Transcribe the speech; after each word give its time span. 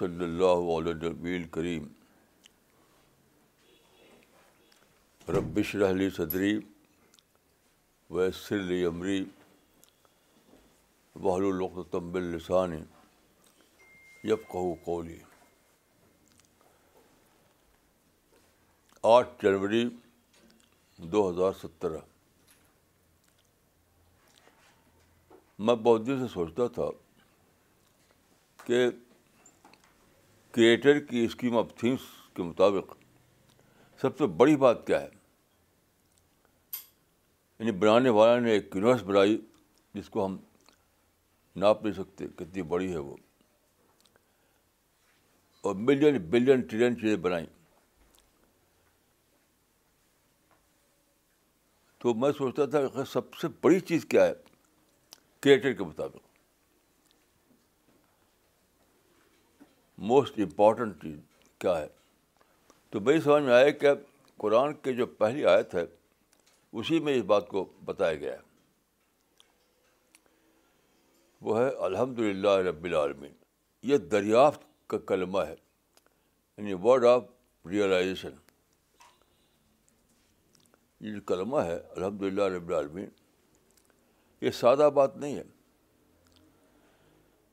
صلی 0.00 0.24
اللہ 0.24 0.60
علیہ 0.72 1.08
نبی 1.08 1.38
کریم 1.54 1.86
ربش 5.36 5.74
رحلی 5.82 6.08
صدری 6.16 6.52
ویسر 8.16 8.54
علی 8.60 8.82
عمری 8.90 9.18
القتم 11.32 12.14
السانی 12.20 12.76
یب 14.30 14.46
کہو 14.52 14.74
کو 14.84 15.00
آٹھ 19.12 19.34
جنوری 19.44 19.82
دو 21.12 21.28
ہزار 21.30 21.52
سترہ 21.62 21.98
میں 25.66 25.74
بہت 25.74 26.06
دن 26.06 26.26
سے 26.26 26.32
سوچتا 26.34 26.66
تھا 26.74 26.88
کہ 28.64 28.84
کریٹر 30.54 30.98
کی 31.08 31.24
اسکیم 31.24 31.56
آف 31.58 31.66
تھنگس 31.78 32.02
کے 32.36 32.42
مطابق 32.42 32.94
سب 34.00 34.16
سے 34.18 34.26
بڑی 34.36 34.56
بات 34.62 34.86
کیا 34.86 35.00
ہے 35.00 35.08
یعنی 37.58 37.72
بنانے 37.78 38.10
والا 38.18 38.38
نے 38.40 38.50
ایک 38.52 38.74
یونیورس 38.76 39.02
بنائی 39.06 39.36
جس 39.94 40.08
کو 40.10 40.24
ہم 40.26 40.36
ناپ 41.60 41.82
نہیں 41.84 41.94
سکتے 41.94 42.26
کتنی 42.36 42.62
بڑی 42.72 42.90
ہے 42.92 42.98
وہ 42.98 43.16
اور 45.68 45.74
ملین 45.88 46.18
بلین 46.30 46.60
ٹریلین 46.68 46.96
چیزیں 47.00 47.16
بنائیں 47.28 47.46
تو 52.02 52.14
میں 52.22 52.30
سوچتا 52.38 52.66
تھا 52.88 53.04
سب 53.12 53.34
سے 53.40 53.48
بڑی 53.62 53.80
چیز 53.90 54.04
کیا 54.10 54.26
ہے 54.26 54.32
کریٹر 55.42 55.72
کے 55.72 55.84
مطابق 55.84 56.28
موسٹ 60.08 60.38
امپورٹنٹ 60.40 61.02
چیز 61.02 61.16
کیا 61.60 61.76
ہے 61.78 61.86
تو 62.90 63.00
میری 63.06 63.20
سمجھ 63.20 63.42
میں 63.44 63.52
آیا 63.54 63.70
کہ 63.80 63.88
قرآن 64.42 64.74
کے 64.82 64.92
جو 65.00 65.06
پہلی 65.16 65.44
آیت 65.46 65.74
ہے 65.74 65.84
اسی 66.80 67.00
میں 67.06 67.14
اس 67.14 67.24
بات 67.32 67.48
کو 67.48 67.64
بتایا 67.84 68.14
گیا 68.20 68.32
ہے 68.32 68.48
وہ 71.48 71.58
ہے 71.58 71.68
الحمد 71.86 72.18
للہ 72.18 72.56
رب 72.68 72.84
العالمین 72.84 73.32
یہ 73.90 73.96
دریافت 74.16 74.62
کا 74.90 74.98
کلمہ 75.10 75.38
ہے 75.48 75.54
یعنی 75.54 76.72
ورڈ 76.82 77.04
آف 77.06 77.22
ریئلائزیشن 77.70 78.34
یہ 81.00 81.12
جو 81.12 81.20
کلمہ 81.26 81.60
ہے 81.64 81.76
الحمد 81.96 82.22
للہ 82.22 82.44
رب 82.56 82.68
العالمین 82.68 83.08
یہ 84.40 84.50
سادہ 84.64 84.90
بات 84.94 85.16
نہیں 85.16 85.36
ہے 85.36 85.42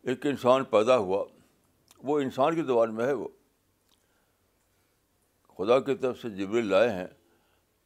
ایک 0.09 0.25
انسان 0.25 0.63
پیدا 0.73 0.97
ہوا 0.97 1.23
وہ 2.03 2.19
انسان 2.19 2.55
کی 2.55 2.63
زبان 2.63 2.93
میں 2.95 3.05
ہے 3.07 3.13
وہ 3.13 3.27
خدا 5.57 5.79
کی 5.85 5.95
طرف 6.01 6.19
سے 6.21 6.29
جبریل 6.35 6.65
لائے 6.69 6.89
ہیں 6.91 7.07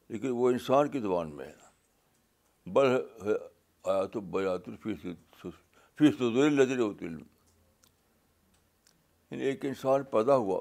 لیکن 0.09 0.29
وہ 0.35 0.49
انسان 0.49 0.89
کی 0.91 0.99
زبان 1.01 1.35
میں 1.35 1.45
ہے 1.45 2.69
بل 2.73 2.95
آیا 3.27 4.05
تو 4.13 4.21
برآتر 4.31 4.75
فیس 4.83 5.05
فیس 5.99 6.17
تو 6.17 6.29
نظر 6.49 6.79
ہوتی 6.79 7.05
ایک 9.49 9.65
انسان 9.65 10.03
پیدا 10.11 10.35
ہوا 10.35 10.59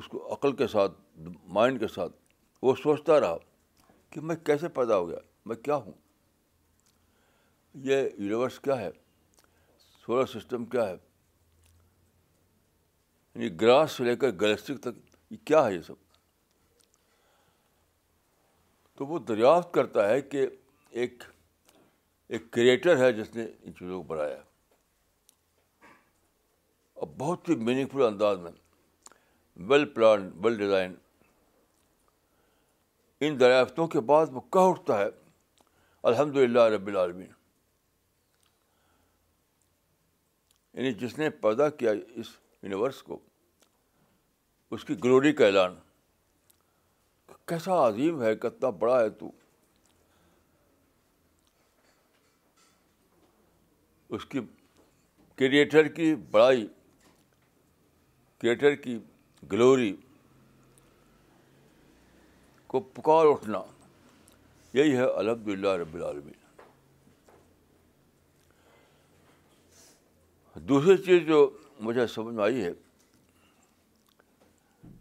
اس 0.00 0.06
کو 0.08 0.26
عقل 0.34 0.56
کے 0.56 0.66
ساتھ 0.68 0.92
مائنڈ 1.56 1.80
کے 1.80 1.88
ساتھ 1.88 2.12
وہ 2.62 2.74
سوچتا 2.82 3.18
رہا 3.20 3.36
کہ 4.10 4.20
میں 4.20 4.36
کیسے 4.46 4.68
پیدا 4.78 4.96
ہو 4.98 5.08
گیا 5.08 5.18
میں 5.46 5.56
کیا 5.56 5.74
ہوں 5.86 5.92
یہ 7.84 8.02
یونیورس 8.18 8.58
کیا 8.60 8.80
ہے 8.80 8.90
سولر 10.04 10.26
سسٹم 10.32 10.64
کیا 10.74 10.86
ہے 10.88 10.96
یعنی 13.34 13.48
گراس 13.60 13.92
سے 13.96 14.04
لے 14.04 14.14
کر 14.16 14.30
گلیکسی 14.40 14.74
تک 14.82 14.98
یہ 15.30 15.36
کیا 15.46 15.64
ہے 15.66 15.74
یہ 15.74 15.80
سب 15.86 15.94
تو 18.98 19.06
وہ 19.06 19.18
دریافت 19.28 19.72
کرتا 19.74 20.08
ہے 20.08 20.20
کہ 20.22 20.46
ایک 21.02 21.22
ایک 22.32 22.50
کریٹر 22.52 22.96
ہے 22.98 23.10
جس 23.12 23.34
نے 23.36 23.44
ان 23.46 23.72
چیزوں 23.78 24.02
کو 24.02 24.02
بنایا 24.14 24.36
اور 27.00 27.06
بہت 27.18 27.48
ہی 27.48 27.54
میننگ 27.64 27.86
فل 27.92 28.02
انداز 28.06 28.38
میں 28.40 28.50
ویل 29.68 29.84
پلان 29.94 30.30
ویل 30.44 30.56
ڈیزائن 30.58 30.94
ان 33.24 33.38
دریافتوں 33.40 33.86
کے 33.88 34.00
بعد 34.12 34.26
وہ 34.32 34.40
کہہ 34.52 34.68
اٹھتا 34.70 34.98
ہے 34.98 35.08
الحمد 36.10 36.36
للہ 36.36 36.62
رب 36.74 36.86
العالمین 36.86 37.28
یعنی 40.82 40.92
جس 41.04 41.18
نے 41.18 41.30
پیدا 41.42 41.68
کیا 41.80 41.90
اس 42.16 42.30
یونیورس 42.64 43.02
کو 43.02 43.18
اس 44.74 44.84
کی 44.84 44.94
گلوری 45.04 45.32
کا 45.38 45.44
اعلان 45.46 45.74
کیسا 47.48 47.74
عظیم 47.88 48.22
ہے 48.22 48.34
کتنا 48.44 48.68
بڑا 48.84 48.98
ہے 49.00 49.08
تو 49.18 49.26
اس 54.16 54.24
کی 54.34 54.40
کریٹر 55.38 55.88
کی 55.98 56.14
بڑائی 56.30 56.66
کریٹر 58.40 58.74
کی 58.86 58.98
گلوری 59.52 59.94
کو 62.72 62.80
پکار 62.94 63.26
اٹھنا 63.32 63.62
یہی 64.78 64.96
ہے 64.96 65.02
الحمد 65.18 65.48
للہ 65.48 65.76
رب 65.82 65.94
العالمین 65.94 66.42
دوسری 70.68 70.96
چیز 71.06 71.26
جو 71.28 71.38
مجھے 71.80 72.06
سمجھ 72.06 72.34
میں 72.34 72.44
آئی 72.44 72.64
ہے 72.64 72.72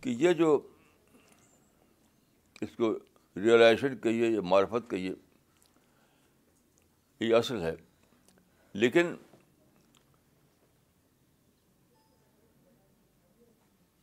کہ 0.01 0.09
یہ 0.19 0.33
جو 0.33 0.57
اس 2.61 2.75
کو 2.77 2.93
ریئلائزیشن 3.43 3.97
کہیے 4.03 4.27
یا 4.29 4.41
معرفت 4.49 4.89
کہیے 4.89 5.13
یہ 7.19 7.35
اصل 7.35 7.61
ہے 7.61 7.73
لیکن 8.83 9.15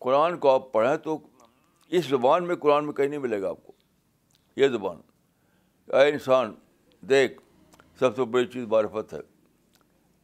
قرآن 0.04 0.38
کو 0.38 0.50
آپ 0.50 0.72
پڑھیں 0.72 0.96
تو 1.04 1.18
اس 1.98 2.06
زبان 2.08 2.46
میں 2.48 2.56
قرآن 2.56 2.84
میں 2.84 2.92
کہیں 2.92 3.08
نہیں 3.08 3.18
ملے 3.20 3.40
گا 3.42 3.48
آپ 3.50 3.64
کو 3.66 3.72
یہ 4.56 4.68
زبان 4.68 5.00
اے 5.96 6.08
انسان 6.08 6.54
دیکھ 7.08 7.40
سب 7.98 8.16
سے 8.16 8.24
بڑی 8.30 8.46
چیز 8.52 8.66
معرفت 8.70 9.12
ہے 9.14 9.18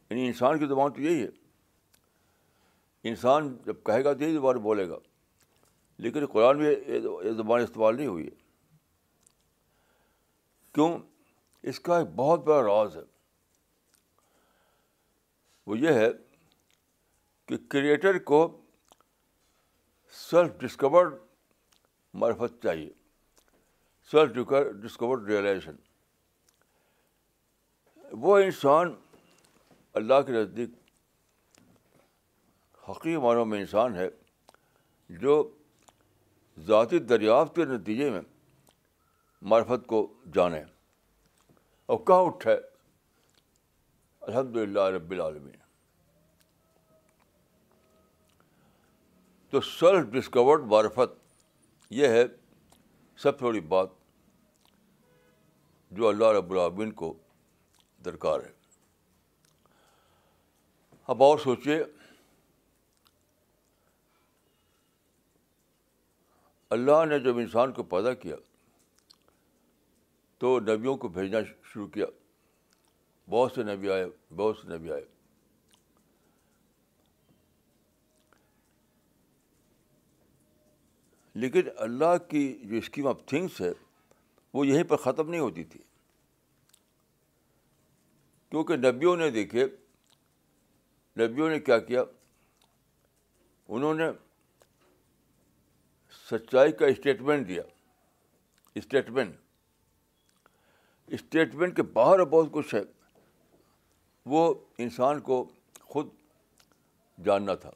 یعنی 0.09 0.25
انسان 0.27 0.59
کی 0.59 0.67
زبان 0.67 0.93
تو 0.93 1.01
یہی 1.01 1.21
ہے 1.21 1.27
انسان 3.09 3.53
جب 3.65 3.83
کہے 3.85 4.03
گا 4.03 4.13
تو 4.13 4.23
یہی 4.23 4.33
زبان 4.33 4.57
بولے 4.69 4.87
گا 4.89 4.97
لیکن 6.05 6.25
قرآن 6.31 6.57
میں 6.57 6.71
یہ 6.87 7.31
زبان 7.37 7.61
استعمال 7.61 7.95
نہیں 7.97 8.07
ہوئی 8.07 8.25
ہے 8.25 8.35
کیوں 10.73 10.89
اس 11.71 11.79
کا 11.87 11.97
ایک 11.99 12.07
بہت 12.15 12.43
بڑا 12.47 12.61
راز 12.67 12.95
ہے 12.97 13.01
وہ 15.67 15.77
یہ 15.79 15.97
ہے 16.01 16.07
کہ 17.47 17.57
کریٹر 17.75 18.17
کو 18.31 18.39
سیلف 20.19 20.51
ڈسکورڈ 20.59 21.13
مرفت 22.23 22.61
چاہیے 22.63 22.89
سیلف 24.11 24.53
ڈسکورڈ 24.83 25.29
ریئلائزیشن 25.29 25.75
وہ 28.25 28.37
انسان 28.45 28.93
اللہ 29.99 30.21
کے 30.25 30.31
نزدیک 30.33 30.75
معنوں 33.21 33.45
میں 33.45 33.59
انسان 33.59 33.95
ہے 33.95 34.07
جو 35.21 35.37
ذاتی 36.67 36.99
دریافت 36.99 37.55
کے 37.55 37.65
نتیجے 37.65 38.09
میں 38.11 38.21
معرفت 39.49 39.85
کو 39.87 40.01
جانے 40.33 40.61
اور 41.93 41.97
کہاں 42.07 42.21
اٹھے 42.25 42.53
الحمد 44.27 44.55
للہ 44.55 44.87
رب 44.95 45.11
العالمین 45.11 45.55
تو 49.49 49.61
سیلف 49.67 50.05
ڈسکورڈ 50.13 50.63
معرفت 50.71 51.11
یہ 51.99 52.07
ہے 52.17 52.23
سب 53.23 53.39
سے 53.39 53.45
بڑی 53.45 53.59
بات 53.73 53.89
جو 55.99 56.07
اللہ 56.07 56.31
رب 56.37 56.51
العالمین 56.51 56.91
کو 57.01 57.13
درکار 58.05 58.39
ہے 58.45 58.55
اب 61.13 61.23
اور 61.23 61.37
سوچیے 61.43 61.81
اللہ 66.75 67.03
نے 67.09 67.19
جب 67.25 67.37
انسان 67.39 67.71
کو 67.73 67.83
پیدا 67.93 68.13
کیا 68.21 68.35
تو 70.39 70.59
نبیوں 70.59 70.95
کو 71.03 71.07
بھیجنا 71.17 71.39
شروع 71.73 71.87
کیا 71.93 72.05
بہت 73.29 73.51
سے 73.55 73.63
نبی 73.63 73.89
آئے 73.91 74.05
بہت 74.35 74.57
سے 74.57 74.67
نبی 74.75 74.91
آئے 74.91 75.05
لیکن 81.41 81.67
اللہ 81.85 82.15
کی 82.29 82.41
جو 82.69 82.75
اسکیم 82.77 83.07
آف 83.07 83.23
تھنگس 83.29 83.59
ہے 83.61 83.71
وہ 84.53 84.67
یہیں 84.67 84.83
پر 84.89 84.97
ختم 85.01 85.29
نہیں 85.29 85.41
ہوتی 85.41 85.63
تھی 85.73 85.79
کیونکہ 88.49 88.75
نبیوں 88.87 89.15
نے 89.17 89.29
دیکھے 89.31 89.65
نبیوں 91.23 91.49
نے 91.49 91.59
کیا 91.59 91.77
کیا 91.89 92.03
انہوں 93.69 93.93
نے 94.01 94.07
سچائی 96.29 96.71
کا 96.79 96.85
اسٹیٹمنٹ 96.87 97.47
دیا 97.47 97.61
اسٹیٹمنٹ 98.75 99.35
اسٹیٹمنٹ 101.17 101.75
کے 101.75 101.83
باہر 101.97 102.23
بہت 102.25 102.51
کچھ 102.53 102.73
ہے 102.75 102.81
وہ 104.31 104.53
انسان 104.85 105.19
کو 105.29 105.43
خود 105.93 106.09
جاننا 107.25 107.53
تھا 107.65 107.71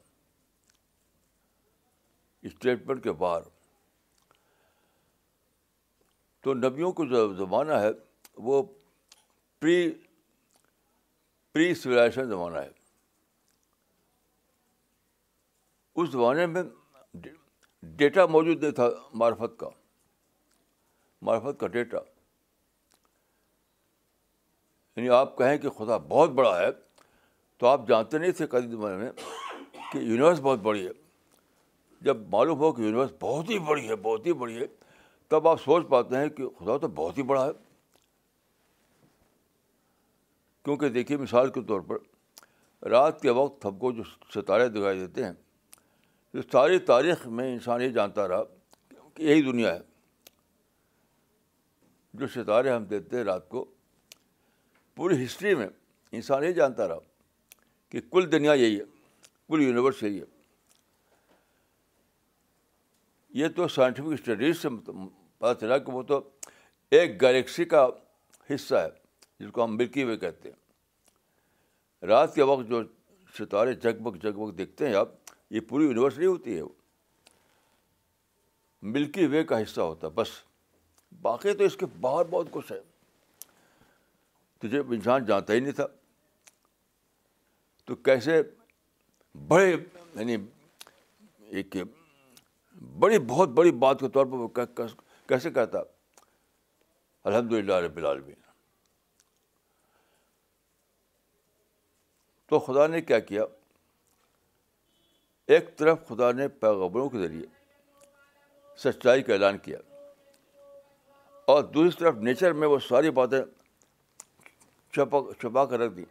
اسٹیٹمنٹ 2.49 3.03
کے 3.03 3.11
باہر 3.23 3.41
تو 6.43 6.53
نبیوں 6.53 6.91
کو 6.99 7.05
جو 7.05 7.27
زمانہ 7.37 7.73
ہے 7.81 7.89
وہ 8.49 8.61
پری 9.61 9.81
پری 11.53 11.73
سولیشن 11.75 12.27
زمانہ 12.29 12.57
ہے 12.57 12.69
اس 16.01 16.09
زمانے 16.11 16.45
میں 16.47 16.63
ڈیٹا 17.97 18.25
موجود 18.31 18.61
نہیں 18.63 18.71
تھا 18.71 18.89
معرفت 19.17 19.57
کا 19.59 19.69
معرفت 21.25 21.59
کا 21.59 21.67
ڈیٹا 21.67 21.97
یعنی 24.95 25.09
آپ 25.19 25.37
کہیں 25.37 25.57
کہ 25.57 25.69
خدا 25.77 25.97
بہت 26.09 26.29
بڑا 26.39 26.57
ہے 26.59 26.67
تو 27.59 27.67
آپ 27.67 27.87
جانتے 27.87 28.17
نہیں 28.17 28.31
تھے 28.37 28.45
قدیم 28.47 28.71
زمانے 28.71 28.97
میں 28.97 29.11
کہ 29.91 29.97
یونیورس 29.97 30.39
بہت 30.43 30.59
بڑی 30.59 30.85
ہے 30.87 30.91
جب 32.05 32.17
معلوم 32.31 32.59
ہو 32.59 32.71
کہ 32.73 32.81
یونیورس 32.81 33.11
بہت 33.19 33.49
ہی 33.49 33.59
بڑی 33.67 33.87
ہے 33.89 33.95
بہت 34.03 34.25
ہی 34.25 34.33
بڑی 34.43 34.59
ہے 34.59 34.65
تب 35.29 35.47
آپ 35.47 35.61
سوچ 35.61 35.87
پاتے 35.89 36.17
ہیں 36.17 36.29
کہ 36.37 36.49
خدا 36.59 36.77
تو 36.81 36.87
بہت 36.95 37.17
ہی 37.17 37.23
بڑا 37.23 37.45
ہے 37.45 37.51
کیونکہ 40.63 40.89
دیکھیے 40.95 41.17
مثال 41.17 41.49
کے 41.51 41.61
طور 41.67 41.81
پر 41.87 42.89
رات 42.89 43.21
کے 43.21 43.29
وقت 43.41 43.65
ہم 43.65 43.77
کو 43.79 43.91
جو 43.91 44.03
ستارے 44.33 44.67
دکھائی 44.69 44.99
دیتے 44.99 45.23
ہیں 45.25 45.33
جو 46.33 46.41
ساری 46.51 46.77
تاریخ 46.91 47.25
میں 47.37 47.51
انسان 47.53 47.81
یہ 47.81 47.89
جانتا 47.99 48.27
رہا 48.27 48.43
کہ 49.13 49.23
یہی 49.23 49.41
دنیا 49.51 49.73
ہے 49.73 49.79
جو 52.19 52.27
ستارے 52.33 52.69
ہم 52.71 52.83
دیتے 52.85 53.17
ہیں 53.17 53.23
رات 53.23 53.47
کو 53.49 53.65
پوری 54.95 55.23
ہسٹری 55.23 55.53
میں 55.55 55.67
انسان 56.19 56.43
یہ 56.43 56.51
جانتا 56.51 56.87
رہا 56.87 56.99
کہ 57.89 58.01
کل 58.11 58.31
دنیا 58.31 58.53
یہی 58.53 58.79
ہے 58.79 58.83
کل 59.51 59.61
یونیورس 59.61 60.01
یہی 60.03 60.19
ہے 60.19 60.25
یہ 63.39 63.47
تو 63.55 63.67
سائنٹیفک 63.67 64.13
اسٹڈیز 64.13 64.61
سے 64.61 64.69
پتہ 64.79 65.53
چلا 65.59 65.77
کہ 65.77 65.91
وہ 65.91 66.01
تو 66.07 66.19
ایک 66.99 67.21
گلیکسی 67.21 67.65
کا 67.73 67.87
حصہ 68.53 68.75
ہے 68.75 68.89
جس 69.39 69.51
کو 69.51 69.63
ہم 69.63 69.75
ملکی 69.77 70.03
وے 70.03 70.17
کہتے 70.17 70.49
ہیں 70.49 72.05
رات 72.07 72.35
کے 72.35 72.43
وقت 72.51 72.69
جو 72.69 72.81
ستارے 73.37 73.73
جگ 73.83 74.01
بگ 74.03 74.17
جگ 74.23 74.39
بگ 74.45 74.61
ہیں 74.81 74.93
آپ 74.95 75.13
یہ 75.51 75.59
پوری 75.69 75.85
یونیورس 75.85 76.17
نہیں 76.17 76.27
ہوتی 76.27 76.57
ہے 76.57 76.61
ملکی 78.97 79.25
وے 79.31 79.43
کا 79.45 79.61
حصہ 79.61 79.81
ہوتا 79.81 80.07
ہے 80.07 80.11
بس 80.15 80.29
باقی 81.21 81.53
تو 81.57 81.63
اس 81.63 81.75
کے 81.77 81.85
باہر 82.01 82.25
بہت 82.29 82.47
کچھ 82.51 82.71
ہے 82.71 82.77
تو 84.61 84.67
جب 84.75 84.91
انسان 84.93 85.25
جانتا 85.25 85.53
ہی 85.53 85.59
نہیں 85.59 85.73
تھا 85.81 85.87
تو 87.85 87.95
کیسے 88.09 88.41
بڑے 89.47 89.69
یعنی 89.75 90.35
ایک 91.59 91.75
بڑی 92.99 93.19
بہت 93.33 93.49
بڑی 93.59 93.71
بات 93.85 93.99
کے 93.99 94.09
طور 94.17 94.25
پر 94.25 94.41
وہ 94.45 94.85
کیسے 95.27 95.51
کہتا 95.51 95.79
الحمد 97.31 97.51
للہ 97.53 97.79
رب 97.87 97.97
العالمین 97.97 98.39
تو 102.49 102.59
خدا 102.59 102.87
نے 102.93 103.01
کیا 103.09 103.19
کیا 103.31 103.43
ایک 105.47 105.75
طرف 105.77 106.07
خدا 106.07 106.31
نے 106.31 106.47
پیغبروں 106.47 107.09
کے 107.09 107.19
ذریعے 107.19 107.45
سچائی 108.83 109.23
کا 109.23 109.33
اعلان 109.33 109.57
کیا 109.63 109.77
اور 111.51 111.63
دوسری 111.63 111.99
طرف 111.99 112.15
نیچر 112.23 112.53
میں 112.59 112.67
وہ 112.67 112.77
ساری 112.87 113.11
باتیں 113.11 113.39
چھپا 114.93 115.17
چھپا 115.41 115.65
کر 115.65 115.79
رکھ 115.79 115.93
دیں 115.95 116.05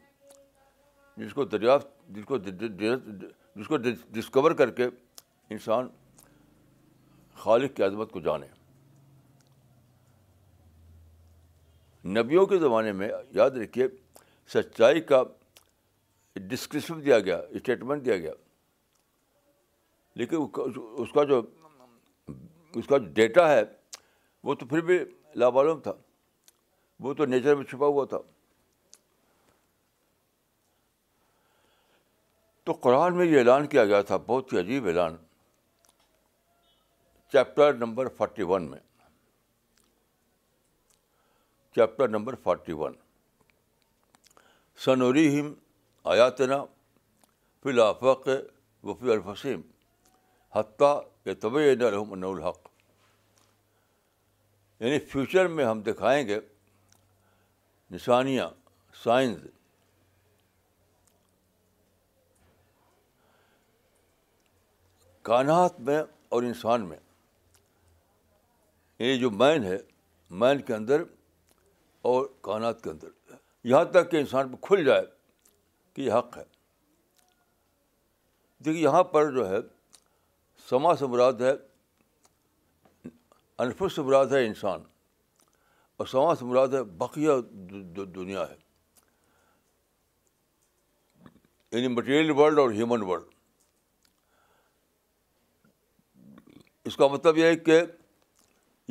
جس 1.17 1.35
کو 1.35 1.45
دریافت 1.45 1.89
جس 2.15 2.25
کو 2.25 2.39
جس 3.57 3.67
کو 3.69 3.77
ڈسکور 4.13 4.51
کر 4.59 4.71
کے 4.77 4.85
انسان 5.51 5.89
خالق 7.43 7.75
کی 7.77 7.83
عظمت 7.83 8.11
کو 8.13 8.21
جانے 8.21 8.47
نبیوں 12.21 12.45
کے 12.47 12.59
زمانے 12.59 12.93
میں 12.99 13.09
یاد 13.35 13.51
رکھیے 13.63 13.87
سچائی 14.55 15.01
کا 15.11 15.23
ڈسکرپشن 16.49 17.05
دیا 17.05 17.19
گیا 17.21 17.37
اسٹیٹمنٹ 17.51 18.05
دیا 18.05 18.17
گیا 18.19 18.33
لیکن 20.21 20.37
اس 21.03 21.13
کا 21.13 21.23
جو 21.29 21.41
اس 22.79 22.87
کا 22.89 22.97
جو 22.99 23.05
ڈیٹا 23.19 23.47
ہے 23.51 23.63
وہ 24.45 24.55
تو 24.63 24.67
پھر 24.73 24.81
بھی 24.89 24.99
لابالم 25.43 25.79
تھا 25.87 25.93
وہ 27.05 27.15
تو 27.21 27.25
نیچر 27.35 27.55
میں 27.61 27.65
چھپا 27.71 27.87
ہوا 27.95 28.05
تھا 28.11 28.19
تو 32.65 32.73
قرآن 32.87 33.17
میں 33.19 33.27
یہ 33.27 33.39
اعلان 33.39 33.67
کیا 33.77 33.85
گیا 33.93 34.01
تھا 34.13 34.17
بہت 34.27 34.53
ہی 34.53 34.59
عجیب 34.65 34.87
اعلان 34.93 35.17
چیپٹر 37.33 37.73
نمبر 37.87 38.09
فورٹی 38.21 38.43
ون 38.53 38.71
میں 38.71 38.81
چیپٹر 41.75 42.09
نمبر 42.19 42.35
فورٹی 42.45 42.73
ون 42.83 42.93
سنوری 44.85 45.27
ہم 45.39 45.53
آیاتنا 46.15 46.65
فی 47.63 47.79
پھر 48.01 48.49
وفی 48.89 49.11
الفسیم 49.19 49.61
یہ 50.55 50.63
یا 51.25 51.87
الحم 51.87 52.25
الحق 52.37 52.69
یعنی 54.81 54.99
فیوچر 55.11 55.47
میں 55.57 55.65
ہم 55.65 55.81
دکھائیں 55.87 56.27
گے 56.29 56.39
نشانیاں 57.93 58.49
سائنز 59.03 59.45
کانات 65.29 65.81
میں 65.87 66.03
اور 66.33 66.43
انسان 66.43 66.89
میں 66.89 66.99
یہ 68.99 69.17
جو 69.21 69.31
مین 69.31 69.65
ہے 69.65 69.77
مین 70.41 70.61
کے 70.63 70.75
اندر 70.75 71.03
اور 72.11 72.27
کانات 72.43 72.83
کے 72.85 72.91
اندر 72.91 73.35
یہاں 73.69 73.85
تک 73.95 74.11
کہ 74.11 74.17
انسان 74.17 74.49
پہ 74.51 74.57
کھل 74.67 74.85
جائے 74.85 75.03
کہ 75.95 76.03
یہ 76.03 76.13
حق 76.13 76.37
ہے 76.39 76.45
دیکھیے 78.65 78.83
یہاں 78.83 79.03
پر 79.15 79.31
جو 79.35 79.49
ہے 79.51 79.57
سما 80.71 80.95
سے 80.97 81.07
مراد 81.13 81.41
ہے 81.41 81.53
سے 83.95 84.03
مراد 84.03 84.27
ہے 84.33 84.45
انسان 84.47 84.83
اور 85.99 86.07
سما 86.07 86.35
سے 86.35 86.45
مراد 86.45 86.69
ہے 86.75 86.83
بقیہ 87.01 87.33
دنیا 88.17 88.45
ہے 88.51 88.57
یعنی 91.81 91.89
مٹیریل 91.95 92.31
ورلڈ 92.39 92.59
اور 92.59 92.71
ہیومن 92.79 93.03
ورلڈ 93.09 93.35
اس 96.89 96.97
کا 96.97 97.07
مطلب 97.13 97.37
یہ 97.39 97.45
ہے 97.47 97.57
کہ 97.69 97.81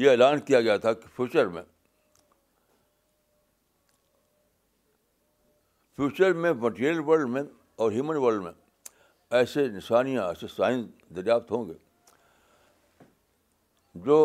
یہ 0.01 0.09
اعلان 0.09 0.39
کیا 0.49 0.61
گیا 0.61 0.77
تھا 0.85 0.93
کہ 0.99 1.15
فیوچر 1.15 1.47
میں 1.55 1.61
فیوچر 5.97 6.33
میں 6.43 6.53
مٹیریل 6.65 6.99
ورلڈ 7.07 7.29
میں 7.37 7.43
اور 7.81 7.91
ہیومن 7.91 8.17
ورلڈ 8.25 8.43
میں 8.43 8.51
ایسے 9.39 9.67
نشانیاں 9.69 10.27
ایسے 10.27 10.47
سائنس 10.55 10.87
دریافت 11.15 11.51
ہوں 11.51 11.67
گے 11.69 11.73
جو 14.05 14.17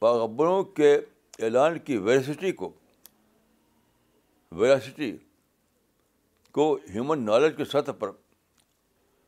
پیغبروں 0.00 0.62
کے 0.78 0.94
اعلان 1.38 1.78
کی 1.84 1.96
ویرسٹی 2.06 2.52
کو 2.62 2.72
ویرسٹی 4.60 5.16
کو 6.52 6.74
ہیومن 6.94 7.24
نالج 7.24 7.56
کے 7.56 7.64
سطح 7.64 7.92
پر 7.98 8.10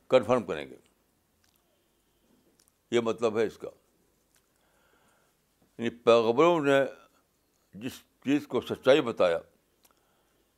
کنفرم 0.09 0.43
کریں 0.45 0.65
گے 0.69 0.75
یہ 2.91 2.99
مطلب 3.09 3.37
ہے 3.39 3.45
اس 3.45 3.57
کا 3.57 3.69
یعنی 5.77 5.89
پیغبروں 6.07 6.59
نے 6.63 6.79
جس 7.83 8.01
چیز 8.23 8.47
کو 8.47 8.61
سچائی 8.61 9.01
بتایا 9.01 9.37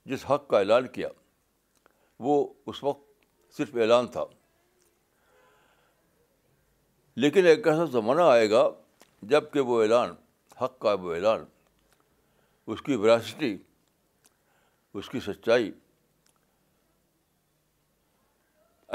جس 0.10 0.26
حق 0.30 0.48
کا 0.48 0.58
اعلان 0.60 0.88
کیا 0.98 1.08
وہ 2.26 2.34
اس 2.72 2.84
وقت 2.84 3.56
صرف 3.58 3.76
اعلان 3.82 4.08
تھا 4.12 4.24
لیکن 7.24 7.46
ایک 7.48 7.68
ایسا 7.68 7.86
زمانہ 7.92 8.22
آئے 8.30 8.50
گا 8.52 8.64
جب 9.32 9.44
کہ 9.52 9.60
وہ 9.68 9.82
اعلان 9.82 10.14
حق 10.62 10.78
کا 10.82 10.94
وہ 11.02 11.14
اعلان 11.16 11.44
اس 12.72 12.82
کی 12.82 12.96
وراثتی 12.96 13.56
اس 15.00 15.10
کی 15.10 15.20
سچائی 15.26 15.72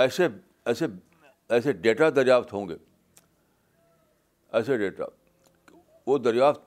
ایسے 0.05 0.27
ایسے 0.73 0.87
ایسے 1.55 1.73
ڈیٹا 1.87 2.09
دریافت 2.17 2.53
ہوں 2.53 2.69
گے 2.69 2.75
ایسے 4.59 4.77
ڈیٹا 4.79 5.05
وہ 6.07 6.19
دریافت 6.19 6.61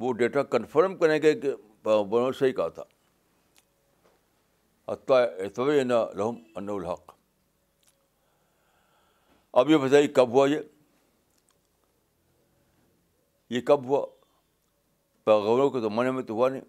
وہ 0.00 0.12
ڈیٹا 0.18 0.42
کنفرم 0.56 0.96
کریں 0.98 1.20
گے 1.22 1.32
کہ 1.40 1.54
بنو 1.84 2.30
صحیح 2.38 2.52
کہا 2.52 2.68
تھا 2.68 2.84
نہ 5.84 6.04
انحق 6.56 7.13
اب 9.60 9.68
یہ 9.70 9.76
بتائیے 9.78 10.06
کب 10.14 10.30
ہوا 10.32 10.46
یہ 10.48 10.60
یہ 13.54 13.60
کب 13.66 13.84
ہوا 13.88 14.04
پیغمبروں 15.24 15.68
کے 15.70 15.80
زمانے 15.80 16.10
میں 16.10 16.22
تو 16.30 16.34
ہوا 16.34 16.48
نہیں 16.48 16.60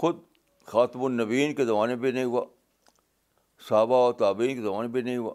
خود 0.00 0.20
خاتم 0.66 1.04
النبین 1.04 1.54
کے 1.54 1.64
زمانے 1.66 1.96
پہ 2.02 2.10
نہیں 2.14 2.24
ہوا 2.24 2.44
صحابہ 3.68 3.96
و 4.06 4.12
تابعین 4.22 4.54
کے 4.56 4.62
زمانے 4.68 4.88
پہ 4.94 4.98
نہیں 5.08 5.16
ہوا 5.16 5.34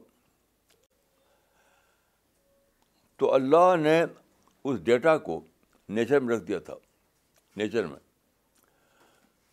تو 3.20 3.34
اللہ 3.34 3.76
نے 3.82 4.02
اس 4.04 4.80
ڈیٹا 4.86 5.18
کو 5.30 5.40
نیچر 6.00 6.20
میں 6.20 6.36
رکھ 6.36 6.44
دیا 6.48 6.60
تھا 6.70 6.76
نیچر 7.58 7.86
میں 7.88 8.00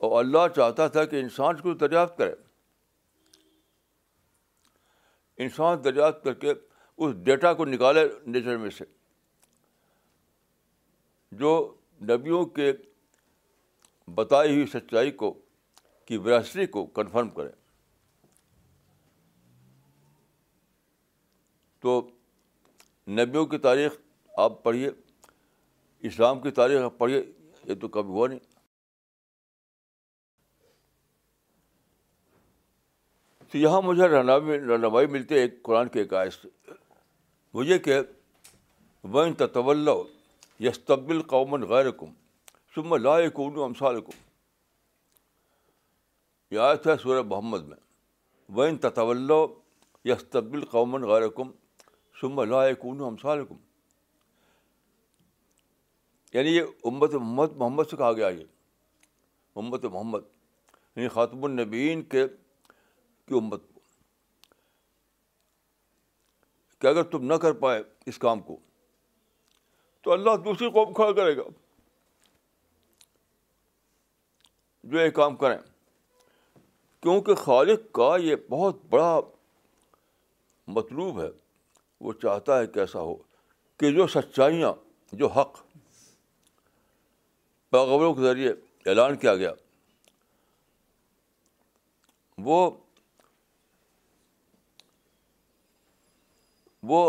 اور 0.09 0.19
اللہ 0.25 0.49
چاہتا 0.57 0.89
تھا 0.97 1.05
کہ 1.13 1.21
انسان 1.21 1.61
کو 1.61 1.75
دریافت 1.85 2.17
کرے 2.19 2.35
انسان 5.43 5.83
دریافت 5.85 6.23
کر 6.25 6.35
کے 6.45 6.53
اس 6.53 7.15
ڈیٹا 7.25 7.53
کو 7.55 7.65
نکالے 7.65 8.05
نیچر 8.27 8.57
میں 8.57 8.71
سے 8.79 8.85
جو 11.41 11.49
نبیوں 12.09 12.45
کے 12.59 12.73
بتائی 14.15 14.53
ہوئی 14.55 14.67
سچائی 14.73 15.11
کو 15.23 15.33
کی 16.07 16.17
وراثری 16.25 16.67
کو 16.77 16.85
کنفرم 16.97 17.29
کرے 17.37 17.51
تو 21.83 22.01
نبیوں 23.19 23.45
کی 23.47 23.59
تاریخ 23.65 23.93
آپ 24.41 24.63
پڑھیے 24.63 24.91
اسلام 26.09 26.41
کی 26.41 26.51
تاریخ 26.61 26.83
آپ 26.83 26.99
پڑھیے 26.99 27.23
یہ 27.69 27.75
تو 27.81 27.89
کبھی 27.89 28.11
ہوا 28.13 28.29
نہیں 28.29 28.54
تو 33.55 33.59
یہاں 33.59 33.81
مجھے 33.83 34.07
رہنمائی 34.09 35.07
ملتی 35.07 35.35
ہے 35.35 35.41
ایک 35.41 35.63
قرآن 35.63 35.89
کے 35.95 35.99
ایک 36.01 36.13
آئس 36.21 36.35
سے 36.43 36.49
مجھے 37.55 37.79
کہ 37.79 37.99
وین 39.15 39.35
تطول 39.43 39.89
یس 40.67 40.81
طب 40.85 41.11
العمن 41.11 41.65
غیر 41.73 41.91
کون 42.01 43.59
امسال 43.65 44.01
کم 44.07 44.17
یہ 46.55 46.59
آیت 46.61 46.87
ہے 46.87 46.97
سورہ 47.03 47.23
محمد 47.29 47.69
میں 47.69 47.77
وین 48.57 48.77
تطول 48.87 49.31
یس 50.13 50.25
طب 50.33 50.53
القعمن 50.63 51.05
غیر 51.13 51.29
سم 51.29 51.51
شم 52.21 52.37
کون 52.37 53.01
لائے 53.07 53.45
کم 53.49 53.57
یعنی 56.33 56.57
یہ 56.57 56.89
امت 56.91 57.15
محمد 57.15 57.57
محمد 57.65 57.91
سے 57.91 57.97
کہا 57.97 58.13
گیا 58.21 58.29
یہ 58.29 59.61
امت 59.63 59.85
محمد 59.93 60.29
یعنی 60.97 61.09
خاتم 61.15 61.45
النبین 61.45 62.03
کے 62.15 62.27
کی 63.29 63.35
امت 63.39 63.61
کو 63.73 63.81
کہ 66.81 66.87
اگر 66.87 67.03
تم 67.13 67.25
نہ 67.33 67.35
کر 67.43 67.53
پائے 67.61 67.83
اس 68.13 68.19
کام 68.25 68.41
کو 68.49 68.57
تو 70.05 70.13
اللہ 70.13 70.37
دوسری 70.45 70.71
قوم 70.71 70.93
کھڑا 70.95 71.13
کرے 71.21 71.37
گا 71.37 71.43
جو 74.93 74.99
یہ 75.01 75.11
کام 75.21 75.37
کریں 75.37 75.59
کیونکہ 77.03 77.35
خالق 77.45 77.91
کا 77.95 78.11
یہ 78.23 78.37
بہت 78.49 78.85
بڑا 78.91 79.19
مطلوب 80.79 81.21
ہے 81.21 81.29
وہ 82.05 82.13
چاہتا 82.23 82.59
ہے 82.59 82.67
کیسا 82.75 83.01
ہو 83.01 83.15
کہ 83.81 83.91
جو 83.95 84.07
سچائیاں 84.15 84.73
جو 85.23 85.27
حق 85.39 85.63
پیغبروں 87.73 88.13
کے 88.15 88.23
ذریعے 88.23 88.51
اعلان 88.91 89.17
کیا 89.25 89.35
گیا 89.37 89.53
وہ 92.47 92.59
وہ 96.87 97.01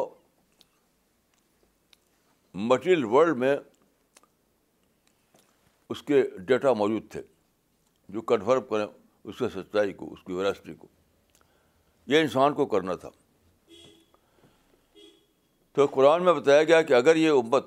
مٹیریل 2.68 3.04
ورلڈ 3.14 3.38
میں 3.38 3.56
اس 5.94 6.02
کے 6.10 6.22
ڈیٹا 6.52 6.74
موجود 6.82 7.10
تھے 7.12 7.22
جو 8.14 8.22
کنفرم 8.32 8.64
کریں 8.70 8.86
اس 8.86 9.38
کے 9.38 9.50
سچائی 9.54 9.94
کو 10.02 10.12
اس 10.14 10.24
کی 10.26 10.34
وراسٹی 10.34 10.74
کو 10.84 10.88
یہ 12.14 12.22
انسان 12.22 12.54
کو 12.60 12.66
کرنا 12.76 12.96
تھا 13.04 13.10
تو 15.76 15.86
قرآن 15.96 16.24
میں 16.26 16.34
بتایا 16.34 16.64
گیا 16.64 16.82
کہ 16.90 16.94
اگر 16.94 17.16
یہ 17.16 17.30
امت 17.44 17.66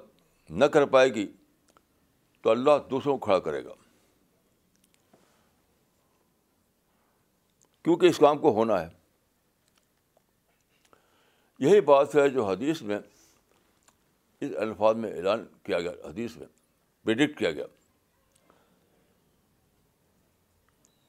نہ 0.60 0.64
کر 0.76 0.86
پائے 0.96 1.14
گی 1.14 1.26
تو 2.42 2.50
اللہ 2.50 2.78
دوسروں 2.90 3.16
کو 3.18 3.24
کھڑا 3.24 3.38
کرے 3.48 3.64
گا 3.64 3.74
کیونکہ 7.84 8.06
اس 8.06 8.18
کام 8.22 8.38
کو 8.38 8.52
ہونا 8.54 8.80
ہے 8.82 8.88
یہی 11.64 11.80
بات 11.80 12.14
ہے 12.16 12.28
جو 12.30 12.44
حدیث 12.46 12.80
میں 12.88 12.98
اس 14.46 14.50
الفاظ 14.62 14.96
میں 14.96 15.12
اعلان 15.12 15.44
کیا 15.62 15.80
گیا 15.80 15.90
حدیث 16.04 16.36
میں 16.36 16.46
پریڈکٹ 17.04 17.38
کیا 17.38 17.50
گیا 17.52 17.64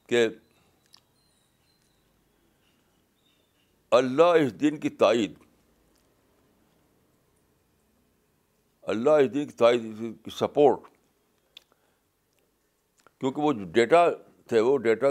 کہ 0.08 0.26
اللہ 3.98 4.32
اس 4.42 4.52
دن 4.60 4.78
کی 4.80 4.90
تائید 5.04 5.34
اللہ 8.94 9.24
اس 9.24 9.32
دن 9.34 9.46
کی 9.46 9.56
تائید 9.56 9.84
کی 10.24 10.30
سپورٹ 10.38 10.90
کیونکہ 13.20 13.40
وہ 13.42 13.52
جو 13.52 13.64
ڈیٹا 13.72 14.04
تھے 14.48 14.60
وہ 14.68 14.76
ڈیٹا 14.88 15.06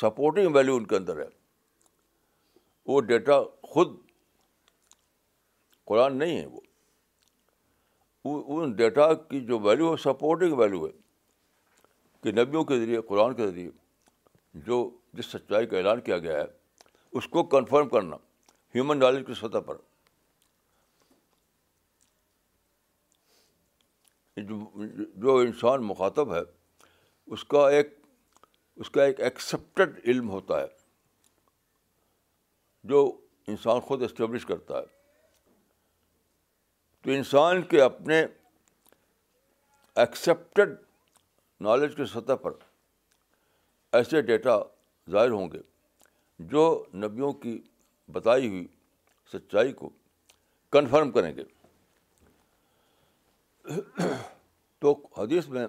سپورٹنگ 0.00 0.54
ویلیو 0.54 0.76
ان 0.76 0.86
کے 0.86 0.96
اندر 0.96 1.18
ہے 1.20 1.26
وہ 2.86 3.00
ڈیٹا 3.00 3.40
خود 3.72 3.96
قرآن 5.88 6.16
نہیں 6.18 6.38
ہے 6.38 6.46
وہ 8.24 8.62
ان 8.62 8.72
ڈیٹا 8.76 9.12
کی 9.30 9.40
جو 9.46 9.58
ویلیو 9.60 9.90
ہے 9.92 9.96
سپورٹنگ 10.02 10.58
ویلیو 10.58 10.86
ہے 10.86 10.92
کہ 12.22 12.32
نبیوں 12.40 12.64
کے 12.64 12.78
ذریعے 12.80 13.00
قرآن 13.08 13.34
کے 13.36 13.46
ذریعے 13.46 13.70
جو 14.68 14.88
جس 15.18 15.26
سچائی 15.32 15.66
کا 15.66 15.76
اعلان 15.78 16.00
کیا 16.08 16.18
گیا 16.18 16.36
ہے 16.38 16.46
اس 17.18 17.28
کو 17.34 17.42
کنفرم 17.54 17.88
کرنا 17.88 18.16
ہیومن 18.74 18.98
نالج 18.98 19.26
کی 19.26 19.34
سطح 19.40 19.58
پر 19.66 19.76
جو 24.46 25.36
انسان 25.36 25.82
مخاطب 25.86 26.34
ہے 26.34 26.40
اس 27.34 27.44
کا 27.52 27.68
ایک 27.78 27.94
اس 28.84 28.90
کا 28.90 29.04
ایک 29.04 29.20
ایکسیپٹڈ 29.28 29.98
علم 30.08 30.30
ہوتا 30.30 30.60
ہے 30.60 30.66
جو 32.92 33.04
انسان 33.54 33.80
خود 33.86 34.02
اسٹیبلش 34.02 34.46
کرتا 34.46 34.78
ہے 34.78 34.93
تو 37.04 37.10
انسان 37.12 37.60
کے 37.70 37.80
اپنے 37.82 38.20
ایکسیپٹیڈ 40.02 40.74
نالج 41.64 41.96
کی 41.96 42.04
سطح 42.12 42.34
پر 42.42 42.52
ایسے 43.96 44.20
ڈیٹا 44.30 44.56
ظاہر 45.10 45.30
ہوں 45.30 45.50
گے 45.52 45.58
جو 46.52 46.62
نبیوں 47.02 47.32
کی 47.42 47.60
بتائی 48.12 48.48
ہوئی 48.48 48.66
سچائی 49.32 49.72
کو 49.80 49.90
کنفرم 50.72 51.10
کریں 51.12 51.32
گے 51.36 51.44
تو 54.80 54.92
حدیث 55.18 55.48
میں 55.48 55.66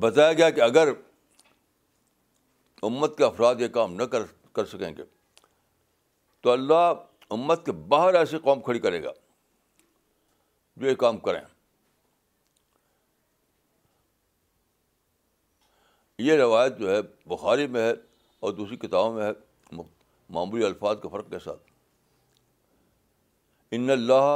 بتایا 0.00 0.32
گیا 0.32 0.50
کہ 0.50 0.60
اگر 0.60 0.88
امت 2.88 3.16
کے 3.18 3.24
افراد 3.24 3.60
یہ 3.60 3.68
کام 3.80 3.94
نہ 3.96 4.02
کر 4.56 4.64
سکیں 4.72 4.92
گے 4.96 5.04
تو 6.42 6.50
اللہ 6.50 6.92
امت 7.34 7.64
کے 7.66 7.72
باہر 7.92 8.14
ایسی 8.14 8.38
قوم 8.42 8.60
کھڑی 8.66 8.78
کرے 8.82 9.02
گا 9.04 9.12
جو 10.82 10.86
یہ 10.88 10.94
کام 11.04 11.16
کریں 11.26 11.40
یہ 16.26 16.36
روایت 16.42 16.78
جو 16.78 16.90
ہے 16.94 17.00
بخاری 17.34 17.66
میں 17.76 17.82
ہے 17.86 17.92
اور 18.40 18.52
دوسری 18.60 18.76
کتابوں 18.86 19.14
میں 19.14 19.24
ہے 19.26 19.78
معمولی 20.36 20.64
الفاظ 20.64 21.00
کے 21.02 21.08
فرق 21.16 21.30
کے 21.30 21.38
ساتھ 21.44 21.72
ان 23.78 23.90
اللہ 23.90 24.28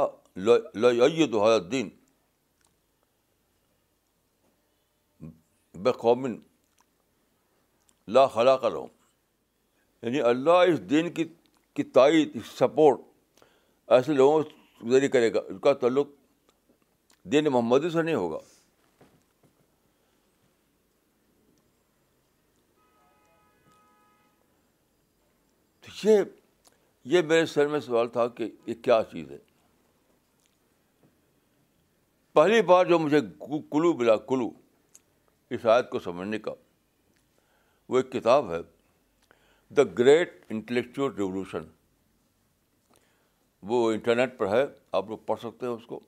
لا 8.17 8.25
خلا 8.35 8.55
کر 8.57 8.71
رہا 8.71 8.77
ہوں 8.77 8.87
یعنی 10.01 10.21
اللہ 10.31 10.61
اس 10.73 10.79
دین 10.89 11.11
کی 11.13 11.23
کی 11.79 11.83
تائید 11.95 12.35
سپورٹ 12.45 13.41
ایسے 13.97 14.13
لوگوں 14.13 14.41
ذریعے 14.91 15.09
کرے 15.09 15.33
گا 15.33 15.39
اس 15.49 15.59
کا 15.63 15.73
تعلق 15.83 16.07
دین 17.31 17.45
محمد 17.51 17.83
سے 17.93 18.01
نہیں 18.01 18.15
ہوگا 18.15 18.37
یہ 26.03 26.19
یہ 27.15 27.21
میرے 27.29 27.45
سر 27.53 27.67
میں 27.73 27.79
سوال 27.85 28.07
تھا 28.15 28.27
کہ 28.39 28.49
یہ 28.67 28.73
کیا 28.87 28.99
چیز 29.11 29.31
ہے 29.31 29.37
پہلی 32.39 32.61
بار 32.73 32.85
جو 32.89 32.99
مجھے 32.99 33.19
کلو 33.71 33.93
بلا 34.01 34.15
کلو 34.33 34.49
اس 35.57 35.65
آیت 35.75 35.89
کو 35.89 35.99
سمجھنے 36.09 36.39
کا 36.49 36.53
وہ 37.89 37.97
ایک 37.97 38.11
کتاب 38.17 38.51
ہے 38.53 38.59
دا 39.77 39.83
گریٹ 39.97 40.31
انٹلیکچوئل 40.51 41.11
ریولیوشن 41.15 41.63
وہ 43.69 43.81
انٹرنیٹ 43.91 44.37
پر 44.37 44.47
ہے 44.51 44.61
آپ 44.99 45.09
لوگ 45.09 45.17
پڑھ 45.25 45.39
سکتے 45.39 45.65
ہیں 45.65 45.73
اس 45.73 45.85
کو 45.87 45.99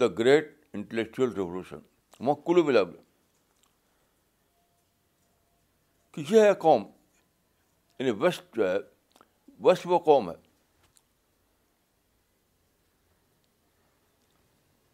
دا 0.00 0.06
گریٹ 0.18 0.52
انٹلیکچوئل 0.74 1.32
ریولیوشن 1.36 1.78
وہاں 2.20 2.34
کلو 2.46 2.62
ملا 2.64 2.80
یہ 6.30 6.40
ہے 6.40 6.52
قوم 6.64 6.82
یعنی 7.98 8.10
ویسٹ 8.20 8.54
جو 8.56 8.70
ہے 8.70 8.76
ویسٹ 9.66 9.86
وہ 9.90 9.98
قوم 10.10 10.30
ہے 10.30 10.34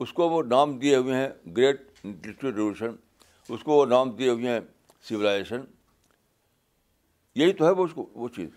اس 0.04 0.12
کو 0.12 0.28
وہ 0.30 0.42
نام 0.56 0.78
دیے 0.78 0.96
ہوئے 0.96 1.16
ہیں 1.16 1.28
گریٹ 1.56 1.86
انٹلیکچوئل 2.04 2.54
ریولیوشن 2.54 2.96
اس 3.52 3.62
کو 3.64 3.76
وہ 3.80 3.86
نام 3.96 4.10
دیے 4.16 4.28
ہوئے 4.30 4.48
ہیں 4.50 4.60
سولائزیشن 5.08 5.64
یہی 7.40 7.52
تو 7.52 7.64
ہے 7.66 7.70
وہ 7.78 7.84
اس 7.84 7.92
کو 7.94 8.04
وہ 8.20 8.28
چیز 8.34 8.48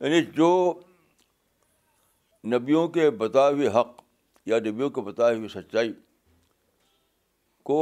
یعنی 0.00 0.20
جو 0.36 0.48
نبیوں 2.54 2.86
کے 2.96 3.08
بتائے 3.22 3.52
ہوئے 3.52 3.68
حق 3.78 4.00
یا 4.52 4.58
نبیوں 4.68 4.88
کے 4.96 5.00
بتائے 5.08 5.36
ہوئی 5.36 5.48
سچائی 5.48 5.92
کو 7.70 7.78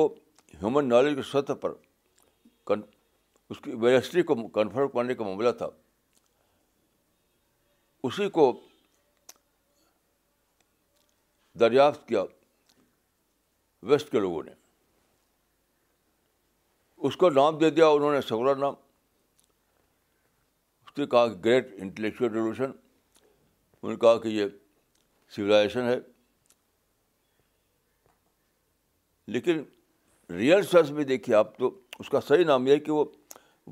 ہیومن 0.63 0.89
نالج 0.89 1.15
کی 1.17 1.23
سطح 1.31 1.53
پر 1.65 1.73
اس 3.53 3.59
کی 3.63 3.75
ویسٹری 3.85 4.23
کو 4.31 4.35
کنفرم 4.61 4.89
کرنے 4.95 5.15
کا 5.21 5.25
معاملہ 5.25 5.51
تھا 5.63 5.69
اسی 8.09 8.29
کو 8.39 8.45
دریافت 11.61 12.07
کیا 12.09 12.23
ویسٹ 13.91 14.11
کے 14.13 14.21
لوگوں 14.21 14.43
نے 14.43 14.60
اس 17.07 17.17
کو 17.17 17.29
نام 17.31 17.59
دے 17.59 17.69
دیا 17.71 17.87
انہوں 17.89 18.13
نے 18.13 18.21
سکولر 18.21 18.57
نام 18.57 18.75
اس 20.85 20.97
نے 20.99 21.07
کہا 21.11 21.27
کہ 21.29 21.35
گریٹ 21.45 21.73
انٹلیکچوئل 21.83 22.31
ریولیوشن 22.33 22.65
انہوں 22.65 23.91
نے 23.91 23.97
کہا 24.01 24.19
کہ 24.23 24.29
یہ 24.29 24.47
سولائزیشن 25.37 25.89
ہے 25.89 25.99
لیکن 29.35 29.63
ریئل 30.37 30.63
سرس 30.73 30.91
میں 30.99 31.05
دیکھیے 31.05 31.37
آپ 31.37 31.57
تو 31.59 31.71
اس 31.99 32.09
کا 32.11 32.21
صحیح 32.29 32.45
نام 32.47 32.67
یہ 32.67 32.73
ہے 32.75 32.79
کہ 32.79 32.93
وہ 32.93 33.05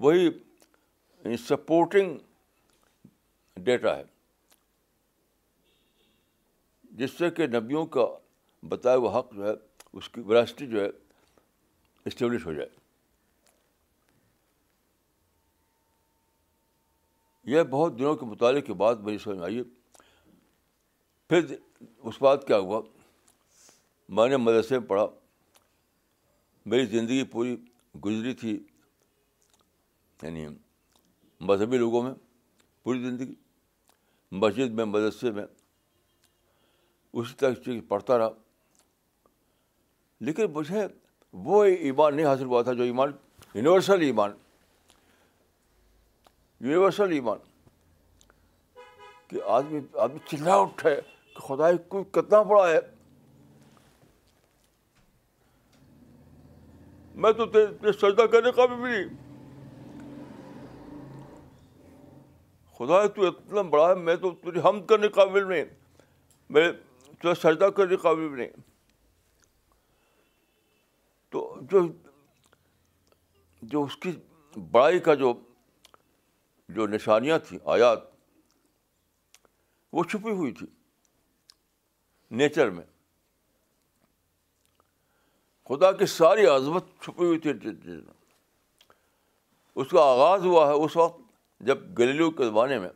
وہی 0.06 1.36
سپورٹنگ 1.48 2.16
ڈیٹا 3.64 3.96
ہے 3.96 4.04
جس 6.98 7.10
سے 7.18 7.30
کہ 7.36 7.46
نبیوں 7.58 7.84
کا 7.96 8.06
بتایا 8.68 8.96
ہوا 8.96 9.18
حق 9.18 9.32
جو 9.34 9.46
ہے 9.48 9.52
اس 9.92 10.08
کی 10.10 10.20
وراسٹی 10.26 10.66
جو 10.66 10.82
ہے 10.84 10.88
اسٹیبلش 12.06 12.46
ہو 12.46 12.52
جائے 12.52 12.68
یہ 17.48 17.62
بہت 17.72 17.98
دنوں 17.98 18.14
کے 18.20 18.26
مطالعے 18.26 18.60
کے 18.62 18.72
بعد 18.80 18.94
میری 19.04 19.18
سمجھ 19.18 19.36
میں 19.36 19.44
آئی 19.44 19.62
پھر 21.28 21.54
اس 22.10 22.20
بعد 22.22 22.36
کیا 22.46 22.56
ہوا 22.64 22.80
میں 24.18 24.28
نے 24.28 24.36
مدرسے 24.36 24.78
میں 24.78 24.86
پڑھا 24.88 25.06
میری 26.72 26.84
زندگی 26.94 27.24
پوری 27.34 27.54
گزری 28.04 28.34
تھی 28.42 28.52
یعنی 30.22 30.46
مذہبی 31.50 31.78
لوگوں 31.78 32.02
میں 32.02 32.12
پوری 32.82 33.02
زندگی 33.02 33.34
مسجد 34.42 34.74
میں 34.80 34.84
مدرسے 34.84 35.30
میں 35.38 35.44
اسی 35.46 37.34
طرح 37.38 37.54
چیز 37.64 37.82
پڑھتا 37.88 38.18
رہا 38.18 38.30
لیکن 40.28 40.52
مجھے 40.54 40.86
وہ 41.48 41.64
ایمان 41.88 42.14
نہیں 42.16 42.26
حاصل 42.26 42.44
ہوا 42.52 42.62
تھا 42.68 42.72
جو 42.82 42.90
ایمان 42.92 43.12
یونیورسل 43.54 44.02
ایمان 44.10 44.30
یونیورسل 46.60 47.12
ایمان 47.12 47.38
کہ 49.28 49.40
آدمی 49.56 49.80
آدمی 50.04 50.18
چلا 50.30 50.54
اٹھے 50.60 50.94
کہ 51.34 51.40
خدا 51.46 51.70
کوئی 51.88 52.04
کتنا 52.12 52.40
بڑا 52.48 52.68
ہے 52.68 52.78
میں 57.22 57.32
تو 57.38 57.46
سجدہ 57.92 58.26
کرنے 58.32 58.52
کا 58.56 58.66
بھی 58.66 58.76
نہیں 58.84 59.08
خدا 62.78 63.04
تو 63.14 63.26
اتنا 63.26 63.62
بڑا 63.70 63.88
ہے 63.88 63.94
میں 64.02 64.14
تو 64.22 64.30
تجھے 64.42 64.60
ہم 64.68 64.80
کرنے 64.86 65.08
قابل 65.14 65.46
نہیں 65.48 65.64
میں 66.50 66.70
سجدہ 67.42 67.68
کرنے 67.76 67.96
بھی 68.04 68.28
نہیں 68.36 68.48
تو 71.30 71.52
جو 71.70 71.80
جو 73.72 73.82
اس 73.84 73.96
کی 74.02 74.10
بڑائی 74.72 74.98
کا 75.08 75.14
جو 75.22 75.32
جو 76.74 76.86
نشانیاں 76.86 77.38
تھیں 77.46 77.58
آیات 77.74 77.98
وہ 79.92 80.02
چھپی 80.10 80.30
ہوئی 80.38 80.52
تھی 80.54 80.66
نیچر 82.40 82.70
میں 82.70 82.84
خدا 85.68 85.90
کی 85.92 86.06
ساری 86.06 86.44
عظمت 86.46 86.84
چھپی 87.02 87.24
ہوئی 87.24 87.38
تھی 87.46 87.52
اس 89.80 89.88
کا 89.90 90.02
آغاز 90.10 90.44
ہوا 90.46 90.66
ہے 90.68 90.72
اس 90.84 90.96
وقت 90.96 91.20
جب 91.66 91.78
گلیلو 91.98 92.30
کے 92.30 92.44
زمانے 92.44 92.78
میں 92.78 92.88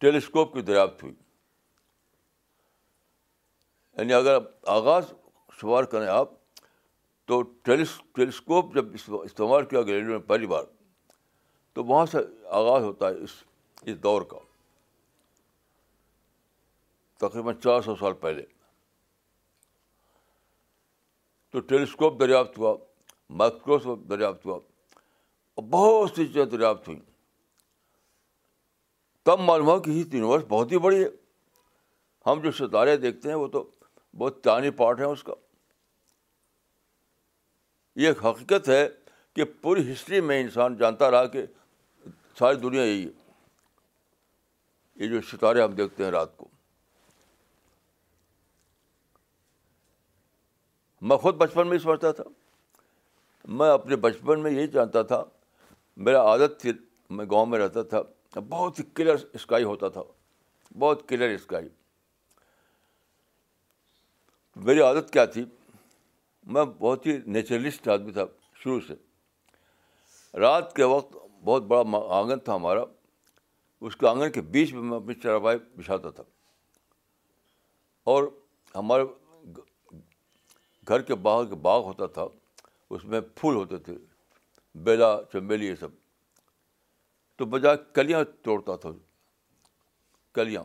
ٹیلیسکوپ 0.00 0.52
کی 0.54 0.62
دریافت 0.62 1.02
ہوئی 1.02 1.14
یعنی 3.98 4.12
اگر 4.12 4.38
آغاز 4.76 5.12
شمار 5.60 5.84
کریں 5.92 6.06
آپ 6.14 6.30
تو 7.28 7.42
ٹیلیسکوپ 7.68 8.74
جب 8.74 8.94
استعمال 9.24 9.64
کیا 9.68 9.82
گلیلو 9.82 10.12
نے 10.12 10.18
پہلی 10.32 10.46
بار 10.46 10.64
تو 11.76 11.82
وہاں 11.84 12.04
سے 12.10 12.18
آغاز 12.58 12.82
ہوتا 12.82 13.08
ہے 13.08 13.14
اس 13.24 13.30
اس 13.90 13.96
دور 14.02 14.22
کا 14.28 14.38
تقریباً 17.26 17.58
چار 17.64 17.80
سو 17.82 17.94
سال 18.00 18.12
پہلے 18.20 18.44
تو 21.52 21.60
ٹیلیسکوپ 21.72 22.18
دریافت 22.20 22.56
ہوا 22.58 22.74
مائکروسکوپ 23.42 24.08
دریافت 24.10 24.46
ہوا 24.46 24.56
اور 24.58 25.64
بہت 25.70 26.16
سی 26.16 26.26
چیزیں 26.26 26.44
دریافت 26.56 26.88
ہوئیں 26.88 27.00
تب 29.28 29.40
معلوم 29.50 29.68
ہو 29.68 29.78
کہ 29.82 29.90
یہ 29.90 29.98
یونیورس 30.16 30.44
بہت 30.48 30.72
ہی 30.72 30.78
بڑی 30.88 31.02
ہے 31.02 31.08
ہم 32.30 32.40
جو 32.44 32.50
ستارے 32.60 32.96
دیکھتے 33.06 33.28
ہیں 33.28 33.36
وہ 33.42 33.46
تو 33.58 33.64
بہت 34.18 34.42
تانی 34.44 34.70
پارٹ 34.80 35.00
ہے 35.00 35.04
اس 35.18 35.22
کا 35.24 35.34
یہ 38.04 38.24
حقیقت 38.24 38.68
ہے 38.76 38.86
کہ 39.36 39.44
پوری 39.62 39.90
ہسٹری 39.92 40.20
میں 40.30 40.40
انسان 40.40 40.76
جانتا 40.76 41.10
رہا 41.10 41.26
کہ 41.36 41.44
ساری 42.38 42.56
دنیا 42.62 42.82
یہی 42.84 43.02
ہے 43.04 43.24
یہ 45.04 45.08
جو 45.10 45.20
ستارے 45.30 45.62
ہم 45.62 45.72
دیکھتے 45.74 46.04
ہیں 46.04 46.10
رات 46.10 46.36
کو 46.36 46.48
میں 51.08 51.16
خود 51.22 51.34
بچپن 51.36 51.66
میں 51.68 51.76
ہی 51.78 51.82
سمجھتا 51.82 52.10
تھا 52.18 52.24
میں 53.58 53.70
اپنے 53.70 53.96
بچپن 54.04 54.40
میں 54.42 54.50
یہی 54.50 54.66
جانتا 54.68 55.02
تھا 55.12 55.22
میرا 56.06 56.22
عادت 56.30 56.60
تھی 56.60 56.72
میں 57.18 57.24
گاؤں 57.30 57.46
میں 57.46 57.58
رہتا 57.58 57.82
تھا 57.92 58.02
بہت 58.48 58.78
ہی 58.78 58.84
کلیئر 58.94 59.24
اسکائی 59.34 59.64
ہوتا 59.64 59.88
تھا 59.96 60.02
بہت 60.78 61.08
کلیئر 61.08 61.30
اسکائی 61.34 61.68
میری 64.66 64.80
عادت 64.82 65.12
کیا 65.12 65.24
تھی 65.36 65.44
میں 66.56 66.64
بہت 66.78 67.06
ہی 67.06 67.16
نیچرلسٹ 67.36 67.88
آدمی 67.94 68.12
تھا 68.12 68.24
شروع 68.62 68.80
سے 68.86 68.94
رات 70.40 70.74
کے 70.76 70.84
وقت 70.94 71.14
بہت 71.46 71.62
بڑا 71.70 71.98
آنگن 72.18 72.38
تھا 72.46 72.54
ہمارا 72.54 72.80
اس 73.86 73.96
کے 73.96 74.06
آنگن 74.08 74.30
کے 74.32 74.40
بیچ 74.54 74.72
میں 74.74 74.82
میں 74.90 74.96
اپنی 74.96 75.14
چراپائی 75.22 75.58
بچھاتا 75.76 76.10
تھا 76.16 76.22
اور 78.12 78.24
ہمارے 78.74 79.04
گھر 80.94 81.02
کے 81.10 81.14
باہر 81.26 81.44
کے 81.48 81.54
باغ 81.68 81.84
ہوتا 81.84 82.06
تھا 82.18 82.26
اس 82.96 83.04
میں 83.12 83.20
پھول 83.36 83.54
ہوتے 83.56 83.76
تھے 83.88 83.94
بیلا 84.88 85.14
چمبیلی 85.32 85.66
یہ 85.66 85.74
سب 85.80 85.94
تو 87.38 87.44
بجائے 87.54 87.76
کلیاں 87.94 88.22
توڑتا 88.44 88.76
تھا 88.82 88.90
کلیاں 90.38 90.62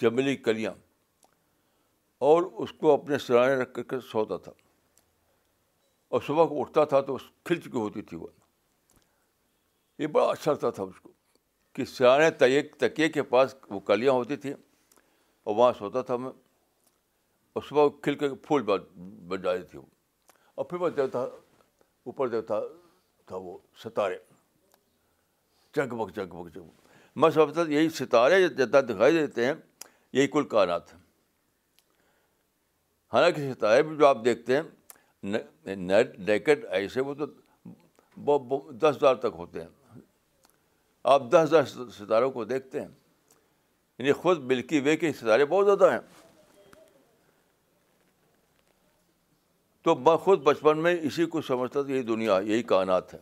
چمبیلی 0.00 0.36
کلیاں 0.48 0.72
اور 2.28 2.42
اس 2.62 2.72
کو 2.80 2.92
اپنے 2.94 3.18
سرانے 3.26 3.54
رکھ 3.62 3.74
کر 3.74 3.82
کے 3.92 4.00
سوتا 4.12 4.36
تھا 4.46 4.52
اور 6.16 6.20
صبح 6.26 6.46
کو 6.52 6.60
اٹھتا 6.60 6.84
تھا 6.92 7.00
تو 7.10 7.16
کھل 7.44 7.60
چکی 7.60 7.78
ہوتی 7.78 8.02
تھی 8.10 8.16
وہ 8.16 8.28
یہ 9.98 10.06
بڑا 10.12 10.26
اچھا 10.30 10.52
لگتا 10.52 10.70
تھا 10.76 10.82
اس 10.84 11.00
کو 11.00 11.10
کہ 11.74 12.30
تیے 12.38 12.62
تکیے 12.80 13.08
کے 13.08 13.22
پاس 13.32 13.54
وہ 13.70 13.80
کلیاں 13.90 14.12
ہوتی 14.12 14.36
تھیں 14.44 14.52
اور 15.44 15.56
وہاں 15.56 15.72
سوتا 15.78 16.02
تھا 16.10 16.16
میں 16.16 16.30
اور 17.52 17.62
صبح 17.68 17.88
کھل 18.02 18.14
کے 18.18 18.28
پھول 18.46 18.62
بن 18.70 19.40
جاتی 19.42 19.62
تھی 19.70 19.78
وہ 19.78 19.86
اور 20.54 20.64
پھر 20.64 20.80
وہ 20.80 20.88
دیوتا 20.96 21.22
اوپر 22.10 22.28
دیوتا 22.28 22.60
تھا 23.26 23.36
وہ 23.36 23.56
ستارے 23.82 24.16
جگ 25.76 25.94
بک 26.00 26.14
جگ 26.16 26.34
بک 26.40 26.54
جگ 26.54 26.66
میں 27.20 27.30
سب 27.34 27.54
سے 27.54 27.60
یہی 27.74 27.88
ستارے 27.98 28.40
جتنا 28.48 28.80
دکھائی 28.92 29.16
دیتے 29.18 29.44
ہیں 29.46 29.52
یہی 30.12 30.26
کل 30.34 30.44
کائنات 30.48 30.92
ہیں 30.94 31.00
حالانکہ 33.12 33.52
ستارے 33.52 33.82
بھی 33.82 33.96
جو 33.96 34.06
آپ 34.06 34.24
دیکھتے 34.24 34.56
ہیں 34.56 35.72
نیکٹ 35.76 36.64
ایسے 36.78 37.00
وہ 37.10 37.14
تو 37.20 37.26
دس 38.70 38.96
ہزار 38.96 39.14
تک 39.26 39.34
ہوتے 39.38 39.60
ہیں 39.60 39.68
آپ 41.12 41.22
دس 41.30 41.48
دس 41.52 41.76
ستاروں 41.96 42.30
کو 42.32 42.44
دیکھتے 42.44 42.80
ہیں 42.80 42.88
یعنی 43.98 44.12
خود 44.20 44.38
ملکی 44.52 44.78
وے 44.84 44.96
کے 44.96 45.12
ستارے 45.18 45.44
بہت 45.46 45.64
زیادہ 45.66 45.90
ہیں 45.92 45.98
تو 49.84 49.94
میں 50.04 50.16
خود 50.24 50.42
بچپن 50.42 50.78
میں 50.82 50.94
اسی 51.06 51.26
کو 51.34 51.40
سمجھتا 51.48 51.82
تھا 51.82 51.92
یہی 51.92 52.02
دنیا 52.02 52.38
یہی 52.44 52.62
کائنات 52.72 53.12
ہے 53.14 53.18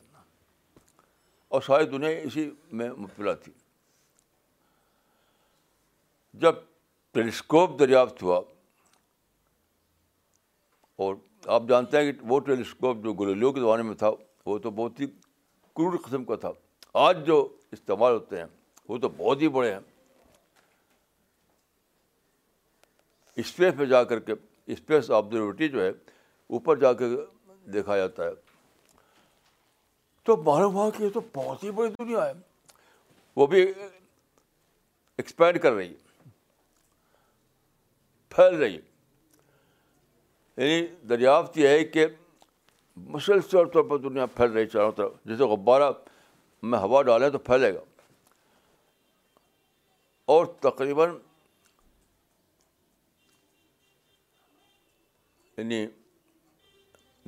اور 1.54 1.62
ساری 1.66 1.86
دنیا 1.96 2.08
اسی 2.24 2.48
میں 2.80 2.90
مبتلا 2.96 3.34
تھی 3.44 3.52
جب 6.44 6.60
ٹیلیسکوپ 7.14 7.78
دریافت 7.78 8.22
ہوا 8.22 8.40
اور 11.06 11.14
آپ 11.56 11.62
جانتے 11.68 12.00
ہیں 12.02 12.12
کہ 12.12 12.26
وہ 12.28 12.38
ٹیلیسکوپ 12.46 13.04
جو 13.04 13.12
گلیلو 13.14 13.52
کے 13.52 13.60
زمانے 13.60 13.82
میں 13.82 13.94
تھا 14.04 14.10
وہ 14.46 14.58
تو 14.58 14.70
بہت 14.70 15.00
ہی 15.00 15.06
کروڑ 15.76 15.96
قسم 16.06 16.24
کا 16.24 16.36
تھا 16.46 16.50
آج 17.00 17.24
جو 17.26 17.46
استعمال 17.72 18.12
ہوتے 18.12 18.38
ہیں 18.38 18.44
وہ 18.88 18.96
تو 19.02 19.08
بہت 19.16 19.42
ہی 19.42 19.48
بڑے 19.48 19.72
ہیں 19.72 19.78
اسپیس 23.42 23.74
پہ 23.78 23.84
جا 23.90 24.02
کر 24.04 24.18
کے 24.20 24.32
اسپیس 24.72 25.10
آبزرویٹری 25.10 25.68
جو 25.68 25.82
ہے 25.84 25.88
اوپر 26.48 26.76
جا 26.78 26.92
کے 26.92 27.04
دیکھا 27.72 27.96
جاتا 27.96 28.24
ہے 28.24 28.30
تو 30.24 30.36
معلوم 30.46 30.74
ہوا 30.74 30.90
کہ 30.96 31.02
یہ 31.02 31.10
تو 31.14 31.20
بہت 31.34 31.62
ہی 31.64 31.70
بڑی 31.78 31.90
دنیا 31.98 32.26
ہے 32.26 32.32
وہ 33.36 33.46
بھی 33.54 33.62
ایکسپینڈ 35.16 35.60
کر 35.62 35.72
رہی 35.72 35.88
ہے 35.88 35.94
پھیل 38.34 38.54
رہی 38.54 38.76
ہے 38.76 38.92
یعنی 40.66 40.86
دریافت 41.08 41.58
یہ 41.58 41.68
ہے 41.68 41.84
کہ 41.84 42.06
مسلسل 42.96 43.68
طور 43.72 43.82
پر 43.90 43.98
دنیا 44.08 44.26
پھیل 44.36 44.50
رہی 44.52 44.66
چاروں 44.66 44.92
طرف 44.96 45.12
جیسے 45.26 45.44
غبارہ 45.54 45.90
میں 46.70 46.78
ہوا 46.78 47.02
ڈالے 47.02 47.30
تو 47.30 47.38
پھیلے 47.46 47.72
گا 47.74 47.80
اور 50.32 50.46
تقریباً 50.62 51.16
یعنی 55.56 55.84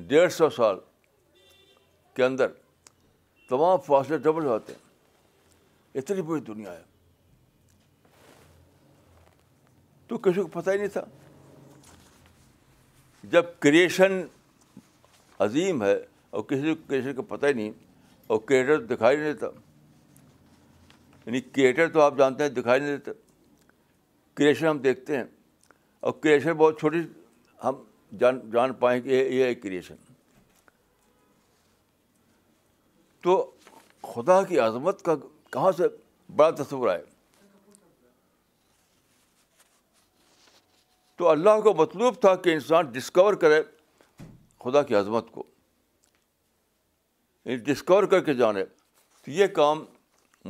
ڈیڑھ 0.07 0.31
سو 0.33 0.49
سال 0.49 0.77
کے 2.15 2.23
اندر 2.23 2.51
تمام 3.49 3.77
فاصلے 3.85 4.17
ڈبل 4.17 4.45
ہوتے 4.45 4.73
ہیں 4.73 4.83
اتنی 6.01 6.21
بڑی 6.29 6.41
دنیا 6.53 6.71
ہے 6.73 6.83
تو 10.07 10.17
کسی 10.23 10.41
کو 10.41 10.47
پتہ 10.59 10.71
ہی 10.71 10.77
نہیں 10.77 10.87
تھا 10.93 11.01
جب 13.35 13.45
کریشن 13.59 14.21
عظیم 15.45 15.81
ہے 15.83 15.95
اور 16.29 16.43
کسی 16.49 16.73
کو 16.73 16.81
کسی 16.93 17.13
کو 17.13 17.21
پتہ 17.35 17.45
ہی 17.45 17.53
نہیں 17.53 17.71
اور 18.27 18.39
کریٹر 18.47 18.81
دکھائی 18.95 19.17
نہیں 19.17 19.33
دیتا 19.33 19.47
یعنی 21.25 21.41
کریٹر 21.41 21.89
تو 21.93 22.01
آپ 22.01 22.17
جانتے 22.17 22.43
ہیں 22.43 22.49
دکھائی 22.51 22.79
نہیں 22.81 22.97
دیتا 22.97 23.11
کریشن 24.35 24.65
ہم 24.67 24.77
دیکھتے 24.81 25.17
ہیں 25.17 25.23
اور 26.07 26.11
کریشن 26.21 26.53
بہت 26.57 26.79
چھوٹی 26.79 26.97
ہم 27.63 27.75
جان 28.19 28.39
جان 28.53 28.73
پائیں 28.79 28.99
کہ 29.01 29.09
یہ 29.09 29.43
ہے 29.43 29.53
کریشن 29.55 29.95
تو 33.23 33.37
خدا 34.13 34.41
کی 34.49 34.59
عظمت 34.59 35.01
کا 35.05 35.15
کہاں 35.53 35.71
سے 35.77 35.83
بڑا 36.35 36.49
تصور 36.63 36.89
آئے 36.89 37.01
تو 41.17 41.27
اللہ 41.29 41.59
کو 41.63 41.73
مطلوب 41.77 42.15
تھا 42.21 42.35
کہ 42.45 42.53
انسان 42.53 42.85
ڈسکور 42.91 43.33
کرے 43.43 43.61
خدا 44.63 44.81
کی 44.83 44.95
عظمت 44.95 45.31
کو 45.31 45.43
یعنی 47.45 47.57
ڈسکور 47.63 48.03
کر 48.11 48.21
کے 48.25 48.33
جانے 48.33 48.63
تو 49.25 49.31
یہ 49.31 49.47
کام 49.55 49.83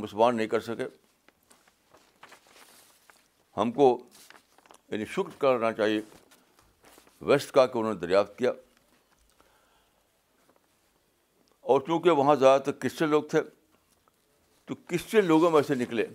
مسلمان 0.02 0.36
نہیں 0.36 0.48
کر 0.48 0.60
سکے 0.60 0.84
ہم 3.58 3.72
کو 3.72 3.88
یعنی 4.92 5.06
شکر 5.16 5.38
کرنا 5.40 5.72
چاہیے 5.74 6.02
ویسٹ 7.28 7.52
کا 7.52 7.66
کہ 7.66 7.78
انہوں 7.78 7.94
نے 7.94 8.00
دریافت 8.00 8.38
کیا 8.38 8.52
اور 11.74 11.82
چونکہ 11.88 12.10
وہاں 12.20 12.36
زیادہ 12.36 12.62
تر 12.66 12.72
کرسچن 12.72 13.10
لوگ 13.10 13.24
تھے 13.30 13.42
تو 14.68 14.76
کرسچن 14.76 15.26
لوگوں 15.26 15.52
میں 15.52 15.62
سے 15.68 15.76
نکلے 15.76 16.06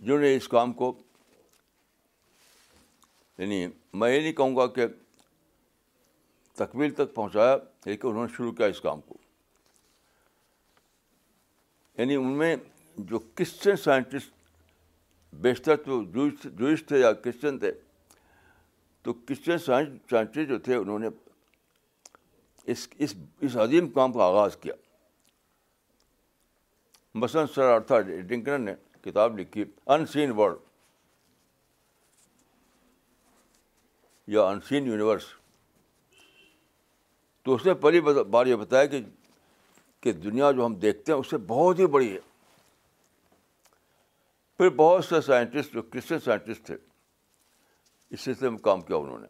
جنہوں 0.00 0.18
نے 0.18 0.34
اس 0.36 0.48
کام 0.48 0.72
کو 0.82 0.92
یعنی 3.38 3.66
میں 4.00 4.12
یہ 4.14 4.20
نہیں 4.20 4.32
کہوں 4.32 4.56
گا 4.56 4.66
کہ 4.76 4.86
تکمیل 6.58 6.90
تک 6.96 7.14
پہنچایا 7.14 7.56
لیکن 7.84 8.08
انہوں 8.08 8.26
نے 8.26 8.32
شروع 8.36 8.52
کیا 8.58 8.66
اس 8.66 8.80
کام 8.80 9.00
کو 9.08 9.14
یعنی 11.98 12.14
ان 12.16 12.32
میں 12.38 12.54
جو 13.10 13.18
کرسچن 13.34 13.76
سائنٹسٹ 13.84 14.34
بیشتر 15.46 15.76
تو 15.84 16.02
جوئس 16.14 16.84
تھے 16.88 16.98
یا 16.98 17.12
کرسچن 17.12 17.58
تھے 17.58 17.72
تو 19.02 19.12
کرسچن 19.12 19.58
سائنٹسٹ 19.66 20.38
جو 20.48 20.58
تھے 20.68 20.74
انہوں 20.74 20.98
نے 20.98 21.08
اس 22.72 22.86
اس 23.06 23.14
اس 23.46 23.56
عظیم 23.64 23.88
کام 23.98 24.12
کا 24.12 24.24
آغاز 24.24 24.56
کیا 24.60 24.74
مثلاً 27.24 27.46
سر 27.54 27.72
ارتھا 27.74 28.00
نے 28.58 28.74
کتاب 29.04 29.38
لکھی 29.38 29.64
ان 29.64 30.06
سین 30.12 30.30
ورلڈ 30.38 30.56
یا 34.34 34.42
ان 34.44 34.60
سین 34.68 34.86
یونیورس 34.86 35.24
تو 37.46 37.54
اس 37.54 37.64
نے 37.66 37.72
پہلی 37.82 38.00
بار 38.30 38.46
یہ 38.46 38.56
بتایا 38.56 38.86
کہ 38.92 39.00
کہ 40.02 40.12
دنیا 40.12 40.50
جو 40.52 40.64
ہم 40.66 40.74
دیکھتے 40.84 41.12
ہیں 41.12 41.18
اس 41.18 41.28
سے 41.30 41.36
بہت 41.48 41.78
ہی 41.78 41.86
بڑی 41.96 42.12
ہے 42.14 42.18
پھر 44.56 44.68
بہت 44.76 45.04
سے 45.04 45.20
سائنٹسٹ 45.26 45.72
جو 45.74 45.82
کرسچن 45.92 46.18
سائنٹسٹ 46.24 46.64
تھے 46.66 46.76
اس 48.14 48.20
سلسلے 48.20 48.50
میں 48.50 48.58
کام 48.68 48.80
کیا 48.88 48.96
انہوں 48.96 49.18
نے 49.18 49.26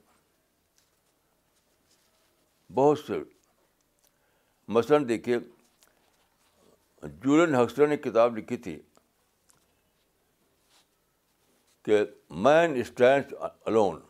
بہت 2.75 2.99
سے 3.07 3.19
مثلاً 4.79 5.09
دیکھیے 5.09 5.39
جولین 7.23 7.55
ہکسٹر 7.63 7.87
نے 7.87 7.97
کتاب 8.09 8.39
لکھی 8.39 8.57
تھی 8.69 8.79
کہ 11.85 12.03
man 12.45 12.81
stand 12.81 13.35
alone 13.45 14.01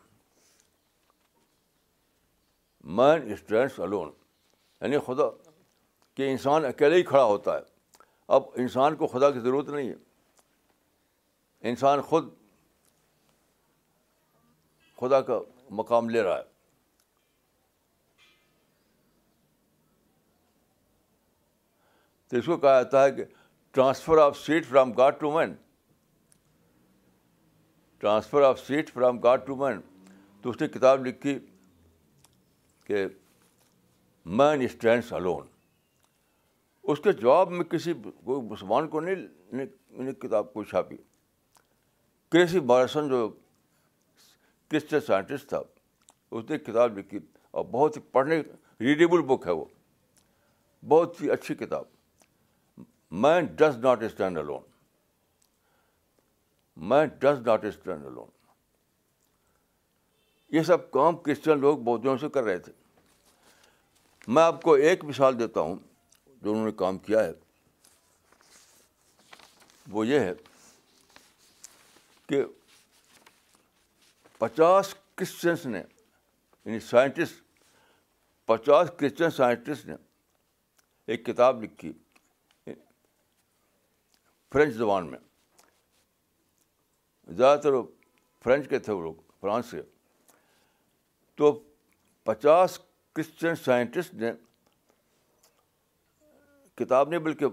man 2.95 3.33
stands 3.33 3.79
alone 3.81 4.11
یعنی 4.81 4.99
خدا 5.07 5.25
کہ 6.17 6.31
انسان 6.31 6.65
اکیلے 6.65 6.97
ہی 6.97 7.03
کھڑا 7.05 7.23
ہوتا 7.25 7.55
ہے 7.57 7.61
اب 8.35 8.43
انسان 8.63 8.97
کو 8.97 9.07
خدا 9.07 9.31
کی 9.31 9.41
ضرورت 9.41 9.69
نہیں 9.69 9.89
ہے 9.89 9.95
انسان 11.69 12.01
خود 12.11 12.29
خدا 15.01 15.21
کا 15.31 15.39
مقام 15.79 16.09
لے 16.11 16.23
رہا 16.23 16.37
ہے 16.37 16.55
تو 22.31 22.37
اس 22.37 22.47
کو 22.47 22.57
کہا 22.57 22.81
جاتا 22.83 23.05
ہے 23.05 23.11
کہ 23.17 23.25
transfer 23.73 24.19
of 24.19 24.39
seat 24.39 24.67
from 24.67 24.93
God 25.03 25.21
to 25.21 25.31
man 25.39 25.53
transfer 27.99 28.43
of 28.43 28.61
seat 28.67 28.93
from 28.93 29.19
God 29.27 29.47
to 29.47 29.57
man 29.57 29.81
تو 30.43 30.51
اس 30.51 30.61
نے 30.61 30.69
کتاب 30.69 31.07
لکھی 31.07 31.39
کہ 32.87 33.07
مین 34.39 34.61
اسٹینڈس 34.63 35.13
الون 35.13 35.47
اس 36.93 36.99
کے 37.05 37.13
جواب 37.21 37.51
میں 37.53 37.65
کسی 37.71 37.93
کوئی 38.25 38.43
مسلمان 38.51 38.89
کو 38.89 39.01
نہیں 39.01 40.13
کتاب 40.23 40.53
کو 40.53 40.65
چھاپی 40.73 40.97
کرسی 42.33 42.61
بارسن 42.73 43.09
جو 43.09 43.29
کرسچن 44.71 45.01
سائنٹسٹ 45.07 45.49
تھا 45.49 45.61
اس 46.31 46.45
نے 46.51 46.59
کتاب 46.59 46.99
لکھی 46.99 47.19
اور 47.59 47.65
بہت 47.71 47.97
ہی 47.97 48.03
پڑھنے 48.13 48.41
ریڈیبل 48.81 49.23
بک 49.27 49.47
ہے 49.47 49.53
وہ 49.59 49.65
بہت 50.89 51.21
ہی 51.23 51.31
اچھی 51.31 51.55
کتاب 51.65 51.85
man 53.25 53.45
does 53.59 53.77
not 53.85 54.03
stand 54.03 54.39
alone 54.39 54.63
man 56.89 57.09
does 57.21 57.47
not 57.47 57.65
stand 57.65 58.07
alone 58.07 58.29
یہ 60.53 60.63
سب 60.63 60.91
کام 60.91 61.17
کرسچن 61.23 61.59
لوگ 61.61 61.79
دنوں 62.03 62.17
سے 62.19 62.29
کر 62.35 62.43
رہے 62.45 62.59
تھے 62.59 62.73
میں 64.35 64.43
آپ 64.43 64.63
کو 64.63 64.73
ایک 64.85 65.05
مثال 65.05 65.39
دیتا 65.39 65.61
ہوں 65.61 65.77
جو 66.43 66.53
انہوں 66.53 66.65
نے 66.67 66.73
کام 66.83 66.99
کیا 66.99 67.25
ہے 67.25 67.31
وہ 69.91 70.07
یہ 70.07 70.21
ہے 70.21 70.33
کہ 72.29 72.43
پچاس 74.39 74.95
کرسچنس 75.17 75.67
نے 75.67 75.79
یعنی 75.83 76.81
سائنٹسٹ 76.89 77.43
پچاس 78.47 78.91
کرسچن 78.99 79.31
سائنٹسٹ 79.37 79.87
نے 79.87 79.95
ایک 81.13 81.25
کتاب 81.27 81.63
لکھی 81.63 81.93
فرینچ 84.53 84.75
زبان 84.75 85.11
میں 85.11 85.19
زیادہ 87.37 87.61
تر 87.61 87.73
فرینچ 88.45 88.69
کے 88.69 88.79
تھے 88.79 88.93
وہ 88.93 89.01
لوگ 89.03 89.15
فرانس 89.41 89.71
کے 89.71 89.81
تو 91.39 91.53
پچاس 92.25 92.79
کرسچن 93.15 93.55
سائنٹسٹ 93.65 94.15
نے 94.23 94.31
کتاب 96.79 97.09
نہیں 97.09 97.21
بلکہ 97.21 97.45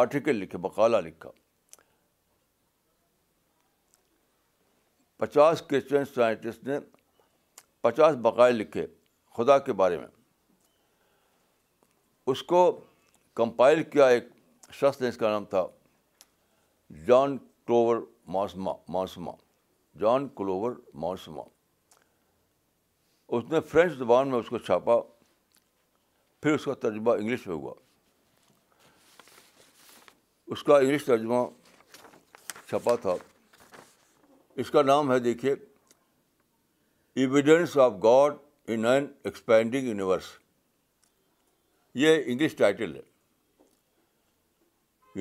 آرٹیکل 0.00 0.36
لکھے 0.36 0.58
مقالہ 0.62 0.96
لکھا 1.04 1.30
پچاس 5.18 5.62
کرسچن 5.70 6.04
سائنٹسٹ 6.14 6.64
نے 6.66 6.78
پچاس 7.82 8.16
بقائے 8.22 8.52
لکھے 8.52 8.86
خدا 9.36 9.58
کے 9.68 9.72
بارے 9.80 9.98
میں 9.98 10.06
اس 12.32 12.42
کو 12.52 12.60
کمپائل 13.40 13.82
کیا 13.90 14.06
ایک 14.14 14.28
شخص 14.80 15.00
نے 15.00 15.08
اس 15.08 15.16
کا 15.16 15.28
نام 15.32 15.44
تھا 15.54 15.66
جان 17.06 17.36
کلوور 17.38 18.02
موسما 18.34 18.72
موسما 18.98 19.32
جان 20.00 20.28
کلوور 20.38 20.72
موسما 21.04 21.42
اس 23.36 23.44
نے 23.50 23.60
فرینچ 23.70 23.92
زبان 23.98 24.28
میں 24.30 24.38
اس 24.38 24.48
کو 24.48 24.58
چھاپا 24.58 25.00
پھر 26.42 26.52
اس 26.54 26.64
کا 26.64 26.74
ترجمہ 26.82 27.10
انگلش 27.20 27.46
میں 27.46 27.54
ہوا 27.54 27.72
اس 30.54 30.62
کا 30.64 30.76
انگلش 30.78 31.04
ترجمہ 31.04 31.44
چھپا 32.68 32.94
تھا 33.02 33.14
اس 34.62 34.70
کا 34.70 34.82
نام 34.82 35.12
ہے 35.12 35.18
دیکھیے 35.26 35.52
evidence 37.24 37.76
of 37.84 37.92
God 38.02 38.36
in 38.72 38.84
an 38.86 39.06
expanding 39.24 39.86
universe 39.88 40.26
یہ 42.02 42.22
انگلش 42.24 42.54
ٹائٹل 42.56 42.94
ہے 42.96 43.02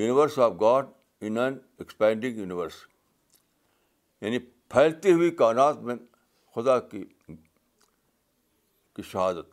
universe 0.02 0.39
of 0.48 0.54
God 0.62 0.86
in 1.26 1.38
an 1.38 1.58
expanding 1.80 2.38
universe 2.39 2.74
یعنی 4.22 4.39
پھیلتی 4.72 5.12
ہوئی 5.13 5.32
کائنات 5.43 5.78
میں 5.89 5.96
خدا 6.56 6.80
کی 6.91 7.04
کی 8.98 9.02
شہادت 9.12 9.50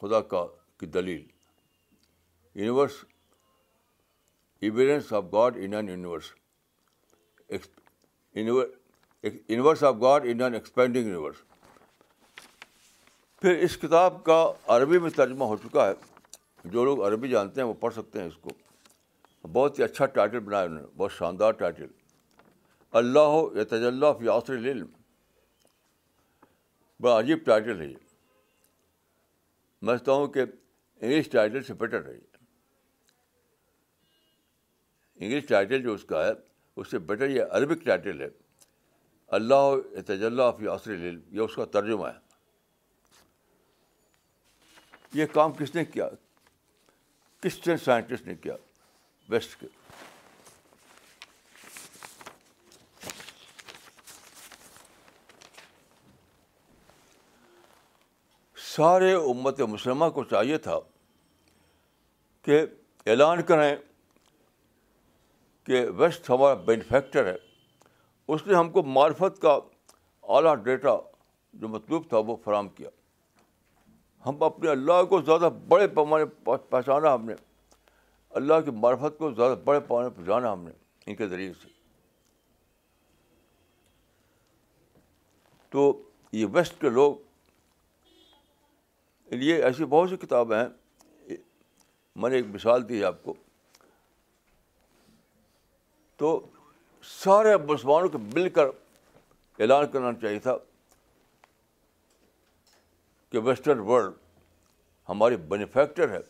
خدا 0.00 0.20
کا 0.32 0.44
کی 0.80 0.86
دلیل 0.96 1.22
universe 2.60 2.92
evidence 4.66 5.12
of 5.18 5.24
God 5.32 5.56
in 5.64 5.74
an 5.74 5.88
universe 5.88 6.30
universe 8.34 9.84
of 9.90 9.94
God 10.02 10.26
in 10.30 10.40
an 10.42 10.54
expanding 10.54 11.06
universe 11.06 11.40
پھر 13.40 13.58
اس 13.64 13.76
کتاب 13.82 14.22
کا 14.24 14.40
عربی 14.76 14.98
میں 15.04 15.10
ترجمہ 15.16 15.44
ہو 15.52 15.56
چکا 15.62 15.86
ہے 15.88 16.70
جو 16.72 16.84
لوگ 16.84 17.02
عربی 17.06 17.28
جانتے 17.28 17.60
ہیں 17.60 17.68
وہ 17.68 17.74
پڑھ 17.88 17.94
سکتے 17.94 18.20
ہیں 18.20 18.26
اس 18.26 18.36
کو 18.40 18.50
بہت 19.52 19.78
ہی 19.78 19.84
اچھا 19.84 20.06
ٹائٹل 20.18 20.38
بنایا 20.40 20.64
انہوں 20.64 20.80
نے 20.80 20.86
بہت 20.96 21.12
شاندار 21.12 21.52
ٹائٹل 21.64 21.86
اللہ 23.02 23.36
یا 23.56 23.64
تجلّہ 23.70 24.12
فیاثر 24.18 24.56
علم 24.70 24.90
بڑا 27.02 27.18
عجیب 27.20 27.38
ٹائٹل 27.44 27.80
ہے 27.80 27.86
یہ 27.86 27.96
میں 29.86 29.96
ہوں 30.08 30.26
کہ 30.34 30.40
انگلش 30.42 31.28
ٹائٹل 31.30 31.62
سے 31.68 31.74
بیٹر 31.80 32.04
ہے 32.08 32.12
یہ 32.14 32.36
انگلش 35.24 35.46
ٹائٹل 35.48 35.82
جو 35.82 35.92
اس 35.94 36.04
کا 36.12 36.24
ہے 36.26 36.32
اس 36.80 36.90
سے 36.90 36.98
بیٹر 37.08 37.30
یہ 37.30 37.54
عربک 37.58 37.84
ٹائٹل 37.84 38.20
ہے 38.22 38.28
اللہ 39.38 39.74
تجلّہ 40.06 40.42
آف 40.42 40.62
یہ 40.62 41.40
اس 41.40 41.54
کا 41.56 41.64
ترجمہ 41.78 42.06
ہے 42.06 42.18
یہ 45.20 45.26
کام 45.32 45.52
کس 45.58 45.74
نے 45.74 45.84
کیا 45.84 46.08
کرسچن 47.42 47.76
سائنٹسٹ 47.84 48.26
نے 48.26 48.34
کیا 48.46 48.56
ویسٹ 49.28 49.60
کے 49.60 49.66
سارے 58.74 59.12
امت 59.30 59.60
مسلمہ 59.70 60.08
کو 60.18 60.22
چاہیے 60.24 60.58
تھا 60.66 60.78
کہ 62.44 62.64
اعلان 63.12 63.40
کریں 63.48 63.74
کہ 65.66 65.84
ویسٹ 65.96 66.28
ہمارا 66.30 66.54
بینیفیکچر 66.68 67.26
ہے 67.26 67.34
اس 68.34 68.46
نے 68.46 68.54
ہم 68.54 68.70
کو 68.76 68.82
معرفت 68.98 69.40
کا 69.42 69.58
اعلیٰ 70.36 70.54
ڈیٹا 70.68 70.94
جو 71.62 71.68
مطلوب 71.68 72.08
تھا 72.08 72.18
وہ 72.30 72.36
فراہم 72.44 72.68
کیا 72.78 72.88
ہم 74.26 74.42
اپنے 74.48 74.70
اللہ 74.70 75.02
کو 75.10 75.20
زیادہ 75.26 75.48
بڑے 75.68 75.88
پیمانے 75.98 76.24
پہچانا 76.70 77.12
ہم 77.14 77.24
نے 77.28 77.34
اللہ 78.40 78.60
کی 78.64 78.70
معرفت 78.84 79.18
کو 79.18 79.30
زیادہ 79.40 79.54
بڑے 79.64 79.80
پیمانے 79.88 80.24
جانا 80.26 80.52
ہم 80.52 80.62
نے 80.66 80.72
ان 81.06 81.16
کے 81.16 81.26
ذریعے 81.34 81.52
سے 81.62 81.68
تو 85.76 85.86
یہ 86.40 86.46
ویسٹ 86.52 86.80
کے 86.80 86.88
لوگ 87.00 87.14
لیے 89.38 89.62
ایسی 89.64 89.84
بہت 89.88 90.10
سی 90.10 90.16
کتابیں 90.26 90.56
ہیں 90.58 91.36
میں 92.20 92.30
نے 92.30 92.36
ایک 92.36 92.46
مثال 92.54 92.88
دی 92.88 92.98
ہے 93.00 93.04
آپ 93.04 93.22
کو 93.24 93.34
تو 96.18 96.38
سارے 97.20 97.56
مسلمانوں 97.68 98.08
کو 98.08 98.18
مل 98.34 98.48
کر 98.58 98.66
اعلان 99.60 99.86
کرنا 99.92 100.12
چاہیے 100.20 100.38
تھا 100.40 100.56
کہ 103.30 103.38
ویسٹرن 103.44 103.78
ورلڈ 103.88 104.12
ہماری 105.08 105.36
بینیفیکٹر 105.48 106.10
ہے 106.10 106.20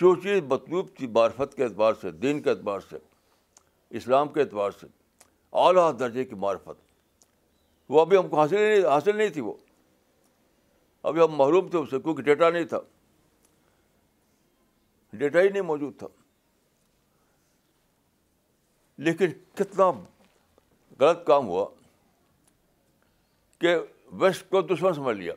جو 0.00 0.14
چیز 0.22 0.42
مطلوب 0.48 0.88
تھی 0.96 1.06
معرفت 1.14 1.54
کے 1.56 1.64
اعتبار 1.64 1.94
سے 2.00 2.10
دین 2.22 2.40
کے 2.42 2.50
اعتبار 2.50 2.80
سے 2.88 2.96
اسلام 4.00 4.28
کے 4.32 4.40
اعتبار 4.40 4.70
سے 4.80 4.86
اعلیٰ 5.66 5.90
درجے 5.98 6.24
کی 6.24 6.34
معرفت 6.38 6.82
وہ 7.88 8.00
ابھی 8.00 8.16
ہم 8.18 8.28
کو 8.28 8.40
حاصل 8.40 8.60
نہیں 8.60 8.86
حاصل 8.90 9.16
نہیں 9.16 9.28
تھی 9.34 9.40
وہ 9.40 9.52
ابھی 11.08 11.20
ہم 11.22 11.36
محروم 11.38 11.66
تھے 11.70 11.78
اس 11.78 11.90
سے 11.90 11.98
کیونکہ 12.04 12.22
ڈیٹا 12.28 12.48
نہیں 12.50 12.64
تھا 12.70 12.78
ڈیٹا 15.18 15.40
ہی 15.40 15.48
نہیں 15.48 15.62
موجود 15.68 15.98
تھا 15.98 16.06
لیکن 19.08 19.32
کتنا 19.58 19.90
غلط 21.00 21.24
کام 21.26 21.46
ہوا 21.48 21.64
کہ 23.60 23.76
ویسٹ 24.22 24.48
کو 24.50 24.62
دشمن 24.74 24.94
سمجھ 24.94 25.16
لیا 25.16 25.34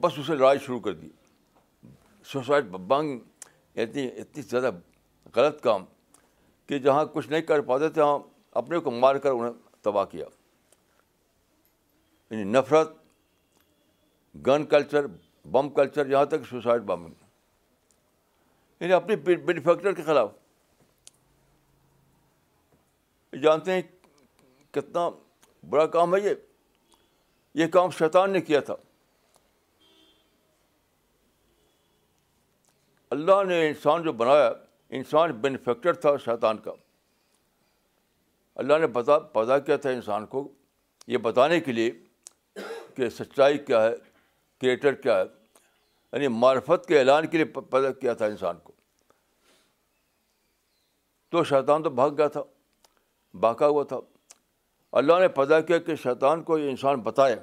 بس 0.00 0.18
اسے 0.18 0.34
لڑائی 0.36 0.58
شروع 0.66 0.80
کر 0.80 0.94
دی 1.02 1.08
سوسائڈ 2.32 2.70
بانگ 2.94 3.18
اتنی 3.84 4.06
اتنی 4.20 4.42
زیادہ 4.50 4.70
غلط 5.36 5.60
کام 5.62 5.84
کہ 6.66 6.78
جہاں 6.88 7.04
کچھ 7.14 7.28
نہیں 7.28 7.42
کر 7.52 7.60
پاتے 7.72 7.88
تھے 7.88 8.02
وہاں 8.02 8.18
اپنے 8.62 8.78
کو 8.86 8.90
مار 9.04 9.16
کر 9.26 9.30
انہیں 9.30 9.52
تباہ 9.82 10.04
کیا 10.12 10.26
یعنی 12.30 12.44
نفرت 12.58 12.88
گن 14.46 14.64
کلچر 14.70 15.06
بم 15.52 15.68
کلچر 15.76 16.10
یہاں 16.10 16.24
تک 16.32 16.46
سوسائڈ 16.48 16.82
بامنگ 16.90 17.12
یعنی 18.80 18.92
اپنے 18.92 19.16
بینیوفیکچر 19.24 19.92
کے 19.92 20.02
خلاف 20.02 20.30
جانتے 23.42 23.72
ہیں 23.74 23.82
کتنا 24.74 25.08
بڑا 25.70 25.86
کام 25.96 26.14
ہے 26.14 26.20
یہ 26.20 26.34
یہ 27.62 27.66
کام 27.72 27.90
شیطان 27.98 28.30
نے 28.32 28.40
کیا 28.40 28.60
تھا 28.68 28.74
اللہ 33.14 33.42
نے 33.48 33.66
انسان 33.68 34.02
جو 34.02 34.12
بنایا 34.22 34.48
انسان 34.98 35.32
بینیفیکچر 35.40 35.92
تھا 36.04 36.16
شیطان 36.24 36.58
کا 36.64 36.72
اللہ 38.62 38.78
نے 38.80 38.86
بتا 39.00 39.18
پیدا 39.36 39.58
کیا 39.68 39.76
تھا 39.86 39.90
انسان 39.90 40.26
کو 40.36 40.46
یہ 41.06 41.18
بتانے 41.26 41.60
کے 41.68 41.72
لیے 41.72 41.90
سچائی 43.08 43.58
کیا 43.66 43.82
ہے 43.84 43.94
کریٹر 44.60 44.94
کیا 45.02 45.18
ہے 45.18 45.24
یعنی 46.12 46.28
معرفت 46.28 46.86
کے 46.86 46.98
اعلان 46.98 47.26
کے 47.30 47.36
لیے 47.36 47.44
پیدا 47.70 47.92
کیا 48.00 48.12
تھا 48.22 48.26
انسان 48.26 48.58
کو 48.62 48.72
تو 51.30 51.44
شیطان 51.44 51.82
تو 51.82 51.90
بھاگ 51.98 52.10
گیا 52.18 52.28
تھا 52.36 52.42
بھاگا 53.40 53.66
ہوا 53.68 53.82
تھا 53.88 53.98
اللہ 55.00 55.18
نے 55.20 55.28
پیدا 55.36 55.60
کیا 55.70 55.78
کہ 55.88 55.94
شیطان 56.02 56.42
کو 56.42 56.58
یہ 56.58 56.70
انسان 56.70 57.00
بتایا 57.00 57.34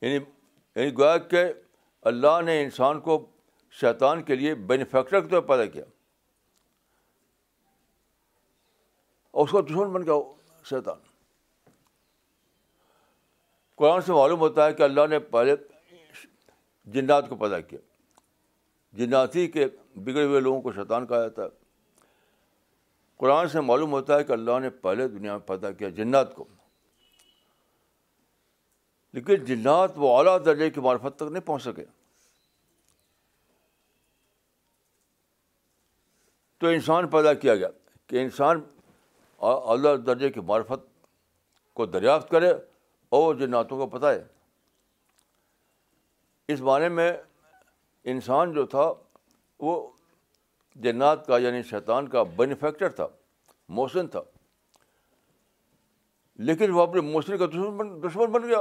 یعنی 0.00 0.14
یعنی 0.24 0.96
گویا 0.98 1.16
کہ 1.32 1.44
اللہ 2.10 2.40
نے 2.44 2.62
انسان 2.62 3.00
کو 3.00 3.24
شیطان 3.80 4.22
کے 4.22 4.34
لیے 4.36 4.54
بینیفیکٹر 4.70 5.20
کے 5.20 5.28
طور 5.28 5.40
پیدا 5.48 5.64
کیا 5.72 5.84
اور 9.30 9.46
اس 9.46 9.52
کا 9.52 9.60
دشمن 9.68 9.92
بن 9.92 10.04
گیا 10.06 10.14
شیطان 10.70 10.98
قرآن 13.82 14.00
سے 14.06 14.12
معلوم 14.14 14.40
ہوتا 14.40 14.64
ہے 14.66 14.72
کہ 14.78 14.82
اللہ 14.82 15.06
نے 15.10 15.18
پہلے 15.36 15.54
جنات 16.96 17.28
کو 17.28 17.36
پیدا 17.36 17.58
کیا 17.60 17.78
جناتی 18.98 19.46
کے 19.56 19.66
بگڑے 20.04 20.24
ہوئے 20.24 20.40
لوگوں 20.40 20.60
کو 20.62 20.72
شیطان 20.72 21.06
کہا 21.06 21.20
جاتا 21.22 21.42
ہے 21.44 21.48
قرآن 23.24 23.48
سے 23.54 23.60
معلوم 23.70 23.92
ہوتا 23.92 24.18
ہے 24.18 24.24
کہ 24.24 24.32
اللہ 24.32 24.58
نے 24.62 24.70
پہلے 24.86 25.08
دنیا 25.16 25.36
میں 25.36 25.46
پیدا 25.48 25.70
کیا 25.80 25.88
جنات 25.98 26.34
کو 26.34 26.46
لیکن 29.16 29.44
جنات 29.44 29.98
وہ 30.04 30.16
اعلیٰ 30.18 30.36
درجے 30.44 30.70
کی 30.76 30.80
معرفت 30.88 31.18
تک 31.18 31.32
نہیں 31.32 31.46
پہنچ 31.46 31.62
سکے 31.62 31.84
تو 36.60 36.68
انسان 36.78 37.08
پیدا 37.18 37.32
کیا 37.44 37.54
گیا 37.54 37.68
کہ 38.06 38.22
انسان 38.22 38.60
اعلیٰ 39.52 39.96
درجے 40.06 40.30
کی 40.38 40.50
معرفت 40.54 40.90
کو 41.80 41.86
دریافت 41.96 42.30
کرے 42.30 42.52
اور 43.18 43.34
جناتوں 43.36 43.76
کو 43.78 43.86
پتہ 43.96 44.06
ہے 44.06 44.22
اس 46.52 46.60
بارے 46.68 46.88
میں 46.98 47.10
انسان 48.12 48.52
جو 48.52 48.64
تھا 48.74 48.84
وہ 49.66 49.72
جنات 50.86 51.26
کا 51.26 51.38
یعنی 51.38 51.62
شیطان 51.70 52.06
کا 52.14 52.22
بینیفیکٹر 52.38 52.88
تھا 53.00 53.06
موسن 53.80 54.06
تھا 54.14 54.20
لیکن 56.50 56.70
وہ 56.74 56.82
اپنے 56.82 57.00
موسن 57.10 57.36
کا 57.38 57.46
دشمن 57.54 57.90
دشمن 58.02 58.30
بن 58.36 58.46
گیا 58.48 58.60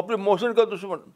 اپنے 0.00 0.16
موسن 0.24 0.54
کا 0.54 0.64
دشمن 0.74 1.10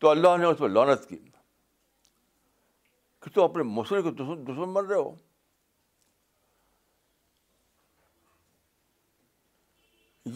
تو 0.00 0.08
اللہ 0.10 0.36
نے 0.40 0.46
اس 0.46 0.58
پہ 0.58 0.66
لانت 0.78 1.06
کی 1.08 1.18
کہ 3.22 3.34
تو 3.34 3.44
اپنے 3.44 3.62
موسن 3.74 4.02
کے 4.02 4.10
دشمن 4.22 4.72
بن 4.72 4.84
رہے 4.86 4.96
ہو 5.00 5.14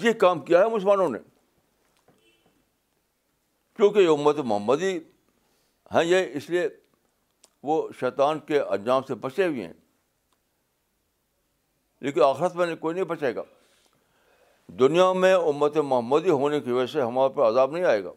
یہ 0.02 0.12
کام 0.20 0.40
کیا 0.44 0.60
ہے 0.60 0.68
مسلمانوں 0.70 1.08
نے 1.08 1.18
کیونکہ 3.76 3.98
یہ 3.98 4.08
امت 4.08 4.38
محمدی 4.44 4.98
ہیں 5.94 6.04
یہ 6.04 6.34
اس 6.36 6.48
لیے 6.50 6.68
وہ 7.68 7.82
شیطان 8.00 8.38
کے 8.46 8.60
انجام 8.60 9.02
سے 9.08 9.14
بچے 9.26 9.46
ہوئے 9.46 9.66
ہیں 9.66 9.72
لیکن 12.04 12.22
آخرت 12.22 12.56
میں 12.56 12.74
کوئی 12.80 12.94
نہیں 12.94 13.04
بچے 13.12 13.34
گا 13.34 13.42
دنیا 14.78 15.12
میں 15.12 15.32
امت 15.34 15.76
محمدی 15.76 16.30
ہونے 16.30 16.60
کی 16.60 16.70
وجہ 16.72 16.86
سے 16.92 17.02
ہمارے 17.02 17.32
پر 17.36 17.48
عذاب 17.48 17.72
نہیں 17.72 17.84
آئے 17.90 18.02
گا 18.04 18.10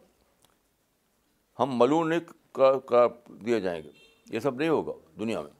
ہم 1.60 1.78
ملون 1.80 2.10
نہیں 2.10 2.54
کر 2.90 3.08
دیے 3.46 3.60
جائیں 3.62 3.82
گے 3.84 3.90
یہ 4.36 4.40
سب 4.40 4.56
نہیں 4.60 4.70
ہوگا 4.70 4.94
دنیا 5.20 5.42
میں 5.42 5.52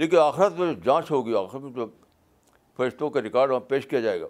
لیکن 0.00 0.18
آخرت 0.18 0.58
میں 0.58 0.72
جو 0.72 0.80
جانچ 0.84 1.10
ہوگی 1.10 1.34
آخرت 1.38 1.62
میں 1.62 1.70
جب 1.76 1.88
فرشتوں 2.80 3.08
کا 3.14 3.20
ریکارڈ 3.22 3.50
وہاں 3.50 3.60
پیش 3.70 3.86
کیا 3.86 4.00
جائے 4.00 4.20
گا 4.20 4.26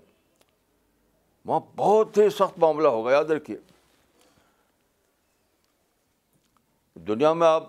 وہاں 1.47 1.61
بہت 1.77 2.17
ہی 2.19 2.29
سخت 2.39 2.59
معاملہ 2.65 2.89
ہوگا 2.95 3.11
یاد 3.13 3.31
رکھیے 3.31 3.57
دنیا 7.11 7.33
میں 7.41 7.47
آپ 7.49 7.69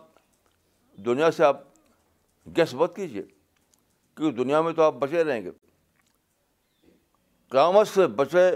دنیا 1.06 1.30
سے 1.32 1.44
آپ 1.44 1.62
گیس 2.58 2.74
مت 2.82 2.96
کیجیے 2.96 3.22
کیونکہ 4.16 4.36
دنیا 4.44 4.62
میں 4.62 4.74
تو 4.80 4.84
آپ 4.84 4.94
بچے 5.04 5.24
رہیں 5.24 5.42
گے 5.44 5.52
قیامت 7.52 7.88
سے 7.88 8.08
بچے 8.22 8.50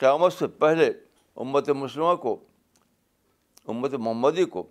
قیامت 0.00 0.32
سے 0.32 0.46
پہلے 0.64 0.90
امت 1.44 1.68
مسلمہ 1.82 2.14
کو 2.26 2.36
امت 3.74 3.94
محمدی 4.06 4.44
کو 4.56 4.66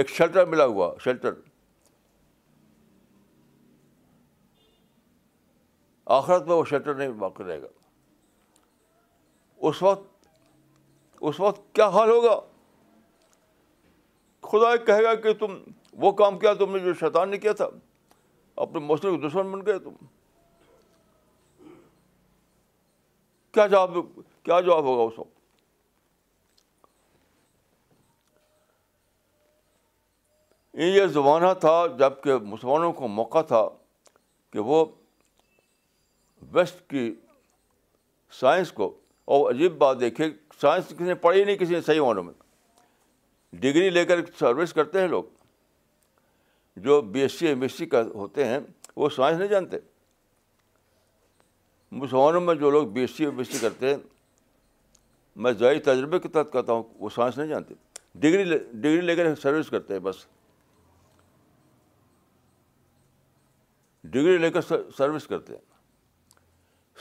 ایک 0.00 0.10
شیلٹر 0.18 0.46
ملا 0.52 0.64
ہوا 0.74 0.92
شیلٹر 1.04 1.34
آخرت 6.14 6.46
میں 6.46 6.54
وہ 6.56 6.64
شیلٹر 6.68 6.94
نہیں 6.94 7.08
باقی 7.18 7.44
رہے 7.44 7.60
گا 7.62 7.66
اس 9.68 9.82
وقت 9.82 10.26
اس 11.30 11.38
وقت 11.40 11.60
کیا 11.74 11.86
حال 11.96 12.10
ہوگا 12.10 12.38
خدا 14.50 14.70
ایک 14.72 14.86
کہے 14.86 15.02
گا 15.04 15.14
کہ 15.26 15.32
تم 15.42 15.54
وہ 16.04 16.12
کام 16.22 16.38
کیا 16.38 16.52
تم 16.64 16.76
نے 16.76 16.82
جو 16.84 16.94
شیطان 17.00 17.28
نے 17.30 17.38
کیا 17.44 17.52
تھا 17.62 17.68
اپنے 18.66 18.80
مسلم 18.88 19.20
دشمن 19.28 19.50
بن 19.52 19.64
گئے 19.66 19.78
تم 19.84 19.94
کیا 23.54 23.66
جواب 23.66 23.96
کیا 24.44 24.60
جواب 24.60 24.84
ہوگا 24.84 25.02
اس 25.12 25.18
وقت 25.18 25.38
یہ 30.90 31.06
زمانہ 31.18 31.52
تھا 31.60 31.78
جب 31.98 32.22
کہ 32.22 32.36
مسلمانوں 32.54 32.92
کو 33.00 33.08
موقع 33.20 33.42
تھا 33.52 33.68
کہ 34.52 34.58
وہ 34.72 34.84
ویسٹ 36.52 36.88
کی 36.90 37.12
سائنس 38.40 38.72
کو 38.72 38.92
اور 39.26 39.50
عجیب 39.54 39.76
بات 39.78 40.00
دیکھیے 40.00 40.28
سائنس 40.60 40.88
کسی 40.88 41.04
نے 41.04 41.14
پڑھی 41.24 41.44
نہیں 41.44 41.56
کسی 41.56 41.74
نے 41.74 41.80
صحیح 41.86 42.00
معنوں 42.00 42.22
میں 42.24 42.32
ڈگری 43.60 43.90
لے 43.90 44.04
کر 44.06 44.20
سروس 44.38 44.72
کرتے 44.72 45.00
ہیں 45.00 45.08
لوگ 45.08 45.24
جو 46.84 47.00
B 47.14 47.20
S 47.20 47.32
C 47.38 47.46
M 47.46 47.62
S 47.62 47.72
C 47.78 47.86
کا 47.86 48.02
ہوتے 48.14 48.44
ہیں 48.46 48.58
وہ 48.96 49.08
سائنس 49.16 49.38
نہیں 49.38 49.48
جانتے 49.48 49.76
مسلمانوں 52.00 52.40
میں 52.40 52.54
جو 52.54 52.70
لوگ 52.70 52.86
B 52.92 53.00
S 53.00 53.10
C 53.16 53.24
M 53.24 53.38
S 53.38 53.48
C 53.52 53.58
کرتے 53.60 53.88
ہیں 53.90 53.96
میں 55.44 55.52
ذائق 55.58 55.82
تجربے 55.84 56.18
کے 56.20 56.28
تحت 56.28 56.52
کہتا 56.52 56.72
ہوں 56.72 56.82
وہ 56.98 57.08
سائنس 57.14 57.38
نہیں 57.38 57.48
جانتے 57.48 57.74
ڈگری 58.20 58.44
ڈگری 58.58 59.00
لے 59.00 59.16
کر 59.16 59.34
سروس 59.42 59.68
کرتے 59.70 59.92
ہیں 59.94 60.00
بس 60.00 60.24
ڈگری 64.10 64.36
لے 64.38 64.50
کر 64.50 64.60
سروس 64.96 65.26
کرتے 65.26 65.52
ہیں 65.54 65.68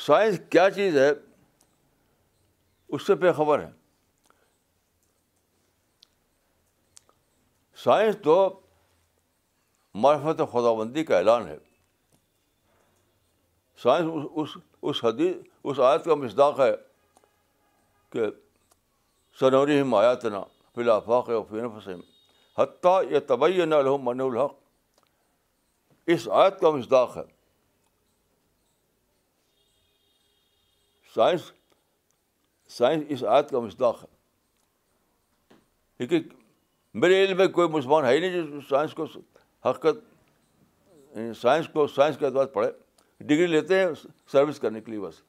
سائنس 0.06 0.40
کیا 0.50 0.70
چیز 0.76 0.98
ہے 0.98 1.10
اس 2.96 3.06
سے 3.08 3.16
بے 3.24 3.32
خبر 3.38 3.64
ہے 3.64 3.70
سائنس 7.84 8.16
تو 8.24 8.36
معرفت 10.04 10.42
خدا 10.52 10.74
بندی 10.80 11.04
کا 11.06 11.18
اعلان 11.18 11.48
ہے 11.48 11.58
سائنس 13.84 14.26
اس 14.42 14.58
اس 14.90 15.04
حدیث 15.06 15.36
اس 15.70 15.80
آیت 15.88 16.06
کا 16.06 16.16
مزداق 16.16 16.60
ہے 16.60 16.72
کہ 18.14 18.26
سنوری 19.40 19.80
ہم 19.82 19.96
آیات 19.96 20.26
نا 20.36 20.42
ولافاق 20.78 21.30
و 21.40 21.44
فین 21.50 21.68
فسم 21.78 22.00
حتیٰ 22.62 23.00
یہ 23.12 23.20
طبعی 23.28 23.66
نہ 23.66 23.76
لو 23.86 23.98
من 24.08 24.22
الحق 24.22 24.58
اس 26.16 26.28
آیت 26.44 26.60
کا 26.60 26.70
مزداق 26.76 27.18
ہے 27.18 27.24
سائنس 31.14 31.52
سائنس 32.78 33.04
اس 33.12 33.24
آیت 33.36 33.50
کا 33.50 33.60
مصداق 33.60 34.04
ہے 34.04 34.08
کیونکہ 35.98 36.30
میرے 37.04 37.24
علم 37.24 37.38
میں 37.38 37.48
کوئی 37.60 37.68
مسلمان 37.70 38.06
ہے 38.06 38.12
ہی 38.14 38.20
نہیں 38.20 38.52
جو 38.52 38.60
سائنس 38.70 38.94
کو 38.96 39.06
حقت 39.70 40.06
یعنی 41.18 41.34
سائنس 41.42 41.68
کو 41.74 41.88
سائنس 41.96 42.18
کے 42.18 42.26
اعتبار 42.26 42.46
پڑھے 42.58 42.72
ڈگری 43.28 43.48
لیتے 43.48 43.80
ہیں 43.80 43.86
سروس 44.32 44.60
کرنے 44.60 44.82
کے 44.82 44.92
لیے 44.92 45.00
بس 45.00 45.22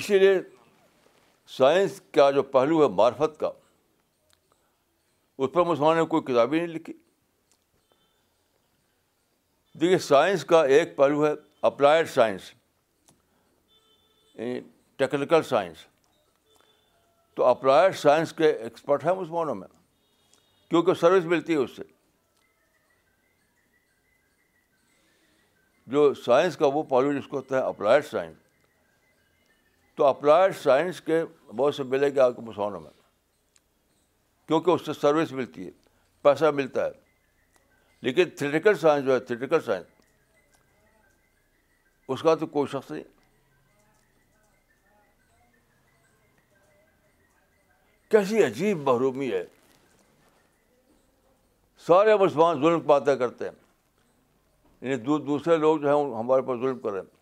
اسی 0.00 0.18
لیے 0.18 0.34
سائنس 1.56 2.00
کا 2.14 2.30
جو 2.36 2.42
پہلو 2.56 2.82
ہے 2.84 2.88
معرفت 2.98 3.38
کا 3.40 3.50
اس 5.38 5.48
پر 5.52 5.64
مسلمان 5.66 5.96
نے 5.96 6.04
کوئی 6.14 6.22
کتاب 6.32 6.52
ہی 6.52 6.58
نہیں 6.58 6.74
لکھی 6.74 6.92
دیکھیے 9.80 9.98
سائنس 10.06 10.44
کا 10.44 10.62
ایک 10.76 10.96
پہلو 10.96 11.26
ہے 11.26 11.32
اپلائڈ 11.66 12.08
سائنس 12.10 12.50
یعنی 14.38 14.60
ٹیکنیکل 14.96 15.42
سائنس 15.48 15.86
تو 17.36 17.44
اپلائڈ 17.46 17.94
سائنس 17.96 18.32
کے 18.38 18.50
ایکسپرٹ 18.50 19.04
ہیں 19.04 19.14
مسلمانوں 19.14 19.54
میں 19.54 19.68
کیونکہ 20.70 20.94
سروس 21.00 21.24
ملتی 21.32 21.52
ہے 21.52 21.58
اس 21.58 21.76
سے 21.76 21.82
جو 25.92 26.12
سائنس 26.24 26.56
کا 26.56 26.66
وہ 26.74 26.82
پہلو 26.90 27.12
جس 27.12 27.26
کو 27.28 27.36
ہوتا 27.36 27.56
ہے 27.56 27.62
اپلائڈ 27.68 28.04
سائنس 28.10 28.36
تو 29.96 30.04
اپلائڈ 30.06 30.56
سائنس 30.62 31.00
کے 31.06 31.22
بہت 31.56 31.74
سے 31.74 31.82
ملے 31.94 32.14
گا 32.16 32.24
آپ 32.24 32.36
کے 32.36 32.42
مسلمانوں 32.42 32.80
میں 32.80 32.90
کیونکہ 34.46 34.70
اس 34.70 34.86
سے 34.86 34.92
سروس 35.00 35.32
ملتی 35.40 35.66
ہے 35.66 35.70
پیسہ 36.22 36.50
ملتا 36.56 36.84
ہے 36.84 36.90
لیکن 38.02 38.30
تھریٹیکل 38.38 38.74
سائنس 38.80 39.04
جو 39.06 39.14
ہے 39.14 39.18
تھریٹیکل 39.26 39.60
سائنس 39.64 39.86
اس 42.12 42.22
کا 42.22 42.34
تو 42.34 42.46
کوئی 42.54 42.66
شخص 42.72 42.90
نہیں 42.90 43.02
کیسی 48.10 48.42
عجیب 48.44 48.78
محرومی 48.88 49.30
ہے 49.32 49.44
سارے 51.86 52.16
مسلمان 52.22 52.60
ظلم 52.62 52.80
پاتا 52.88 53.14
کرتے 53.22 53.48
ہیں 53.48 53.60
یعنی 54.88 55.18
دوسرے 55.28 55.56
لوگ 55.56 55.78
جو 55.80 55.88
ہیں 55.88 56.12
ہمارے 56.18 56.42
اوپر 56.42 56.58
ظلم 56.60 56.78
کر 56.80 56.92
رہے 56.92 57.00
ہیں 57.00 57.20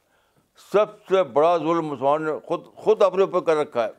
سب 0.72 0.96
سے 1.08 1.22
بڑا 1.36 1.56
ظلم 1.58 1.86
مسلمان 1.88 2.22
نے 2.24 2.32
خود 2.48 2.64
خود 2.84 3.02
اپنے 3.02 3.22
اوپر 3.22 3.40
کر 3.44 3.56
رکھا 3.56 3.84
ہے 3.86 3.92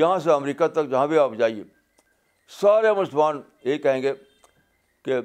یہاں 0.00 0.18
سے 0.24 0.32
امریکہ 0.32 0.66
تک 0.78 0.90
جہاں 0.90 1.06
بھی 1.06 1.18
آپ 1.18 1.32
جائیے 1.38 1.62
سارے 2.58 2.92
مسلمان 3.00 3.40
یہ 3.64 3.76
کہیں 3.78 4.02
گے 4.02 4.12
کہ 5.04 5.18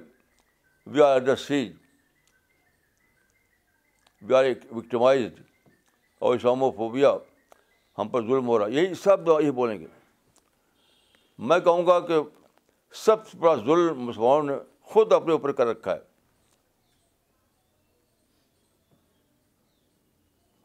we 0.94 1.02
are 1.02 1.20
the 1.22 1.36
sage 1.46 1.72
we 4.28 4.36
are 4.36 4.46
victimised 4.72 5.40
اور 6.28 6.36
اسلاموفوبیا 6.36 7.12
ہم 7.98 8.08
پر 8.10 8.22
ظلم 8.28 8.48
ہو 8.48 8.60
رہا 8.60 8.68
یہی 8.78 8.94
سب 9.04 9.28
یہی 9.30 9.52
بولیں 9.60 9.80
گے 9.80 9.88
میں 11.48 11.60
کہوں 11.60 11.86
گا 11.88 12.00
کہ 12.08 12.20
سب 13.04 13.28
سے 13.28 13.38
بڑا 13.38 13.56
ظلم 13.64 14.06
مسلمانوں 14.06 14.44
نے 14.48 14.56
خود 14.92 15.14
اپنے 15.14 15.32
اوپر 15.32 15.52
کر 15.60 15.68
رکھا 15.68 15.94
ہے 15.96 16.00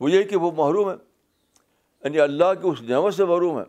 وہ 0.01 0.11
یہ 0.11 0.23
کہ 0.29 0.37
وہ 0.45 0.51
محروم 0.57 0.91
ہے 0.91 0.95
یعنی 2.05 2.21
اللہ 2.21 2.53
کی 2.63 2.69
اس 2.69 2.83
نعمت 2.89 3.15
سے 3.15 3.25
محروم 3.25 3.59
ہے 3.59 3.65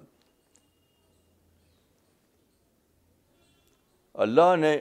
اللہ 4.23 4.55
نے 4.59 4.71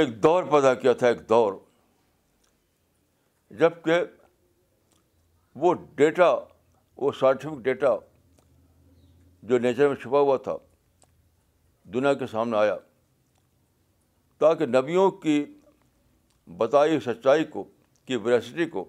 ایک 0.00 0.14
دور 0.22 0.44
پیدا 0.52 0.72
کیا 0.84 0.92
تھا 1.02 1.08
ایک 1.08 1.18
دور 1.28 1.52
جب 3.58 3.72
کہ 3.84 3.98
وہ 5.64 5.72
ڈیٹا 6.00 6.28
وہ 7.04 7.10
سائنٹیفک 7.20 7.60
ڈیٹا 7.68 7.88
جو 9.50 9.58
نیچر 9.66 9.88
میں 9.88 9.96
چھپا 10.02 10.20
ہوا 10.20 10.36
تھا 10.48 10.56
دنیا 11.94 12.12
کے 12.22 12.26
سامنے 12.34 12.56
آیا 12.58 12.74
تاکہ 14.38 14.66
نبیوں 14.78 15.10
کی 15.26 15.36
بتائی 16.58 16.98
سچائی 17.06 17.44
کو 17.56 17.64
کی 18.06 18.16
ویرسٹی 18.26 18.66
کو 18.74 18.84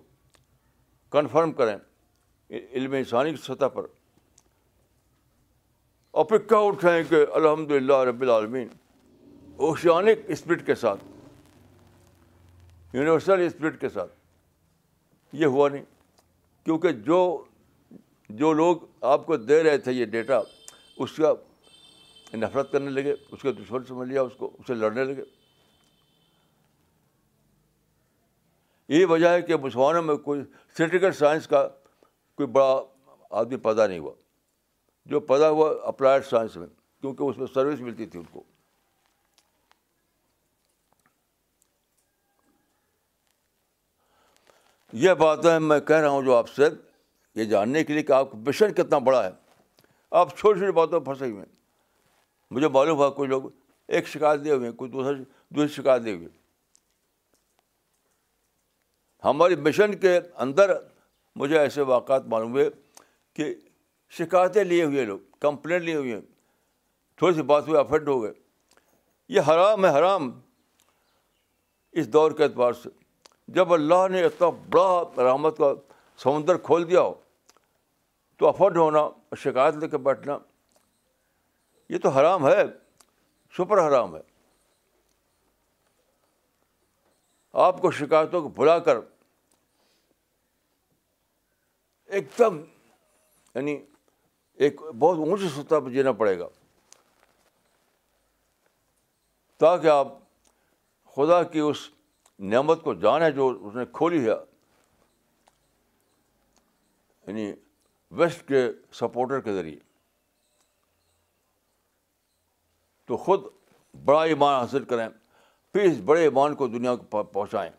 کنفرم 1.17 1.51
کریں 1.61 1.75
علم 2.75 2.93
انسانی 3.01 3.35
کی 3.35 3.41
سطح 3.45 3.67
پر 3.75 3.85
اور 6.19 6.25
پھر 6.27 6.37
کہہ 6.47 6.67
اٹھائیں 6.67 7.01
کہ 7.09 7.15
الحمد 7.35 7.69
للہ 7.71 7.97
رب 8.07 8.21
العالمین 8.21 8.67
اوشیانک 9.67 10.25
اسپرٹ 10.33 10.65
کے 10.65 10.75
ساتھ 10.81 11.03
یونیورسل 12.95 13.43
اسپرٹ 13.45 13.79
کے 13.81 13.89
ساتھ 13.93 14.11
یہ 15.43 15.55
ہوا 15.55 15.67
نہیں 15.69 15.85
کیونکہ 16.63 16.91
جو 17.11 17.19
جو 18.41 18.51
لوگ 18.63 18.81
آپ 19.13 19.25
کو 19.25 19.37
دے 19.37 19.61
رہے 19.63 19.77
تھے 19.87 19.91
یہ 19.93 20.05
ڈیٹا 20.17 20.39
اس 21.05 21.11
کا 21.17 21.33
نفرت 22.37 22.71
کرنے 22.71 22.89
لگے 22.99 23.13
اس 23.31 23.41
کا 23.41 23.49
دشمن 23.63 23.83
سمجھ 23.93 24.07
لیا 24.09 24.21
اس 24.21 24.35
کو 24.39 24.51
اسے 24.59 24.73
لڑنے 24.83 25.03
لگے 25.03 25.23
یہی 28.95 29.05
وجہ 29.15 29.29
ہے 29.37 29.41
کہ 29.47 29.55
مسلمانوں 29.69 30.01
میں 30.11 30.15
کوئی 30.29 30.41
سیٹیکل 30.77 31.11
سائنس 31.23 31.47
کا 31.55 31.67
کوئی 31.67 32.47
بڑا 32.59 32.81
آدمی 33.39 33.57
پیدا 33.69 33.87
نہیں 33.87 33.99
ہوا 33.99 34.13
جو 35.09 35.19
پیدا 35.29 35.49
ہوا 35.49 35.69
اپلائڈ 35.87 36.25
سائنس 36.25 36.55
میں 36.57 36.67
کیونکہ 37.01 37.23
اس 37.23 37.37
میں 37.37 37.45
سروس 37.53 37.79
ملتی 37.81 38.05
تھی 38.05 38.19
ان 38.19 38.25
کو 38.31 38.43
یہ 45.05 45.13
باتیں 45.21 45.57
میں 45.59 45.79
کہہ 45.87 45.95
رہا 45.95 46.09
ہوں 46.09 46.21
جو 46.25 46.35
آپ 46.35 46.49
سے 46.49 46.67
یہ 47.39 47.43
جاننے 47.53 47.83
کے 47.83 47.93
لیے 47.93 48.03
کہ 48.03 48.11
آپ 48.13 48.29
کا 48.31 48.37
مشن 48.47 48.73
کتنا 48.73 48.97
بڑا 49.09 49.23
ہے 49.23 49.31
آپ 50.21 50.37
چھوٹی 50.37 50.59
چھوٹی 50.59 50.71
باتوں 50.79 50.99
میں 50.99 51.05
پھنسے 51.05 51.29
ہوئے 51.31 51.41
ہیں 51.45 51.51
مجھے 52.55 52.67
معلوم 52.73 52.97
ہوا 52.97 53.09
کچھ 53.17 53.29
لوگ 53.29 53.49
ایک 53.97 54.07
شکایت 54.07 54.43
دیے 54.43 54.51
ہوئے 54.53 54.69
ہیں 54.69 54.75
کوئی 54.77 54.91
دوسرے 54.91 55.15
دوسری 55.55 55.73
شکایت 55.81 56.03
دیے 56.05 56.13
ہوئے 56.15 56.27
ہماری 59.25 59.55
مشن 59.69 59.97
کے 59.99 60.17
اندر 60.45 60.73
مجھے 61.39 61.57
ایسے 61.59 61.81
واقعات 61.93 62.25
معلوم 62.33 62.51
ہوئے 62.51 62.69
کہ 63.35 63.53
شکایتیں 64.17 64.63
لیے 64.63 64.83
ہوئے 64.83 65.05
لوگ 65.05 65.19
کمپلین 65.41 65.81
لیے 65.83 65.95
ہوئے 65.95 66.13
ہیں 66.13 66.21
تھوڑی 67.17 67.33
سی 67.35 67.41
بات 67.51 67.67
ہوئی 67.67 67.79
افیکٹ 67.79 68.07
ہو 68.07 68.21
گئے 68.23 68.31
یہ 69.33 69.41
حرام 69.47 69.85
ہے 69.85 69.89
حرام 69.97 70.29
اس 71.99 72.07
دور 72.13 72.31
کے 72.37 72.43
اعتبار 72.43 72.73
سے 72.83 72.89
جب 73.53 73.73
اللہ 73.73 74.07
نے 74.11 74.23
اتنا 74.23 74.49
بڑا 74.71 75.03
رحمت 75.31 75.57
کا 75.57 75.71
سمندر 76.23 76.57
کھول 76.67 76.89
دیا 76.89 77.01
ہو 77.01 77.13
تو 78.39 78.47
افرڈ 78.47 78.77
ہونا 78.77 79.07
شکایت 79.43 79.75
لے 79.75 79.87
کے 79.87 79.97
بیٹھنا 80.07 80.37
یہ 81.89 81.97
تو 82.03 82.09
حرام 82.17 82.45
ہے 82.47 82.61
سپر 83.57 83.87
حرام 83.87 84.15
ہے 84.15 84.21
آپ 87.61 87.81
کو 87.81 87.91
شکایتوں 87.91 88.41
کو 88.41 88.49
بھلا 88.61 88.77
کر 88.87 88.97
ایک 92.13 92.25
دم 92.37 92.61
یعنی 93.55 93.77
ایک 94.65 94.81
بہت 94.99 95.17
اونچی 95.25 95.47
سطح 95.55 95.79
پہ 95.83 95.89
جینا 95.89 96.11
پڑے 96.21 96.37
گا 96.39 96.47
تاکہ 99.63 99.87
آپ 99.87 100.07
خدا 101.15 101.41
کی 101.53 101.59
اس 101.67 101.77
نعمت 102.53 102.83
کو 102.83 102.93
جانیں 103.05 103.29
جو 103.37 103.47
اس 103.67 103.75
نے 103.75 103.85
کھولی 103.93 104.19
ہے 104.25 104.33
یعنی 107.27 107.51
ویسٹ 108.19 108.47
کے 108.47 108.65
سپورٹر 108.99 109.39
کے 109.47 109.53
ذریعے 109.53 109.79
تو 113.07 113.17
خود 113.17 113.45
بڑا 114.05 114.23
ایمان 114.31 114.55
حاصل 114.59 114.83
کریں 114.93 115.07
پھر 115.73 115.89
اس 115.91 115.97
بڑے 116.05 116.21
ایمان 116.23 116.55
کو 116.55 116.67
دنیا 116.67 116.95
کو 116.95 117.23
پہنچائیں 117.23 117.71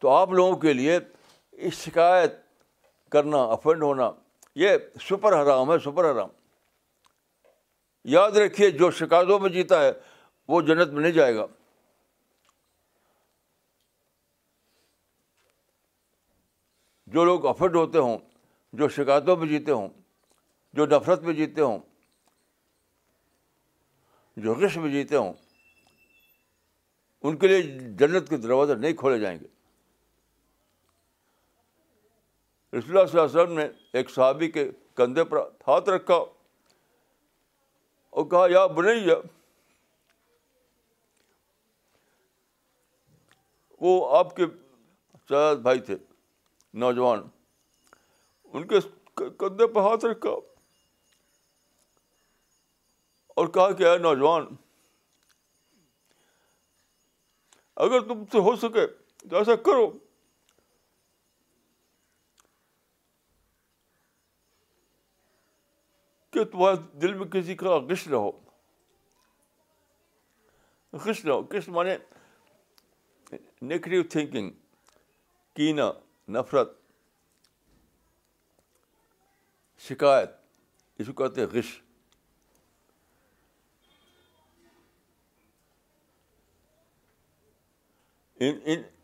تو 0.00 0.08
آپ 0.16 0.32
لوگوں 0.38 0.56
کے 0.60 0.72
لیے 0.72 0.98
اس 1.52 1.74
شکایت 1.84 2.44
کرنا 3.12 3.38
افینڈ 3.54 3.82
ہونا 3.82 4.10
یہ 4.62 4.76
سپر 5.08 5.42
حرام 5.42 5.70
ہے 5.72 5.78
سپر 5.84 6.10
حرام 6.10 6.28
یاد 8.14 8.36
رکھیے 8.36 8.70
جو 8.70 8.90
شکایتوں 9.00 9.38
میں 9.40 9.50
جیتا 9.50 9.82
ہے 9.84 9.90
وہ 10.48 10.60
جنت 10.66 10.90
میں 10.92 11.02
نہیں 11.02 11.12
جائے 11.12 11.34
گا 11.36 11.46
جو 17.14 17.24
لوگ 17.24 17.46
افڈ 17.46 17.76
ہوتے 17.76 17.98
ہوں 17.98 18.18
جو 18.78 18.88
شکایتوں 18.96 19.36
میں 19.36 19.46
جیتے 19.48 19.72
ہوں 19.72 19.88
جو 20.76 20.86
نفرت 20.86 21.22
میں 21.24 21.32
جیتے 21.34 21.60
ہوں 21.60 21.78
جو 24.46 24.54
رش 24.64 24.76
میں 24.78 24.90
جیتے 24.92 25.16
ہوں 25.16 25.32
ان 27.26 27.36
کے 27.38 27.48
لیے 27.48 27.62
جنت 27.98 28.28
کے 28.28 28.36
دروازے 28.36 28.74
نہیں 28.74 28.92
کھولے 28.96 29.18
جائیں 29.18 29.38
گے 29.40 29.46
رسول 32.76 32.96
اللہ 32.96 33.10
اللہ 33.10 33.26
صلی 33.26 33.40
علیہ 33.40 33.42
وسلم 33.42 33.58
نے 33.58 33.66
ایک 33.98 34.10
صحابی 34.14 34.48
کے 34.54 34.64
کندھے 34.96 35.22
پر 35.30 35.38
ہاتھ 35.68 35.88
رکھا 35.90 36.14
اور 38.10 38.26
کہا 38.30 38.46
یا 38.50 38.66
بنیا 38.78 39.14
وہ 43.80 43.94
آپ 44.18 44.34
کے 44.36 44.46
شہزاد 45.28 45.56
بھائی 45.66 45.80
تھے 45.88 45.96
نوجوان 46.84 47.20
ان 48.52 48.66
کے 48.68 48.78
کندھے 49.38 49.66
پر 49.74 49.80
ہاتھ 49.90 50.04
رکھا 50.04 50.30
اور 53.36 53.46
کہا 53.56 53.70
کہ 53.78 53.84
اے 53.86 53.96
نوجوان 54.08 54.44
اگر 57.86 58.00
تم 58.08 58.24
سے 58.32 58.38
ہو 58.48 58.54
سکے 58.56 58.86
تو 59.28 59.36
ایسا 59.36 59.54
کرو 59.64 59.90
کہ 66.36 66.42
تمہارے 66.52 66.76
دل 67.00 67.12
میں 67.18 67.26
کسی 67.32 67.54
کا 67.60 67.76
غش 67.90 68.06
نہ 68.08 68.16
غش 71.04 71.24
نہ 71.24 71.58
مانے 71.76 71.96
نگیٹو 73.68 74.02
تھنکنگ 74.14 74.50
کینا 75.56 75.90
نفرت 76.36 76.72
شکایت 79.88 80.30
اس 81.00 81.06
کو 81.14 81.14
کہتے 81.22 81.40
ہیں 81.40 81.48
غش 81.52 81.72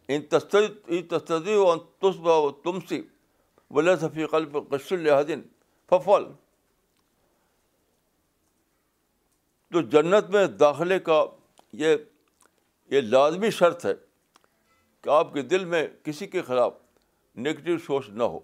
ان 0.09 1.81
تم 2.65 2.79
سے 2.89 3.01
ولا 3.75 3.97
صفی 4.07 4.27
قلب 4.37 4.57
غش 4.75 4.93
دن 5.29 5.43
ففل 5.91 6.33
تو 9.73 9.81
جنت 9.93 10.29
میں 10.31 10.47
داخلے 10.61 10.99
کا 11.05 11.25
یہ 11.83 11.95
یہ 12.91 13.01
لازمی 13.01 13.51
شرط 13.59 13.85
ہے 13.87 13.93
کہ 15.03 15.11
آپ 15.11 15.33
کے 15.35 15.43
دل 15.53 15.65
میں 15.75 15.87
کسی 16.05 16.27
کے 16.35 16.43
خلاف 16.47 16.73
نگیٹو 17.45 17.77
سوچ 17.87 18.09
نہ 18.09 18.23
ہو 18.23 18.39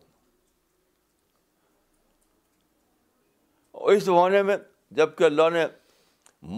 اور 3.72 3.92
اس 3.92 4.02
زمانے 4.02 4.42
میں 4.42 4.56
جب 5.00 5.10
کہ 5.16 5.24
اللہ 5.24 5.50
نے 5.52 5.66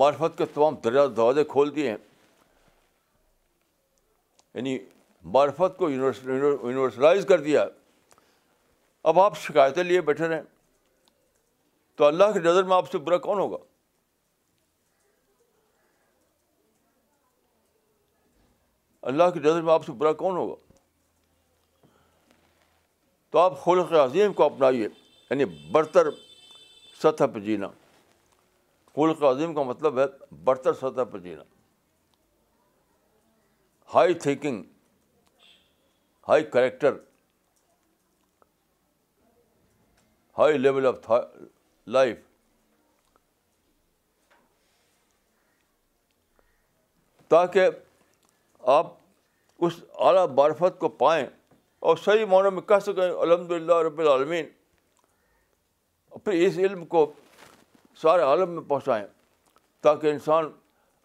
معرفت 0.03 0.37
کے 0.39 0.47
تمام 0.55 0.75
دریا 0.85 1.07
دروازے 1.17 1.45
کھول 1.55 1.75
دیے 1.75 1.91
ہیں 1.91 1.97
یعنی 4.55 4.79
معرفت 5.39 5.77
کو 5.79 5.89
یونیورسلائز 5.91 7.25
کر 7.29 7.41
دیا 7.41 7.67
اب 9.11 9.19
آپ 9.21 9.37
شکایتیں 9.41 9.83
لیے 9.91 10.01
بیٹھے 10.13 10.29
رہیں 10.29 10.43
تو 11.97 12.05
اللہ 12.05 12.33
کی 12.35 12.39
نظر 12.49 12.65
میں 12.73 12.77
آپ 12.77 12.91
سے 12.91 12.99
برا 13.09 13.19
کون 13.27 13.39
ہوگا 13.39 13.57
اللہ 19.09 19.31
کی 19.35 19.41
نظر 19.41 19.63
میں 19.63 19.73
آپ 19.73 19.85
سے 19.87 19.93
برا 19.99 20.13
کون 20.23 20.37
ہوگا 20.37 20.55
تو 23.31 23.39
آپ 23.39 23.61
خلق 23.65 23.93
عظیم 24.05 24.33
کو 24.41 24.45
اپنائیے 24.45 24.89
یعنی 25.31 25.45
برتر 25.73 26.09
سطح 27.03 27.25
پہ 27.35 27.41
جینا 27.41 27.69
خلق 28.95 29.23
عظیم 29.31 29.55
کا 29.55 29.63
مطلب 29.63 29.99
ہے 30.01 30.05
برتر 30.45 30.73
سطح 30.81 31.05
پہ 31.13 31.19
جینا 31.19 31.43
high 33.95 34.15
thinking 34.25 34.63
high 36.29 36.45
character 36.53 36.97
high 40.39 40.59
level 40.59 40.87
of 40.87 41.11
life 41.95 42.19
تاکہ 47.31 47.69
آپ 48.69 48.87
اس 49.65 49.73
اعلیٰ 50.05 50.27
بارفت 50.35 50.79
کو 50.81 50.89
پائیں 50.89 51.27
اور 51.89 51.97
صحیح 52.05 52.25
معنوں 52.31 52.51
میں 52.51 52.63
کہہ 52.69 52.79
سکیں 52.87 53.09
الحمد 53.11 53.51
للہ 53.51 53.75
رب 53.87 53.99
العالمین 54.01 54.47
پھر 56.25 56.33
اس 56.47 56.57
علم 56.59 56.85
کو 56.95 57.11
سارے 58.03 58.23
عالم 58.23 58.51
میں 58.55 58.63
پہنچائیں 58.69 59.07
تاکہ 59.83 60.07
انسان 60.13 60.49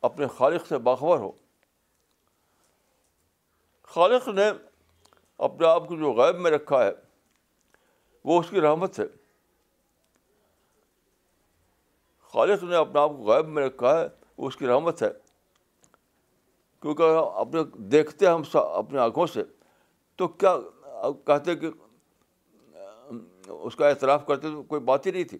اپنے 0.09 0.27
خالق 0.37 0.67
سے 0.67 0.77
باخبر 0.87 1.17
ہو 1.19 1.31
خالق 3.93 4.27
نے 4.27 4.49
اپنے 5.47 5.67
آپ 5.67 5.87
کو 5.87 5.95
جو 5.97 6.11
غیب 6.13 6.39
میں 6.41 6.51
رکھا 6.51 6.83
ہے 6.85 6.91
وہ 8.29 8.39
اس 8.39 8.49
کی 8.49 8.61
رحمت 8.61 8.99
ہے 8.99 9.05
خالق 12.31 12.63
نے 12.63 12.75
اپنے 12.75 13.01
آپ 13.01 13.09
کو 13.17 13.31
غیب 13.33 13.47
میں 13.57 13.65
رکھا 13.65 13.99
ہے 13.99 14.07
وہ 14.37 14.47
اس 14.47 14.55
کی 14.57 14.67
رحمت 14.67 15.01
ہے 15.03 15.09
کیونکہ 16.85 17.17
اپنے 17.41 17.61
دیکھتے 17.91 18.25
ہم 18.27 18.41
اپنے 18.61 18.99
آنکھوں 19.01 19.25
سے 19.33 19.43
تو 20.17 20.27
کیا 20.41 20.55
کہتے 21.27 21.55
کہ 21.61 21.69
اس 23.51 23.75
کا 23.75 23.87
اعتراف 23.87 24.25
کرتے 24.25 24.47
تو 24.51 24.61
کوئی 24.63 24.81
بات 24.89 25.05
ہی 25.05 25.11
نہیں 25.11 25.23
تھی 25.31 25.37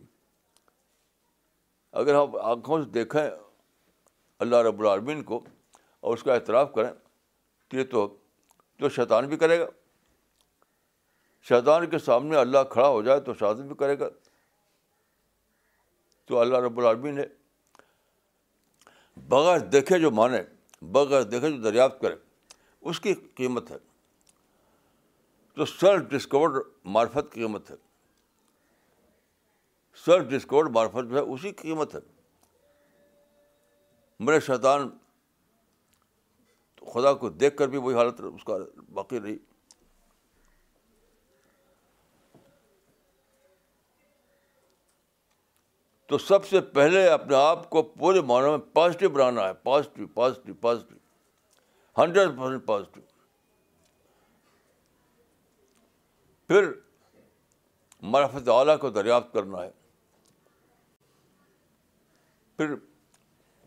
اگر 2.03 2.15
ہم 2.19 2.35
آنکھوں 2.51 2.81
سے 2.83 2.89
دیکھیں 2.93 3.21
اللہ 4.39 4.61
رب 4.69 4.79
العالمین 4.81 5.21
کو 5.23 5.39
اور 5.99 6.13
اس 6.17 6.23
کا 6.23 6.33
اعتراف 6.33 6.73
کریں 6.75 6.89
کہ 7.71 7.83
تو 7.91 8.07
شیطان 8.95 9.27
بھی 9.27 9.37
کرے 9.43 9.59
گا 9.59 9.65
شیطان 11.49 11.89
کے 11.89 11.99
سامنے 12.05 12.37
اللہ 12.37 12.63
کھڑا 12.71 12.87
ہو 12.87 13.01
جائے 13.09 13.19
تو 13.29 13.33
شیطان 13.39 13.67
بھی 13.67 13.75
کرے 13.79 13.99
گا 13.99 14.09
تو 16.27 16.39
اللہ 16.39 16.65
رب 16.65 16.79
العالمین 16.79 17.17
ہے 17.17 17.27
بغیر 19.29 19.59
دیکھے 19.77 19.99
جو 19.99 20.11
مانے 20.21 20.41
بغیر 20.93 21.23
دیکھیں 21.31 21.49
جو 21.49 21.61
دریافت 21.69 21.99
کرے 22.01 22.15
اس 22.89 22.99
کی 23.01 23.13
قیمت 23.35 23.71
ہے 23.71 23.77
تو 25.55 25.65
سیلف 25.65 26.09
ڈسکورڈ 26.09 26.61
معرفت 26.95 27.31
کی 27.33 27.41
قیمت 27.41 27.69
ہے 27.71 27.75
سیلف 30.05 30.27
ڈسکورڈ 30.31 30.69
معرفت 30.75 31.09
جو 31.09 31.15
ہے 31.17 31.21
اسی 31.33 31.51
کی 31.51 31.61
قیمت 31.69 31.95
ہے 31.95 31.99
میرے 34.25 34.39
شیطان 34.39 34.89
خدا 36.93 37.13
کو 37.21 37.29
دیکھ 37.29 37.55
کر 37.57 37.67
بھی 37.67 37.77
وہی 37.77 37.95
حالت 37.95 38.21
اس 38.33 38.43
کا 38.45 38.55
باقی 38.93 39.19
رہی 39.21 39.37
تو 46.07 46.17
سب 46.17 46.45
سے 46.47 46.59
پہلے 46.77 47.07
اپنے 47.09 47.35
آپ 47.35 47.69
کو 47.69 47.81
پورے 47.83 48.21
معنی 48.31 48.49
میں 48.51 48.57
پازیٹیو 48.73 49.09
بنانا 49.09 49.47
ہے 49.47 49.53
positive 49.63 50.07
positive 50.13 50.53
positive 50.61 50.97
hundred 52.01 52.37
percent 52.37 52.65
positive 52.65 53.03
پھر 56.47 56.71
مرفت 58.15 58.49
اعلیٰ 58.53 58.77
کو 58.79 58.89
دریافت 58.97 59.31
کرنا 59.33 59.63
ہے 59.63 59.69
پھر 62.57 62.73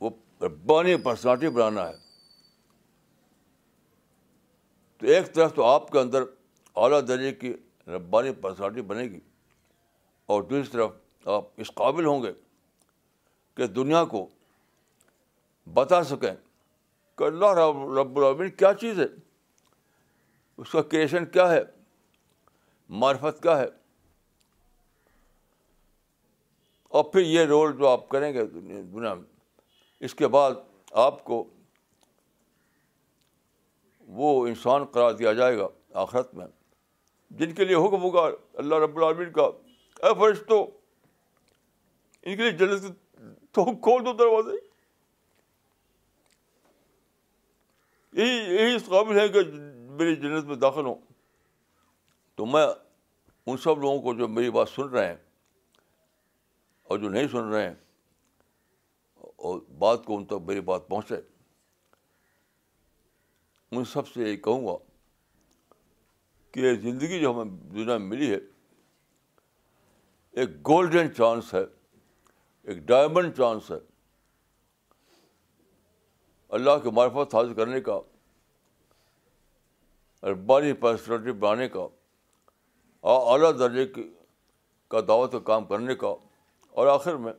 وہ 0.00 0.10
ربانی 0.42 0.96
پرسنالٹی 1.04 1.48
بنانا 1.56 1.88
ہے 1.88 1.96
تو 4.98 5.06
ایک 5.06 5.32
طرف 5.34 5.54
تو 5.54 5.64
آپ 5.64 5.90
کے 5.90 5.98
اندر 5.98 6.22
اعلیٰ 6.86 7.00
درجے 7.08 7.32
کی 7.42 7.52
ربانی 7.94 8.32
پرسنالٹی 8.42 8.82
بنے 8.92 9.04
گی 9.10 9.20
اور 10.34 10.42
دوسری 10.42 10.72
طرف 10.72 10.90
آپ 11.36 11.44
اس 11.60 11.70
قابل 11.74 12.04
ہوں 12.06 12.22
گے 12.22 12.32
کہ 13.56 13.66
دنیا 13.78 14.04
کو 14.12 14.26
بتا 15.74 16.02
سکیں 16.10 16.34
کہ 17.18 17.24
اللہ 17.24 17.52
رب 17.60 17.82
رب 17.98 18.18
العبین 18.18 18.50
کیا 18.62 18.72
چیز 18.80 19.00
ہے 19.00 19.06
اس 20.62 20.70
کا 20.72 20.82
کریشن 20.92 21.24
کیا 21.36 21.48
ہے 21.52 21.60
معرفت 23.00 23.42
کیا 23.42 23.58
ہے 23.58 23.66
اور 26.98 27.04
پھر 27.12 27.20
یہ 27.20 27.44
رول 27.46 27.76
جو 27.78 27.88
آپ 27.88 28.08
کریں 28.08 28.32
گے 28.34 28.46
دنیا 28.46 29.12
میں 29.14 30.06
اس 30.08 30.14
کے 30.14 30.28
بعد 30.36 30.52
آپ 31.06 31.24
کو 31.24 31.44
وہ 34.20 34.30
انسان 34.46 34.84
قرار 34.92 35.12
دیا 35.20 35.32
جائے 35.42 35.58
گا 35.58 35.68
آخرت 36.02 36.34
میں 36.34 36.46
جن 37.40 37.52
کے 37.54 37.64
لیے 37.64 37.76
حکم 37.86 38.02
ہوگا 38.02 38.20
اللہ 38.62 38.84
رب 38.84 38.96
العبین 38.96 39.32
کا 39.32 39.42
اے 40.08 40.32
تو 40.48 40.66
ان 42.28 42.36
کے 42.36 42.42
لیے 42.42 42.52
جلد 42.60 42.82
سے 42.82 42.88
تو 43.54 43.64
کھول 43.84 44.04
دو 44.04 44.12
دروازے 44.16 44.56
یہی 48.20 48.54
یہی 48.54 48.74
اس 48.76 48.82
قابل 48.88 49.18
ہے 49.18 49.26
کہ 49.36 49.40
میری 49.98 50.14
جنت 50.22 50.44
میں 50.46 50.56
داخل 50.64 50.84
ہوں 50.86 50.94
تو 52.36 52.46
میں 52.46 52.66
ان 53.46 53.56
سب 53.62 53.78
لوگوں 53.84 54.00
کو 54.02 54.14
جو 54.18 54.28
میری 54.28 54.50
بات 54.58 54.68
سن 54.68 54.88
رہے 54.96 55.06
ہیں 55.06 55.16
اور 56.90 56.98
جو 56.98 57.08
نہیں 57.14 57.28
سن 57.32 57.48
رہے 57.52 57.66
ہیں 57.68 57.74
اور 59.48 59.58
بات 59.86 60.04
کو 60.04 60.16
ان 60.16 60.24
تک 60.32 60.46
میری 60.52 60.60
بات 60.72 60.86
پہنچے 60.88 61.20
ان 63.76 63.84
سب 63.94 64.08
سے 64.08 64.20
یہی 64.28 64.36
کہوں 64.48 64.64
گا 64.66 64.76
کہ 66.52 66.74
زندگی 66.84 67.20
جو 67.20 67.30
ہمیں 67.40 67.54
دنیا 67.72 67.96
میں 67.96 68.06
ملی 68.08 68.30
ہے 68.34 68.38
ایک 70.42 70.56
گولڈن 70.68 71.14
چانس 71.16 71.54
ہے 71.54 71.64
ایک 72.68 72.78
ڈائمنڈ 72.86 73.32
چانس 73.36 73.70
ہے 73.70 73.76
اللہ 76.56 76.78
کی 76.82 76.90
معرفت 76.94 77.34
حاصل 77.34 77.54
کرنے 77.60 77.80
کا 77.88 77.98
پرسنالٹی 80.80 81.32
بنانے 81.44 81.68
کا 81.76 81.86
اعلیٰ 83.12 83.50
درجے 83.58 83.84
کی 83.94 84.02
کا 84.90 85.00
دعوت 85.08 85.32
کا 85.32 85.38
کام 85.50 85.64
کرنے 85.72 85.94
کا 86.02 86.12
اور 86.80 86.86
آخر 86.94 87.16
میں 87.26 87.32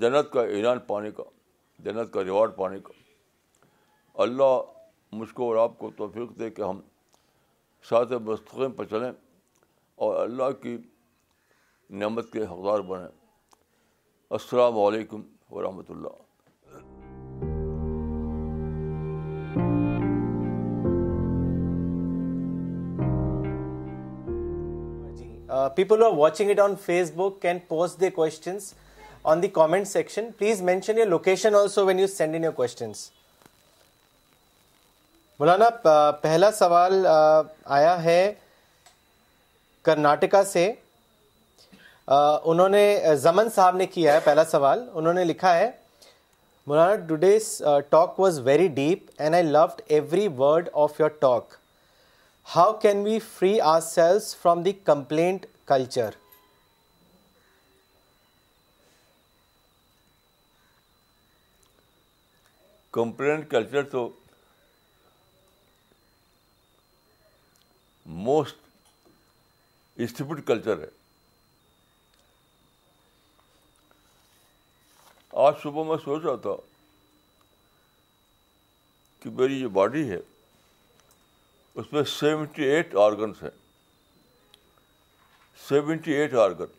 جنت 0.00 0.32
کا 0.32 0.42
اعلان 0.54 0.78
پانے 0.86 1.10
کا 1.18 1.22
جنت 1.84 2.12
کا 2.12 2.24
ریوارڈ 2.24 2.56
پانے 2.56 2.78
کا 2.88 2.92
اللہ 4.22 4.58
مجھ 5.20 5.32
کو 5.34 5.48
اور 5.48 5.62
آپ 5.68 5.78
کو 5.78 5.90
توفیق 5.96 6.38
دے 6.38 6.50
کہ 6.58 6.62
ہم 6.62 6.80
ساتھ 7.90 8.12
مستقیم 8.26 8.72
پر 8.80 8.84
چلیں 8.94 9.10
اور 10.06 10.22
اللہ 10.24 10.50
کی 10.62 10.76
نعمت 12.02 12.32
کے 12.32 12.44
حقدار 12.52 12.80
بنیں 12.92 13.08
السلام 14.36 14.76
علیکم 14.78 15.22
ورحمۃ 15.54 15.88
اللہ 15.90 16.18
people 25.76 26.02
are 26.04 26.12
watching 26.16 26.50
it 26.50 26.60
on 26.64 26.74
Facebook 27.16 27.40
can 27.42 27.58
post 27.68 28.00
the 28.00 28.10
questions 28.18 28.72
on 29.32 29.42
the 29.42 29.48
comment 29.58 29.88
section 29.88 30.30
please 30.38 30.62
mention 30.70 30.98
your 30.98 31.06
location 31.06 31.54
also 31.62 31.84
when 31.86 31.98
you 31.98 32.06
send 32.16 32.34
in 32.36 32.44
your 32.44 32.52
questions 32.62 33.08
مولانا 35.40 35.70
پہلا 36.22 36.52
سوال 36.58 37.06
آیا 37.64 38.02
ہے 38.04 38.22
کرناٹکا 39.84 40.44
سے 40.52 40.70
انہوں 42.06 42.68
نے 42.68 43.14
زمن 43.22 43.50
صاحب 43.54 43.76
نے 43.76 43.86
کیا 43.86 44.14
ہے 44.14 44.20
پہلا 44.24 44.44
سوال 44.50 44.88
انہوں 44.92 45.14
نے 45.14 45.24
لکھا 45.24 45.56
ہے 45.56 45.70
مولانا 46.66 46.94
today's 47.08 47.56
talk 47.90 48.18
was 48.20 48.38
very 48.46 48.66
deep 48.74 49.10
and 49.20 49.34
I 49.34 49.44
loved 49.44 49.82
every 49.86 50.26
word 50.38 50.68
of 50.84 51.00
your 51.00 51.08
talk 51.20 51.54
how 52.54 52.72
can 52.82 53.02
we 53.04 53.18
free 53.34 53.60
ourselves 53.80 54.34
from 54.42 54.62
the 54.62 54.72
complaint 54.84 55.46
culture 55.66 56.14
complaint 62.92 63.50
culture 63.50 63.82
تو 63.90 64.08
موسٹ 68.28 68.56
اسٹیپڈ 70.02 70.40
کلچر 70.46 70.78
ہے 70.80 70.88
آج 75.50 75.62
صبح 75.62 75.84
میں 75.84 75.96
سوچ 76.04 76.22
رہا 76.24 76.34
تھا 76.42 76.50
کہ 79.20 79.30
میری 79.38 79.58
جو 79.60 79.68
باڈی 79.78 80.08
ہے 80.10 80.18
اس 81.74 81.92
میں 81.92 82.02
سیونٹی 82.18 82.64
ایٹ 82.72 82.94
آرگنس 83.04 83.42
ہیں 83.42 83.50
سیونٹی 85.68 86.12
ایٹ 86.12 86.34
آرگن 86.44 86.76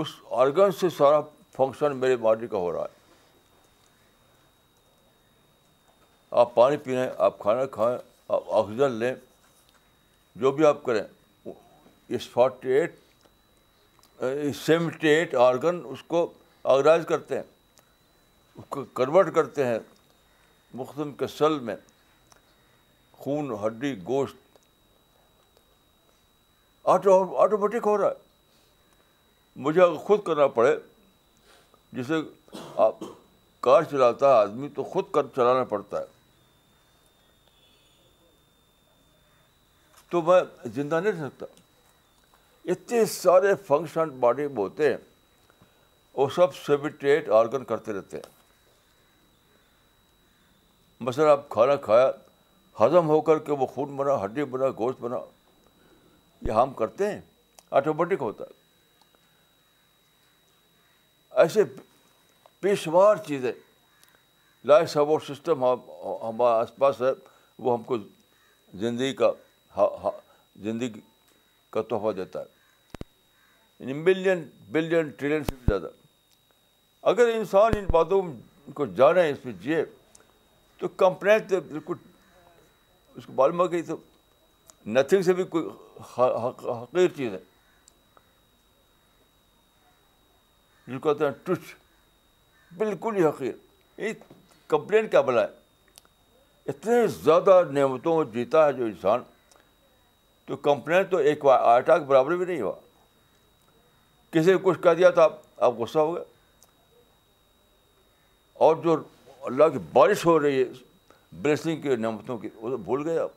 اس 0.00 0.08
آرگن 0.44 0.72
سے 0.80 0.90
سارا 0.96 1.20
فنکشن 1.56 1.96
میرے 1.96 2.16
باڈی 2.26 2.46
کا 2.54 2.58
ہو 2.64 2.72
رہا 2.72 2.82
ہے 2.82 3.00
آپ 6.42 6.54
پانی 6.54 6.76
پینے 6.84 7.06
آپ 7.28 7.38
کھانا 7.38 7.66
کھائیں 7.78 7.96
آپ 7.96 8.50
آکسیجن 8.58 8.92
لیں 9.04 9.14
جو 10.42 10.50
بھی 10.58 10.64
آپ 10.66 10.84
کریں 10.84 11.02
اس 12.18 12.28
forty 12.32 12.72
eight 12.72 12.96
eight 14.22 14.56
seventy 14.66 15.14
organ 15.48 15.80
اس 15.90 16.02
کو 16.14 16.30
آرگنائز 16.62 17.06
کرتے 17.08 17.34
ہیں 17.36 17.42
اس 18.58 18.64
کو 18.68 18.84
کنورٹ 18.94 19.34
کرتے 19.34 19.66
ہیں 19.66 19.78
مختلف 20.80 21.18
کے 21.18 21.26
سل 21.36 21.58
میں 21.62 21.74
خون 23.18 23.50
ہڈی 23.64 23.94
گوشت 24.06 24.36
آٹو 26.92 27.12
آٹومیٹک 27.42 27.86
ہو 27.86 27.96
رہا 27.98 28.08
ہے 28.08 29.60
مجھے 29.64 29.80
اگر 29.82 29.94
خود 30.06 30.22
کرنا 30.26 30.46
پڑے 30.58 30.74
جسے 31.96 32.14
آپ 32.86 32.98
کار 33.64 33.82
چلاتا 33.90 34.28
ہے 34.28 34.38
آدمی 34.42 34.68
تو 34.74 34.84
خود 34.92 35.10
کر 35.14 35.26
چلانا 35.36 35.64
پڑتا 35.68 36.00
ہے 36.00 36.10
تو 40.10 40.22
میں 40.22 40.40
زندہ 40.74 41.00
نہیں 41.00 41.12
رہ 41.12 41.28
سکتا 41.28 41.46
اتنے 42.72 43.04
سارے 43.12 43.54
فنکشن 43.66 44.08
باڈی 44.20 44.46
میں 44.46 44.56
ہوتے 44.56 44.90
ہیں 44.90 44.96
وہ 46.16 46.26
سب 46.34 46.54
سیبیٹیٹ 46.56 47.28
آرگن 47.38 47.64
کرتے 47.64 47.92
رہتے 47.92 48.16
ہیں 48.16 48.30
مثلا 51.06 51.30
آپ 51.32 51.48
کھانا 51.48 51.76
کھایا 51.86 52.10
ہضم 52.80 53.08
ہو 53.08 53.20
کر 53.28 53.38
کے 53.46 53.52
وہ 53.60 53.66
خون 53.66 53.94
بنا 53.96 54.22
ہڈی 54.24 54.44
بنا 54.54 54.68
گوشت 54.78 55.00
بنا 55.00 55.16
یہ 56.46 56.52
ہم 56.62 56.72
کرتے 56.74 57.10
ہیں 57.12 57.20
آٹومیٹک 57.80 58.20
ہوتا 58.22 58.44
ہے 58.44 58.60
ایسے 61.40 61.62
پیشوار 62.60 63.16
چیزیں 63.26 63.52
لائف 64.68 64.90
سپورٹ 64.90 65.22
سسٹم 65.28 65.64
ہمارے 65.64 66.60
آس 66.62 66.74
پاس 66.78 67.00
ہے 67.02 67.10
وہ 67.58 67.72
ہم 67.76 67.82
کو 67.84 67.96
زندگی 68.80 69.12
کا 69.22 69.30
زندگی 70.64 71.00
کا 71.70 71.82
تحفہ 71.90 72.12
دیتا 72.16 72.40
ہے 72.40 73.00
یعنی 73.78 73.92
ملین 74.02 74.46
بلین 74.72 75.08
ٹریلین 75.18 75.44
سے 75.44 75.54
زیادہ 75.66 75.88
اگر 77.10 77.26
انسان 77.34 77.76
ان 77.76 77.86
باتوں 77.92 78.20
کو 78.74 78.86
جانے 78.96 79.28
اس 79.30 79.44
میں 79.44 79.52
جیے 79.60 79.84
تو 80.78 80.88
کمپلین 81.02 81.38
تو 81.48 81.60
بالکل 81.70 81.94
اس 83.16 83.26
کو 83.26 83.32
معلوم 83.36 83.60
ہو 83.60 83.70
گئی 83.72 83.82
تو 83.82 83.96
نتھنگ 84.88 85.22
سے 85.22 85.32
بھی 85.40 85.44
کوئی 85.54 85.64
حقیر 86.18 87.08
چیز 87.16 87.32
ہے 87.32 87.38
جس 90.86 91.00
کو 91.02 91.12
کہتے 91.12 91.24
ہیں 91.24 91.32
ٹچ 91.44 91.74
بالکل 92.78 93.16
ہی 93.16 93.24
حقیر 93.24 93.52
یہ 94.04 94.12
کمپلین 94.68 95.08
کیا 95.08 95.20
بلا 95.20 95.42
ہے 95.42 95.60
اتنے 96.70 97.06
زیادہ 97.22 97.62
نعمتوں 97.72 98.14
کو 98.14 98.24
جیتا 98.32 98.66
ہے 98.66 98.72
جو 98.72 98.84
انسان 98.84 99.22
تو 100.46 100.56
کمپلین 100.70 101.04
تو 101.10 101.16
ایک 101.30 101.44
آٹا 101.60 101.96
کے 101.98 102.04
برابر 102.04 102.34
بھی 102.36 102.44
نہیں 102.46 102.60
ہوا 102.60 102.72
کسی 104.32 104.52
نے 104.52 104.56
کچھ 104.62 104.80
کہہ 104.82 104.94
دیا 104.98 105.10
تھا 105.20 105.28
آپ 105.58 105.72
غصہ 105.78 105.98
ہو 105.98 106.14
گئے 106.14 106.24
اور 108.66 108.76
جو 108.84 108.96
اللہ 109.44 109.68
کی 109.72 109.78
بارش 109.92 110.24
ہو 110.26 110.38
رہی 110.40 110.60
ہے 110.62 110.64
بلیسنگ 111.42 111.80
کی 111.82 111.96
نعمتوں 111.96 112.38
کی 112.38 112.48
وہ 112.60 112.76
بھول 112.76 113.06
گئے 113.08 113.18
آپ 113.18 113.30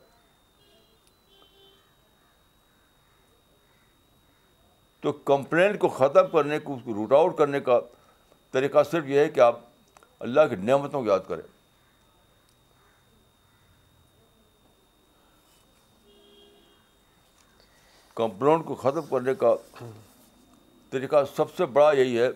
تو 5.02 5.12
کمپلین 5.30 5.76
کو 5.78 5.88
ختم 5.96 6.28
کرنے 6.32 6.58
کو 6.58 6.74
اس 6.74 6.80
کو 6.84 6.94
روٹ 6.94 7.12
آؤٹ 7.12 7.36
کرنے 7.38 7.60
کا 7.68 7.78
طریقہ 8.52 8.82
صرف 8.90 9.04
یہ 9.06 9.18
ہے 9.18 9.28
کہ 9.28 9.40
آپ 9.40 9.58
اللہ 10.26 10.40
کی 10.50 10.56
نعمتوں 10.66 11.00
کو 11.02 11.08
یاد 11.08 11.28
کریں 11.28 11.42
کمپلین 18.16 18.62
کو 18.64 18.74
ختم 18.82 19.06
کرنے 19.10 19.34
کا 19.40 19.54
طریقہ 20.90 21.16
سب 21.36 21.54
سے 21.56 21.66
بڑا 21.72 21.90
یہی 21.98 22.18
ہے 22.20 22.28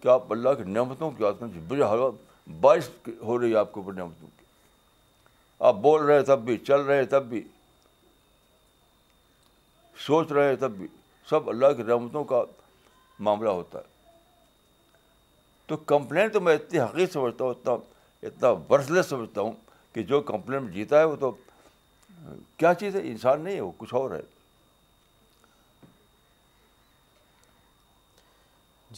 کہ 0.00 0.08
آپ 0.08 0.32
اللہ 0.32 0.54
کی 0.58 0.64
نعمتوں 0.72 1.10
کی 1.10 1.22
یاد 1.24 1.40
کریں 1.40 1.82
ہر 1.88 1.98
وقت 1.98 2.48
بارش 2.60 2.88
ہو 3.24 3.38
رہی 3.40 3.50
ہے 3.50 3.56
آپ 3.56 3.72
کے 3.74 3.80
اوپر 3.80 3.92
نعمتوں 3.92 4.28
کی 4.38 4.44
آپ 5.70 5.74
بول 5.86 6.02
رہے 6.04 6.22
تب 6.24 6.42
بھی 6.44 6.56
چل 6.66 6.80
رہے 6.86 7.04
تب 7.14 7.24
بھی 7.28 7.42
سوچ 10.06 10.32
رہے 10.32 10.54
تب 10.56 10.76
بھی 10.78 10.86
سب 11.30 11.48
اللہ 11.50 11.72
کی 11.76 11.82
نعمتوں 11.86 12.24
کا 12.32 12.42
معاملہ 13.28 13.48
ہوتا 13.50 13.78
ہے 13.78 13.96
تو 15.66 15.76
کمپلین 15.92 16.28
تو 16.32 16.40
میں 16.40 16.54
اتنی 16.54 16.80
حقیق 16.80 17.12
سمجھتا 17.12 17.44
ہوں 17.44 17.50
اتنا 17.54 17.72
اتنا 18.26 18.50
ورسلس 18.70 19.08
سمجھتا 19.08 19.40
ہوں 19.40 19.52
کہ 19.92 20.02
جو 20.12 20.20
کمپلین 20.30 20.70
جیتا 20.72 20.98
ہے 20.98 21.04
وہ 21.04 21.16
تو 21.20 21.30
کیا 22.58 22.72
چیز 22.80 22.96
ہے 22.96 23.00
انسان 23.10 23.40
نہیں 23.40 23.56
ہے 23.56 23.60
وہ 23.60 23.72
کچھ 23.78 23.94
اور 23.94 24.10
ہے 24.10 24.20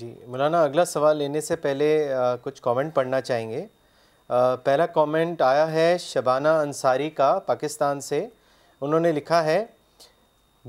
جی 0.01 0.13
مولانا 0.31 0.63
اگلا 0.65 0.85
سوال 0.85 1.17
لینے 1.17 1.41
سے 1.47 1.57
پہلے 1.65 1.89
کچھ 2.43 2.61
کومنٹ 2.63 2.93
پڑھنا 2.95 3.21
چاہیں 3.21 3.51
گے 3.51 3.65
پہلا 4.65 4.87
کومنٹ 4.99 5.43
آیا 5.43 5.71
ہے 5.73 5.87
شبانہ 6.01 6.49
انصاری 6.65 7.09
کا 7.21 7.29
پاکستان 7.47 8.01
سے 8.09 8.27
انہوں 8.81 9.01
نے 9.07 9.13
لکھا 9.13 9.43
ہے 9.45 9.65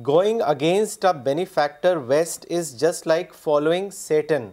going 0.08 0.42
against 0.48 1.06
a 1.06 1.14
benefactor 1.30 1.98
waste 2.08 2.46
is 2.58 2.76
just 2.82 3.08
like 3.08 3.34
following 3.44 3.90
Satan 4.00 4.50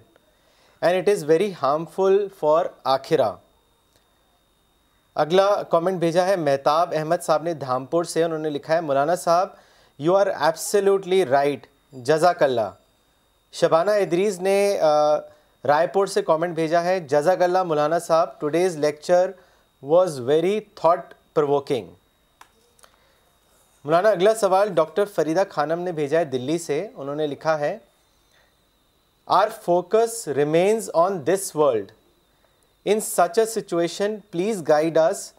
and 0.80 0.96
it 1.02 1.08
is 1.16 1.24
very 1.30 1.52
harmful 1.62 2.26
for 2.40 2.66
آخرا 2.96 3.34
اگلا 5.22 5.52
کومنٹ 5.70 6.00
بھیجا 6.00 6.26
ہے 6.26 6.36
مہتاب 6.48 6.92
احمد 6.96 7.22
صاحب 7.22 7.42
نے 7.42 7.54
دھامپور 7.66 8.04
سے 8.16 8.24
انہوں 8.24 8.38
نے 8.38 8.50
لکھا 8.50 8.74
ہے 8.74 8.80
مولانا 8.90 9.14
صاحب 9.26 9.48
یو 10.06 10.16
آر 10.16 10.26
ایبسلیوٹلی 10.38 11.24
رائٹ 11.26 11.66
جزاک 12.10 12.42
اللہ 12.42 12.70
شبانہ 13.54 13.90
ادریس 14.00 14.38
نے 14.40 14.56
رائے 15.68 15.86
پور 15.92 16.06
سے 16.06 16.22
کامنٹ 16.22 16.54
بھیجا 16.54 16.82
ہے 16.84 16.98
جزاک 17.10 17.42
اللہ 17.42 17.62
مولانا 17.62 17.98
صاحب 18.06 18.38
today's 18.40 18.76
lecture 18.78 19.30
was 19.92 20.18
very 20.26 20.58
thought 20.80 21.14
provoking 21.34 21.86
مولانا 23.84 24.08
اگلا 24.10 24.34
سوال 24.40 24.68
ڈاکٹر 24.74 25.04
فریدہ 25.14 25.42
خانم 25.50 25.80
نے 25.82 25.92
بھیجا 25.92 26.18
ہے 26.18 26.24
دلی 26.32 26.58
سے 26.58 26.86
انہوں 26.94 27.14
نے 27.16 27.26
لکھا 27.26 27.58
ہے 27.60 27.76
our 29.38 29.48
focus 29.64 30.26
remains 30.36 30.90
on 31.04 31.18
this 31.26 31.50
world 31.56 31.92
in 32.90 33.00
such 33.06 33.38
a 33.38 33.44
situation 33.46 34.16
please 34.30 34.62
guide 34.68 34.98
us 34.98 35.30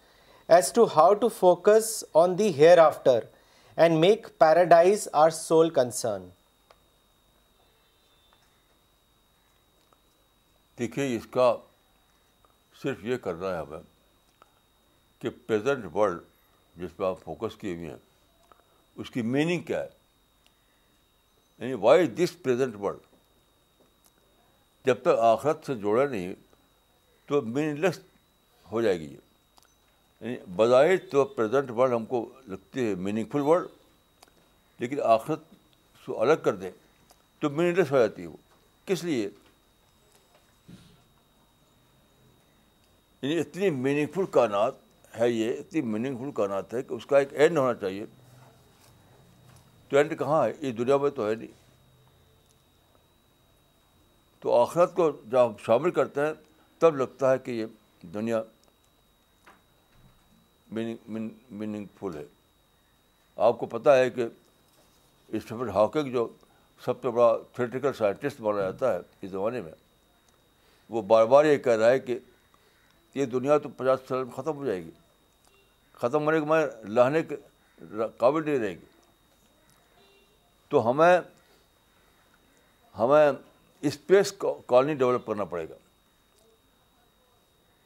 as 0.55 0.71
to 0.73 0.87
how 0.95 1.13
to 1.21 1.27
focus 1.39 2.03
on 2.23 2.37
the 2.39 2.49
hereafter 2.85 3.19
and 3.77 3.97
make 3.99 4.27
paradise 4.39 5.07
our 5.23 5.29
sole 5.39 5.69
concern 5.73 6.27
دیکھیے 10.79 11.15
اس 11.15 11.25
کا 11.31 11.53
صرف 12.81 13.03
یہ 13.05 13.17
کرنا 13.23 13.49
ہے 13.51 13.57
ہمیں 13.57 13.79
کہ 15.21 15.29
پریزنٹ 15.47 15.85
ورلڈ 15.93 16.19
جس 16.81 16.95
پہ 16.97 17.03
آپ 17.03 17.23
فوکس 17.23 17.55
کیے 17.61 17.75
ہوئے 17.75 17.89
ہیں 17.89 17.97
اس 19.01 19.09
کی 19.11 19.21
میننگ 19.31 19.61
کیا 19.71 19.81
ہے 19.83 19.89
یعنی 21.59 21.73
وائی 21.85 22.07
دس 22.19 22.41
پریزنٹ 22.43 22.75
ورلڈ 22.79 23.07
جب 24.85 25.01
تک 25.01 25.19
آخرت 25.33 25.65
سے 25.65 25.75
جوڑا 25.83 26.05
نہیں 26.05 26.33
تو 27.27 27.41
میننگ 27.41 27.77
لیس 27.83 27.99
ہو 28.71 28.81
جائے 28.81 28.99
گی 28.99 29.05
یہ 29.11 29.15
یعنی 30.21 30.35
بظاہر 30.55 30.95
تو 31.11 31.25
پریزنٹ 31.35 31.69
ورلڈ 31.75 31.93
ہم 31.93 32.05
کو 32.05 32.25
لگتے 32.47 32.85
ہیں 32.85 32.95
میننگ 33.09 33.25
فل 33.31 33.41
ورلڈ 33.49 34.81
لیکن 34.81 35.01
آخرت 35.17 35.43
الگ 36.21 36.39
کر 36.43 36.55
دیں 36.55 36.69
تو 37.39 37.49
میننگ 37.55 37.77
لیس 37.77 37.91
ہو 37.91 37.97
جاتی 37.97 38.21
ہے 38.21 38.27
وہ 38.27 38.37
کس 38.85 39.03
لیے 39.03 39.27
یعنی 43.21 43.37
اتنی 43.39 43.69
میننگ 43.83 44.07
فل 44.15 44.25
کائنات 44.31 44.73
ہے 45.19 45.29
یہ 45.29 45.53
اتنی 45.59 45.81
میننگ 45.81 46.17
فل 46.17 46.31
کائنات 46.35 46.73
ہے 46.73 46.81
کہ 46.83 46.93
اس 46.93 47.05
کا 47.05 47.17
ایک 47.19 47.33
اینڈ 47.39 47.57
ہونا 47.57 47.73
چاہیے 47.79 48.05
تو 49.89 49.97
اینڈ 49.97 50.17
کہاں 50.19 50.43
ہے 50.45 50.51
یہ 50.61 50.71
دنیا 50.71 50.97
میں 51.03 51.09
تو 51.15 51.27
ہے 51.29 51.33
نہیں 51.35 51.57
تو 54.41 54.53
آخرت 54.61 54.95
کو 54.95 55.09
جب 55.31 55.45
ہم 55.45 55.53
شامل 55.65 55.91
کرتے 55.91 56.21
ہیں 56.25 56.33
تب 56.79 56.95
لگتا 56.97 57.31
ہے 57.31 57.37
کہ 57.45 57.51
یہ 57.51 58.05
دنیا 58.13 58.41
میننگ 60.71 61.29
میننگ 61.59 61.85
فل 61.99 62.17
ہے 62.17 62.23
آپ 63.47 63.57
کو 63.59 63.65
پتہ 63.65 63.89
ہے 63.99 64.09
کہ 64.09 64.25
اسٹیفن 65.27 65.69
ہاکنگ 65.75 66.11
جو 66.11 66.27
سب 66.85 67.01
سے 67.01 67.09
بڑا 67.09 67.37
تھریٹیکل 67.55 67.93
سائنٹسٹ 67.97 68.41
بنا 68.41 68.61
جاتا 68.61 68.93
ہے 68.93 68.99
اس 69.21 69.31
زمانے 69.31 69.61
میں 69.61 69.71
وہ 70.89 71.01
بار 71.07 71.25
بار 71.33 71.45
یہ 71.45 71.57
کہہ 71.65 71.75
رہا 71.77 71.89
ہے 71.89 71.99
کہ 71.99 72.17
یہ 73.15 73.25
دنیا 73.25 73.57
تو 73.57 73.69
پچاس 73.77 73.99
سال 74.07 74.23
میں 74.23 74.35
ختم 74.35 74.55
ہو 74.57 74.65
جائے 74.65 74.83
گی 74.83 74.89
ختم 76.01 76.25
ہونے 76.25 76.39
کے 76.39 76.45
میں 76.49 76.65
لہنے 76.95 77.21
کے 77.29 77.35
قابل 78.17 78.45
نہیں 78.45 78.59
رہے 78.59 78.71
گی 78.73 78.85
تو 80.69 80.89
ہمیں 80.89 81.19
ہمیں 82.97 83.31
اسپیس 83.87 84.33
کالونی 84.67 84.93
ڈیولپ 84.93 85.25
کرنا 85.25 85.43
پڑے 85.53 85.67
گا 85.69 85.75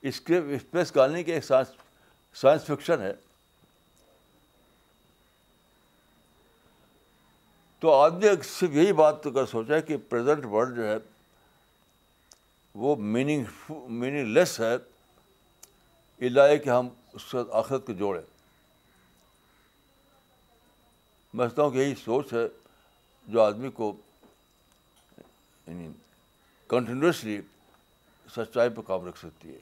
اس 0.10 0.22
کے 0.22 0.38
اسپیس 0.56 0.92
کالونی 0.92 1.24
کے 1.24 1.34
ایک 1.34 1.44
سائنس 1.46 1.68
سائنس 2.42 2.64
فکشن 2.66 3.02
ہے 3.02 3.14
تو 7.80 7.94
آدمی 7.94 8.28
صرف 8.48 8.72
یہی 8.76 8.92
بات 9.00 9.24
کر 9.36 9.46
سوچا 9.52 9.80
کہ 9.88 9.98
پریزنٹ 10.10 10.46
ورلڈ 10.52 10.76
جو 10.76 10.88
ہے 10.88 10.96
وہ 12.84 12.96
میننگ 13.16 13.44
میننگ 13.88 14.34
لیس 14.34 14.60
ہے 14.60 14.76
اللہ 16.28 16.42
ہے 16.50 16.58
کہ 16.58 16.70
ہم 16.70 16.88
اس 17.14 17.24
کے 17.32 17.38
آخرت 17.62 17.86
کو 17.86 17.94
جوڑیں 18.02 18.22
میں 21.34 21.46
سمجھتا 21.46 21.62
ہوں 21.62 21.72
کہ 21.72 21.78
یہی 21.78 21.94
سوچ 22.04 22.32
ہے 22.34 22.46
جو 23.34 23.42
آدمی 23.42 23.70
کو 23.80 23.92
کنٹینیوسلی 26.70 27.40
سچائی 28.36 28.70
پہ 28.76 28.82
قابو 28.88 29.10
رکھ 29.10 29.20
سکتی 29.20 29.54
ہے 29.54 29.60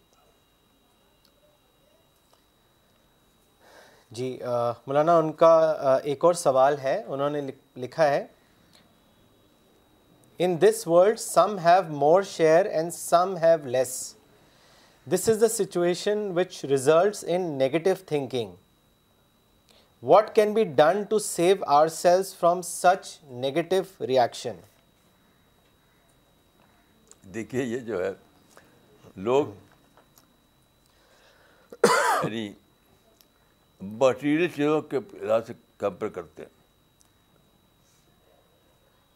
جی 4.20 4.30
مولانا 4.88 5.18
ان 5.18 5.32
کا 5.42 5.54
ایک 6.12 6.24
اور 6.26 6.34
سوال 6.46 6.78
ہے 6.84 7.02
انہوں 7.04 7.30
نے 7.38 7.42
لکھا 7.86 8.08
ہے 8.10 8.26
in 10.44 10.56
this 10.62 10.88
world 10.88 11.20
some 11.20 11.58
have 11.66 11.82
more 12.06 12.22
share 12.38 12.66
and 12.66 12.94
some 12.94 13.36
have 13.42 13.68
less 13.78 13.98
this 15.10 15.30
is 15.30 15.38
the 15.42 15.48
situation 15.48 16.18
which 16.36 16.64
results 16.70 17.24
in 17.28 17.42
negative 17.58 17.94
thinking 18.08 18.54
what 20.10 20.30
can 20.36 20.54
be 20.54 20.64
done 20.80 21.02
to 21.10 21.20
save 21.20 21.56
ourselves 22.02 22.22
from 22.40 22.62
such 22.66 23.08
negative 23.46 23.80
reaction 24.08 24.56
دیکھیے 27.34 27.64
یہ 27.64 27.80
جو 27.88 28.04
ہے 28.06 28.12
لوگ 29.28 29.48
یعنی 31.86 32.48
material 34.00 34.48
چیزوں 34.56 34.82
کے 34.92 35.00
لحاظ 35.22 35.48
سے 35.48 35.54
کمپیئر 35.78 36.12
کرتے 36.12 36.44
ہیں 36.44 36.50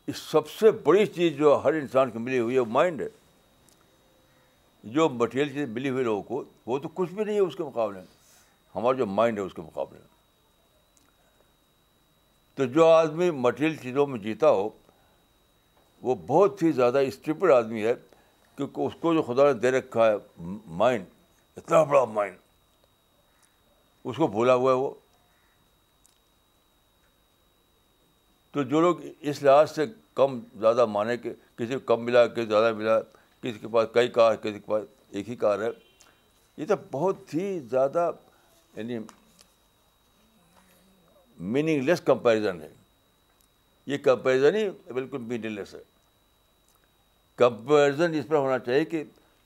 اس 0.08 0.18
سب 0.32 0.50
سے 0.60 0.72
بڑی 0.88 1.06
چیز 1.16 1.38
جو 1.38 1.60
ہر 1.64 1.74
انسان 1.80 2.12
کو 2.12 2.20
ملی 2.20 2.40
ہوئی 2.40 2.56
ہے 2.58 2.64
مائنڈ 2.72 3.02
ہے 3.02 3.08
جو 4.94 5.08
مٹیریل 5.10 5.48
چیزیں 5.54 5.66
ملی 5.74 5.90
ہوئی 5.90 6.04
لوگوں 6.04 6.22
کو 6.24 6.44
وہ 6.72 6.78
تو 6.80 6.90
کچھ 6.94 7.12
بھی 7.14 7.24
نہیں 7.24 7.36
ہے 7.36 7.40
اس 7.42 7.56
کے 7.56 7.64
مقابلے 7.64 8.00
میں 8.00 8.08
ہمارا 8.76 8.98
جو 8.98 9.06
مائنڈ 9.06 9.38
ہے 9.40 9.44
اس 9.44 9.54
کے 9.54 9.62
مقابلے 9.62 10.00
میں 10.00 10.14
تو 12.58 12.66
جو 12.74 12.86
آدمی 12.88 13.30
مٹیریل 13.40 13.76
چیزوں 13.82 14.06
میں 14.08 14.20
جیتا 14.20 14.50
ہو 14.50 14.68
وہ 16.02 16.16
بہت 16.28 16.62
ہی 16.64 16.72
زیادہ 16.72 16.98
اسٹیپڈ 17.08 17.52
آدمی 17.52 17.86
ہے 17.86 17.94
کیونکہ 18.56 18.82
اس 18.82 18.94
کو 19.02 19.14
جو 19.14 19.22
خدا 19.28 19.48
نے 19.52 19.54
دے 19.60 19.72
رکھا 19.72 20.06
ہے 20.12 20.16
مائنڈ 20.84 21.06
اتنا 21.58 21.82
بڑا 21.84 22.04
مائنڈ 22.20 22.38
اس 24.08 24.18
کو 24.18 24.28
بھولا 24.28 24.54
ہوا 24.56 24.72
ہے 24.72 24.78
وہ 24.78 24.90
تو 28.52 28.64
جو 28.64 28.82
لوگ 28.82 29.00
اس 29.30 29.44
لحاظ 29.44 29.76
سے 29.76 29.86
کم 30.16 30.40
زیادہ 30.60 30.86
مانے 30.90 31.18
کے 31.18 31.34
کسی 31.58 31.74
کو 31.78 31.86
کم 31.96 32.06
ملا 32.06 32.26
کسی 32.28 32.46
زیادہ 32.48 32.74
ملا 32.78 33.00
کسی 33.46 33.60
کے 33.60 33.68
پاس 33.74 33.88
کئی 33.94 34.08
کار 34.12 34.36
کسی 34.44 34.60
کے 34.60 34.72
پاس 34.72 34.84
ایک 35.16 35.28
ہی 35.30 35.36
کار 35.42 35.60
ہے 35.62 35.70
یہ 36.58 36.66
تو 36.70 36.76
بہت 36.92 37.34
ہی 37.34 37.48
زیادہ 37.70 38.10
یعنی 38.76 38.98
میننگ 41.54 41.82
لیس 41.90 42.02
کمپیریزن 42.06 42.62
ہے 42.62 42.68
یہ 43.92 43.98
کمپیریزن 44.04 44.56
ہی 44.56 44.70
بالکل 44.94 45.18
میننگ 45.18 45.56
لیس 45.58 45.74
ہے 45.76 45.80
کمپیریزن 47.44 48.14
اس 48.20 48.28
پر 48.28 48.36
ہونا 48.36 48.58
چاہیے 48.66 48.86
کہ 48.94 49.04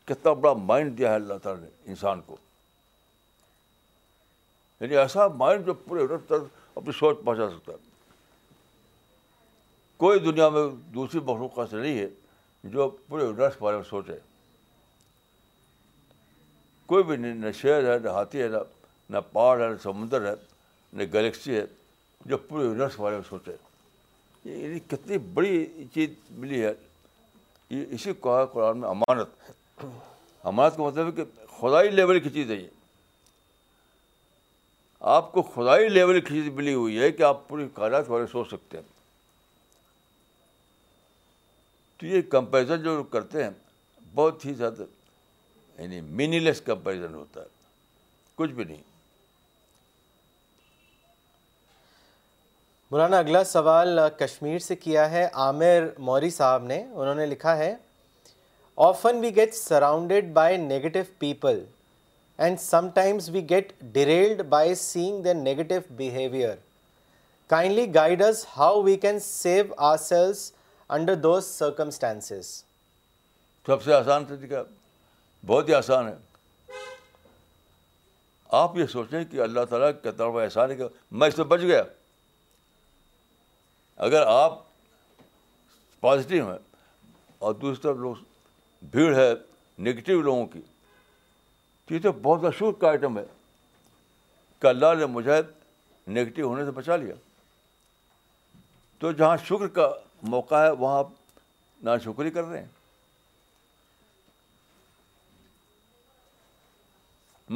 کتنا 0.08 0.34
بڑا 0.45 0.54
مائنڈ 0.70 0.97
دیا 0.97 1.10
ہے 1.10 1.16
اللہ 1.16 1.38
تعالیٰ 1.43 1.62
نے 1.62 1.70
انسان 1.91 2.22
کو 2.26 2.38
یعنی 4.80 4.97
ایسا 4.97 5.28
مائنڈ 5.43 5.66
جو 5.66 5.74
پورے 5.88 6.04
اپنی 6.14 6.91
سوچ 7.00 7.18
پہنچا 7.26 7.50
سکتا 7.58 7.72
ہے 7.72 7.78
کوئی 10.06 10.20
دنیا 10.20 10.50
میں 10.50 10.62
دوسری 10.93 11.20
مخلوقات 11.26 11.70
سے 11.70 11.78
نہیں 11.82 11.97
ہے 12.00 12.08
جو 12.64 12.88
پورے 13.07 13.24
یونیورس 13.24 13.53
کے 13.53 13.64
بارے 13.64 13.76
میں 13.78 13.84
سوچے 13.89 14.14
کوئی 16.86 17.03
بھی 17.03 17.16
نہیں 17.18 17.34
نہ 17.34 17.51
شہر 17.62 17.91
ہے 17.91 17.97
نہ 18.03 18.10
ہاتھی 18.10 18.41
ہے 18.41 18.47
نہ 18.47 18.57
نہ 19.10 19.18
پہاڑ 19.32 19.60
ہے 19.62 19.68
نہ 19.70 19.76
سمندر 19.84 20.26
ہے 20.28 20.34
نہ 20.93 21.03
گلیکسی 21.14 21.55
ہے 21.55 21.64
جو 22.30 22.38
پورے 22.47 22.66
یونیورس 22.66 22.95
کے 22.95 23.01
بارے 23.01 23.16
میں 23.16 23.24
سوچے 23.30 23.51
یہ 24.45 24.55
یعنی 24.57 24.80
کتنی 24.88 25.18
بڑی 25.34 25.66
چیز 25.93 26.10
ملی 26.39 26.64
ہے 26.64 26.74
یہ 27.70 27.86
اسی 27.93 28.14
کو 28.20 28.43
قرآن 28.53 28.78
میں 28.80 28.89
امانت 28.89 29.82
امانت 30.47 30.78
کا 30.78 30.84
مطلب 30.84 31.05
ہے 31.07 31.12
کہ 31.12 31.24
خدائی 31.60 31.89
لیول 31.91 32.20
کی 32.24 32.30
چیز 32.30 32.51
ہے 32.51 32.55
یہ 32.55 32.68
آپ 35.16 35.32
کو 35.32 35.41
خدائی 35.55 35.89
لیول 35.89 36.20
کی 36.22 36.28
چیز 36.34 36.51
ملی 36.55 36.74
ہوئی 36.74 36.99
ہے 36.99 37.12
کہ 37.12 37.24
آپ 37.24 37.47
پوری 37.47 37.68
کے 37.76 37.80
بارے 37.82 38.01
میں 38.10 38.26
سوچ 38.32 38.49
سکتے 38.49 38.78
ہیں 38.78 38.88
تو 42.00 42.06
یہ 42.08 42.22
کمپیریزن 42.32 42.84
جو 42.84 43.02
کرتے 43.12 43.43
ہیں 43.43 43.50
بہت 44.16 44.43
ہی 44.45 44.54
زیادہ 44.58 44.84
یعنی 45.82 46.00
میننگ 46.20 46.41
لیس 46.43 46.62
کمپیریزن 46.66 47.14
ہوتا 47.14 47.41
ہے 47.41 47.47
کچھ 48.36 48.52
بھی 48.60 48.64
نہیں 48.64 48.82
مولانا 52.91 53.18
اگلا 53.20 53.43
سوال 53.43 54.00
کشمیر 54.20 54.60
سے 54.68 54.76
کیا 54.76 55.10
ہے 55.12 55.28
عامر 55.45 55.88
موری 56.12 56.30
صاحب 56.36 56.64
نے 56.66 56.82
انہوں 56.84 57.16
نے 57.16 57.26
لکھا 57.26 57.58
ہے 57.58 57.76
often 58.86 59.18
we 59.22 59.36
get 59.36 59.54
surrounded 59.56 60.32
by 60.34 60.58
negative 60.58 61.00
people 61.20 61.60
and 62.43 62.60
sometimes 62.93 63.30
we 63.30 63.41
get 63.50 63.74
derailed 63.93 64.41
by 64.50 64.76
seeing 64.86 65.22
the 65.24 65.34
negative 65.43 65.76
behaviour 65.97 66.56
kindly 67.54 68.24
us 68.28 68.45
how 68.58 68.82
we 68.84 68.95
can 69.04 69.20
save 69.26 69.64
ourselves 70.08 70.52
under 70.98 71.16
those 71.24 71.46
circumstances 71.46 72.46
سب 73.68 73.84
سے 73.84 73.94
آسان 73.94 74.24
طریقہ 74.26 74.48
جی 74.64 75.46
بہت 75.48 75.68
ہی 75.70 75.74
آسان 75.74 76.08
ہے 76.08 76.14
آپ 78.62 78.78
یہ 78.78 78.86
سوچیں 78.92 79.24
کہ 79.32 79.42
اللہ 79.42 79.66
تعالیٰ 79.70 79.90
کا 80.04 80.12
طرف 80.18 80.36
احسان 80.44 80.72
ہے 80.72 80.76
کہ 80.76 80.84
میں 81.12 81.28
اس 81.28 81.36
سے 81.36 81.44
بچ 81.52 81.62
گیا 81.62 81.84
اگر 84.08 84.26
آپ 84.28 84.58
پازیٹیو 86.00 86.50
ہیں 86.50 86.58
اور 87.40 87.54
دوسری 87.54 87.82
طرف 87.84 87.98
لوگ 87.98 88.16
بھیڑ 88.92 89.16
ہے 89.16 89.30
نگیٹو 89.88 90.22
لوگوں 90.22 90.46
کی 90.54 90.62
تو 91.88 91.94
یہ 91.96 92.00
تو 92.04 92.12
بہت 92.24 92.44
مشہور 92.44 92.74
کا 92.80 92.90
آئٹم 92.90 93.18
ہے 93.18 93.26
کہ 94.62 94.68
اللہ 94.68 94.94
نے 95.00 95.06
مجھے 95.18 95.42
نگیٹو 96.12 96.48
ہونے 96.48 96.66
سے 96.66 96.72
بچا 96.82 96.96
لیا 96.96 97.14
تو 99.00 99.12
جہاں 99.12 99.36
شکر 99.48 99.68
کا 99.80 99.92
موقع 100.28 100.64
ہے 100.64 100.70
وہاں 100.70 100.98
آپ 101.00 101.08
نا 101.84 101.96
کر 102.08 102.44
رہے 102.44 102.58
ہیں 102.60 102.68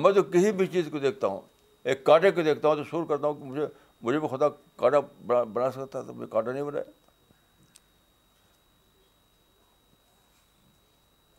میں 0.01 0.11
تو 0.14 0.22
کسی 0.34 0.51
بھی 0.59 0.66
چیز 0.74 0.86
کو 0.91 0.99
دیکھتا 0.99 1.28
ہوں 1.28 1.41
ایک 1.89 2.03
کانٹے 2.03 2.30
کو 2.32 2.41
دیکھتا 2.41 2.68
ہوں 2.68 2.76
تو 2.76 2.84
شور 2.89 3.05
کرتا 3.07 3.28
ہوں 3.28 3.34
کہ 3.39 3.43
مجھے 3.45 3.66
مجھے 4.01 4.20
بھی 4.20 4.28
خدا 4.28 4.47
کانٹا 4.78 4.99
بنا 5.28 5.70
سکتا 5.72 6.01
تو 6.07 6.14
کانٹا 6.30 6.51
نہیں 6.51 6.64
بنایا 6.64 6.84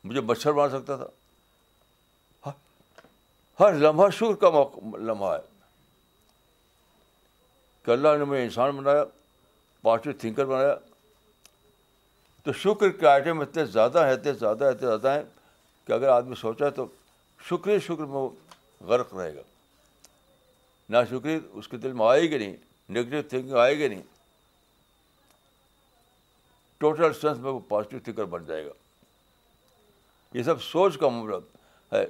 مجھے 0.04 0.20
مچھر 0.20 0.52
بنا 0.52 0.78
سکتا 0.78 0.96
تھا 0.96 2.52
ہر 3.60 3.72
لمحہ 3.78 4.08
شور 4.18 4.34
کا 4.36 4.50
موقع 4.50 4.96
لمحہ 5.06 5.32
ہے 5.34 5.42
کہ 7.84 7.90
اللہ 7.90 8.16
نے 8.18 8.24
مجھے 8.24 8.42
انسان 8.44 8.70
بنایا 8.76 9.04
پازیٹیو 9.82 10.12
تھنکر 10.20 10.44
بنایا 10.46 10.74
تو 12.44 12.52
شکر 12.52 12.90
کے 13.00 13.06
آئٹم 13.06 13.40
اتنے 13.40 13.64
زیادہ 13.64 14.04
ہیں 14.06 14.12
اتنے 14.12 14.32
زیادہ 14.40 14.64
اتنے 14.70 14.86
زیادہ 14.86 15.10
ہیں 15.12 15.22
کہ 15.86 15.92
اگر 15.92 16.08
آدمی 16.08 16.34
سوچا 16.40 16.68
تو 16.78 16.86
شکر 17.50 17.78
شکر 17.86 18.04
میں 18.04 18.14
وہ 18.16 18.28
غرق 18.88 19.14
رہے 19.14 19.34
گا 19.36 19.40
نہ 20.90 20.98
شکری 21.10 21.38
اس 21.58 21.68
کے 21.68 21.76
دل 21.84 21.92
میں 21.92 22.06
آئے 22.06 22.22
گی 22.30 22.38
نہیں 22.38 22.56
نگیٹو 22.90 23.28
تھنکنگ 23.28 23.54
آئے 23.58 23.78
گی 23.78 23.88
نہیں 23.88 24.02
ٹوٹل 26.78 27.12
سینس 27.20 27.38
میں 27.38 27.50
وہ 27.50 27.60
پازیٹیو 27.68 27.98
تھنکر 28.04 28.24
بن 28.34 28.44
جائے 28.44 28.64
گا 28.66 28.70
یہ 30.36 30.42
سب 30.42 30.62
سوچ 30.62 30.98
کا 30.98 31.08
مطلب 31.08 31.42
ہے 31.92 32.04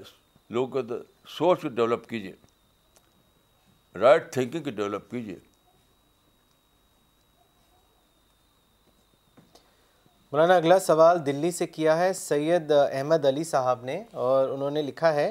لوگوں 0.55 0.82
کے 0.82 0.95
سوچ 1.37 1.64
ڈیولپ 1.74 2.09
کیجیے 2.09 2.32
رائٹ 4.01 4.32
تھنکنگ 4.32 4.62
کی 4.62 4.70
ڈیولپ 4.70 5.11
کیجیے 5.11 5.37
مولانا 10.35 10.55
اگلا 10.57 10.78
سوال 10.85 11.18
دلی 11.26 11.51
سے 11.57 11.66
کیا 11.66 11.97
ہے 11.99 12.12
سید 12.20 12.70
احمد 12.72 13.24
علی 13.26 13.43
صاحب 13.51 13.85
نے 13.85 13.95
اور 14.28 14.49
انہوں 14.55 14.70
نے 14.76 14.80
لکھا 14.82 15.12
ہے 15.14 15.30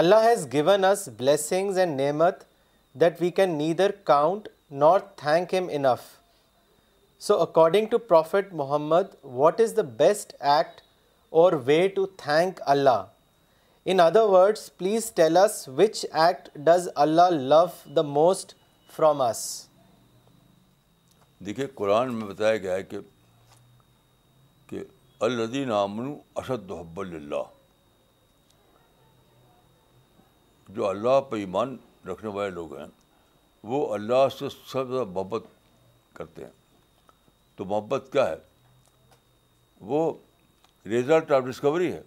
Allah 0.00 0.24
has 0.28 0.46
given 0.52 0.84
us 0.84 1.06
blessings 1.18 1.78
and 1.78 2.00
نعمت 2.00 2.42
that 3.00 3.20
we 3.22 3.30
can 3.38 3.50
neither 3.58 3.90
count 4.10 4.48
nor 4.82 4.98
thank 5.22 5.54
him 5.54 5.68
enough 5.78 6.00
so 7.28 7.40
according 7.42 7.86
to 7.90 7.98
prophet 8.08 8.52
Muhammad 8.62 9.14
what 9.40 9.60
is 9.60 9.76
the 9.76 9.82
best 10.04 10.32
act 10.40 10.80
or 11.42 11.52
way 11.66 11.80
to 11.96 12.06
thank 12.26 12.60
Allah 12.74 13.02
in 13.90 14.00
other 14.10 14.24
words 14.36 14.68
please 14.76 15.10
tell 15.20 15.36
us 15.44 15.66
which 15.78 16.04
act 16.12 16.48
does 16.68 16.88
Allah 17.06 17.30
love 17.54 17.64
the 17.96 18.02
most 18.20 18.54
from 18.96 19.20
us 19.30 19.44
دیکھیے 21.46 21.66
قرآن 21.74 22.14
میں 22.14 22.26
بتایا 22.26 22.56
گیا 22.56 22.74
ہے 22.74 22.82
کہ 22.82 22.98
الدین 25.24 25.70
امن 25.72 26.12
اسد 26.40 26.70
اللہ 26.70 27.54
جو 30.76 30.88
اللہ 30.88 31.20
پہ 31.30 31.36
ایمان 31.36 31.76
رکھنے 32.08 32.30
والے 32.30 32.50
لوگ 32.54 32.74
ہیں 32.78 32.86
وہ 33.70 33.86
اللہ 33.94 34.26
سے 34.38 34.48
سب 34.70 34.88
زیادہ 34.88 35.04
محبت 35.12 35.42
کرتے 36.16 36.44
ہیں 36.44 36.50
تو 37.56 37.64
محبت 37.64 38.08
کیا 38.12 38.24
ہے 38.28 38.34
وہ 39.92 40.12
ریزلٹ 40.90 41.32
آف 41.32 41.42
ڈسکوری 41.48 41.92
ہے 41.92 42.02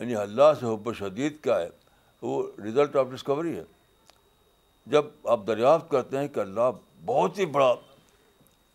یعنی 0.00 0.14
اللہ 0.22 0.52
سے 0.60 0.66
حب 0.66 0.92
شدید 0.98 1.42
کیا 1.44 1.58
ہے 1.60 1.68
وہ 2.22 2.42
ریزلٹ 2.64 2.96
آف 2.96 3.06
ڈسکوری 3.12 3.56
ہے 3.58 3.64
جب 4.94 5.28
آپ 5.36 5.46
دریافت 5.46 5.90
کرتے 5.90 6.18
ہیں 6.18 6.28
کہ 6.34 6.40
اللہ 6.40 6.70
بہت 7.04 7.38
ہی 7.38 7.46
بڑا 7.56 7.74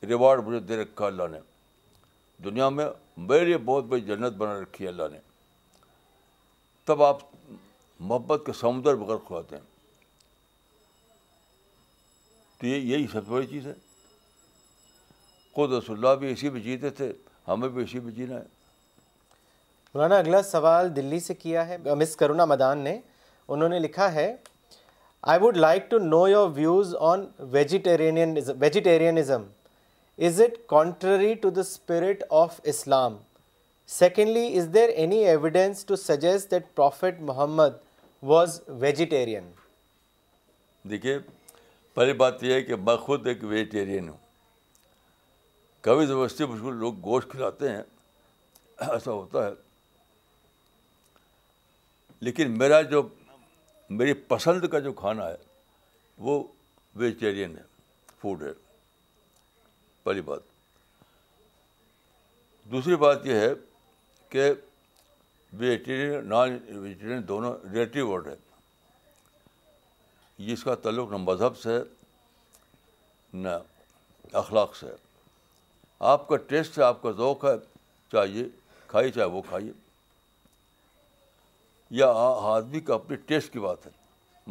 ریوارڈ 0.08 0.46
مجھے 0.48 0.60
دے 0.68 0.78
رکھا 0.82 1.06
اللہ 1.06 1.28
نے 1.32 1.40
دنیا 2.44 2.70
میں 2.70 2.86
میرے 3.30 3.46
لیے 3.46 3.58
بہت 3.72 3.84
بڑی 3.92 4.02
جنت 4.10 4.34
بنا 4.38 4.60
رکھی 4.60 4.86
ہے 4.86 4.90
اللہ 4.90 5.08
نے 5.12 5.18
تب 6.86 7.02
آپ 7.04 7.18
محبت 8.10 8.42
کے 8.46 8.54
سمندر 8.60 8.96
بغیر 8.96 9.18
کھلاتے 9.28 9.56
ہیں 9.56 9.64
تو 12.60 12.68
یہ 12.68 12.76
یہی 12.76 13.08
سب 13.12 13.26
سے 13.26 13.32
بڑی 13.32 13.48
چیز 13.48 13.66
ہے 13.68 13.74
خود 15.54 15.74
رسول 15.74 15.98
اللہ 15.98 16.16
بھی 16.20 16.32
اسی 16.32 16.50
میں 16.50 16.62
جیتے 16.62 16.90
تھے 17.00 17.12
ہمیں 17.48 17.68
بھی 17.70 17.84
اسی 17.84 18.00
میں 18.04 18.12
جینا 18.12 18.36
ہے 18.36 18.56
مولانا 19.94 20.18
اگلا 20.18 20.42
سوال 20.44 20.96
دلی 20.96 21.20
سے 21.20 21.34
کیا 21.34 21.68
ہے 21.68 21.78
مس 22.00 22.16
کرونا 22.16 22.46
مدان 22.54 22.80
نے 22.84 23.00
انہوں 23.48 23.70
نے 23.70 23.80
لکھا 23.80 24.12
ہے 24.14 24.36
I 25.34 25.40
would 25.42 25.58
like 25.58 25.90
to 25.92 25.98
know 26.00 26.28
your 26.28 26.50
views 26.56 26.96
on 27.12 27.26
vegetarianism 27.52 29.44
is 30.26 30.40
it 30.42 30.58
contrary 30.70 31.34
to 31.42 31.50
the 31.56 31.62
spirit 31.62 32.24
of 32.38 32.60
Islam 32.70 33.18
secondly 34.00 34.58
is 34.60 34.68
there 34.74 34.90
any 34.94 35.18
evidence 35.30 35.84
to 35.86 35.96
suggest 35.96 36.52
that 36.52 36.64
prophet 36.76 37.20
Muhammad 37.28 37.74
was 38.32 38.60
vegetarian 38.80 39.52
دیکھیے 40.90 41.18
پہلی 41.96 42.14
بات 42.24 42.44
یہ 42.44 42.54
ہے 42.54 42.62
کہ 42.64 42.76
میں 42.86 42.96
خود 43.06 43.28
ایک 43.28 43.44
ویجیٹیرین 43.44 44.10
ہوں 44.10 44.18
کبھی 45.88 46.06
زبردستی 46.06 46.46
مشکل 46.54 46.76
لوگ 46.80 46.94
گوشت 47.04 47.30
کھلاتے 47.32 47.70
ہیں 47.70 47.82
ایسا 48.92 49.12
ہوتا 49.12 49.46
ہے 49.46 49.52
لیکن 52.26 52.58
میرا 52.58 52.82
جو 52.92 53.08
میری 54.00 54.14
پسند 54.28 54.68
کا 54.72 54.80
جو 54.90 54.94
کھانا 55.04 55.28
ہے 55.28 55.36
وہ 56.30 56.44
ویجیٹیرین 56.96 57.58
ہے 57.58 57.64
فوڈ 58.22 58.44
ہے 58.44 58.52
پہلی 60.08 60.22
بات 60.26 60.42
دوسری 62.72 62.96
بات 62.96 63.26
یہ 63.26 63.40
ہے 63.44 63.50
کہ 64.30 64.44
ویجیٹیرین 65.60 66.28
نان 66.30 66.58
ویجیٹیرین 66.68 67.28
دونوں 67.28 67.52
ریلیٹیو 67.72 68.08
ورڈ 68.10 68.28
ہیں 68.28 68.36
جس 70.50 70.64
کا 70.64 70.76
تعلق 70.86 71.10
نہ 71.12 71.18
مذہب 71.24 71.58
سے 71.64 71.78
نہ 73.42 73.58
اخلاق 74.44 74.76
سے 74.76 74.92
آپ 76.14 76.28
کا 76.28 76.38
ٹیسٹ 76.54 76.78
ہے 76.80 76.84
آپ 76.84 77.02
کا 77.02 77.12
ذوق 77.18 77.46
ہے 77.46 77.54
چاہیے 78.12 78.46
کھائیے 78.94 79.12
چاہے 79.12 79.28
وہ 79.36 79.42
کھائیے 79.50 79.72
یا 82.02 82.12
آدمی 82.56 82.80
کا 82.90 82.94
اپنے 82.96 83.16
ٹیسٹ 83.28 83.54
کی 83.54 83.60
بات 83.68 83.86
ہے 83.88 83.92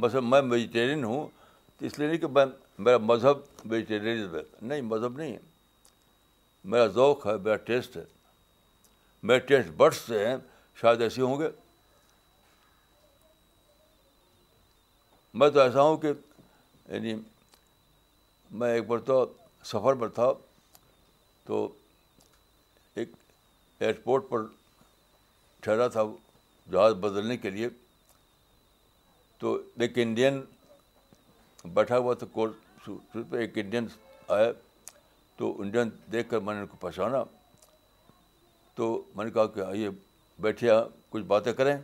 بس 0.00 0.14
میں 0.32 0.42
ویجیٹیرین 0.50 1.04
ہوں 1.12 1.26
تو 1.78 1.86
اس 1.86 1.98
لیے 1.98 2.08
نہیں 2.08 2.18
کہ 2.18 2.26
میں 2.38 2.44
میرا 2.78 2.98
مذہب 2.98 3.38
ویجیٹیرینزم 3.70 4.34
ہے 4.36 4.40
نہیں 4.62 4.80
مذہب 4.82 5.16
نہیں 5.18 5.32
ہے 5.32 5.38
میرا 6.72 6.86
ذوق 6.94 7.26
ہے 7.26 7.36
میرا 7.44 7.56
ٹیسٹ 7.70 7.96
ہے 7.96 8.04
میرے 9.26 9.38
ٹیسٹ 9.46 9.68
بٹس 9.76 9.96
سے 10.06 10.26
ہیں 10.26 10.36
شاید 10.80 11.02
ایسے 11.02 11.22
ہوں 11.22 11.38
گے 11.40 11.48
میں 15.38 15.48
تو 15.50 15.60
ایسا 15.60 15.82
ہوں 15.82 15.96
کہ 16.02 16.12
یعنی 16.92 17.14
میں 18.58 18.72
ایک 18.72 18.86
بار 18.86 18.98
تو 19.06 19.24
سفر 19.64 19.94
پر 20.00 20.08
تھا 20.18 20.30
تو 21.46 21.66
ایک 22.94 23.10
ایئرپورٹ 23.78 24.28
پر 24.28 24.44
ٹھہرا 25.60 25.88
تھا 25.96 26.02
جہاز 26.72 26.92
بدلنے 27.00 27.36
کے 27.36 27.50
لیے 27.50 27.68
تو 29.38 29.58
ایک 29.80 29.98
انڈین 30.04 30.40
بیٹھا 31.74 31.98
ہوا 31.98 32.14
تھا 32.14 32.26
کوٹ 32.32 32.54
پہ 33.30 33.36
ایک 33.40 33.58
انڈین 33.58 33.86
آئے 34.36 34.52
تو 35.36 35.54
انڈین 35.60 35.88
دیکھ 36.12 36.28
کر 36.30 36.40
میں 36.40 36.54
نے 36.54 36.60
ان 36.60 36.66
کو 36.66 36.76
پہچانا 36.80 37.22
تو 38.74 38.88
میں 39.16 39.24
نے 39.24 39.30
کہا 39.30 39.46
کہ 39.54 39.60
آئیے 39.60 39.88
بیٹھے 40.40 40.70
کچھ 41.10 41.22
باتیں 41.26 41.52
کریں 41.52 41.76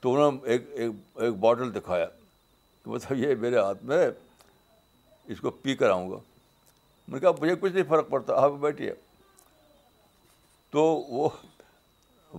تو 0.00 0.12
انہوں 0.14 0.32
نے 0.32 0.50
ایک 0.52 0.68
ایک 0.74 0.90
ایک 1.22 1.34
باٹل 1.40 1.74
دکھایا 1.74 2.06
مطلب 2.86 3.18
یہ 3.18 3.34
میرے 3.40 3.58
ہاتھ 3.58 3.82
میں 3.84 4.06
اس 5.30 5.40
کو 5.40 5.50
پی 5.62 5.74
کر 5.76 5.90
آؤں 5.90 6.10
گا 6.10 6.16
میں 7.08 7.14
نے 7.14 7.20
کہا 7.20 7.30
مجھے 7.40 7.54
کچھ 7.60 7.72
نہیں 7.72 7.84
فرق 7.88 8.08
پڑتا 8.10 8.34
آپ 8.42 8.52
بیٹھیے 8.60 8.92
تو 10.70 10.82
وہ 11.08 11.28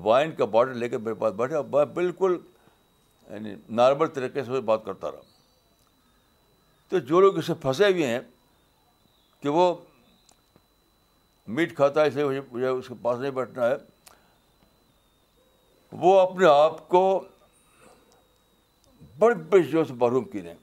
وائن 0.04 0.32
کا 0.38 0.45
باٹل 0.54 0.78
لے 0.78 0.89
کے 0.89 0.98
میرے 0.98 1.14
پاس 1.20 1.34
بیٹھے 1.34 1.62
میں 1.72 1.86
بالکل 1.93 2.38
یعنی 3.30 3.54
نارمل 3.82 4.08
طریقے 4.16 4.43
سے 4.43 4.60
بات 4.72 4.86
کرتا 4.86 5.12
رہا 5.12 5.27
تو 6.90 7.00
جو 7.08 7.20
لوگ 7.22 7.38
اسے 7.38 7.54
پھنسے 7.62 7.88
ہوئے 7.92 8.08
ہیں 8.08 8.20
کہ 9.44 9.50
وہ 9.56 9.74
میٹ 11.56 11.76
کھاتا 11.76 12.02
ہے 12.02 12.08
اسے 12.08 12.24
مجھے 12.52 12.68
اس 12.68 12.88
کے 12.88 12.94
پاس 13.02 13.20
نہیں 13.20 13.32
بیٹھنا 13.32 13.70
ہے 13.70 13.76
وہ 16.02 16.20
اپنے 16.20 16.46
آپ 16.50 16.88
کو 16.90 17.02
بڑے 19.20 19.34
بڑے 19.50 19.64
چیزوں 19.64 19.84
سے 19.88 19.94
محروم 20.00 20.24
کی 20.32 20.42
دیں 20.42 20.54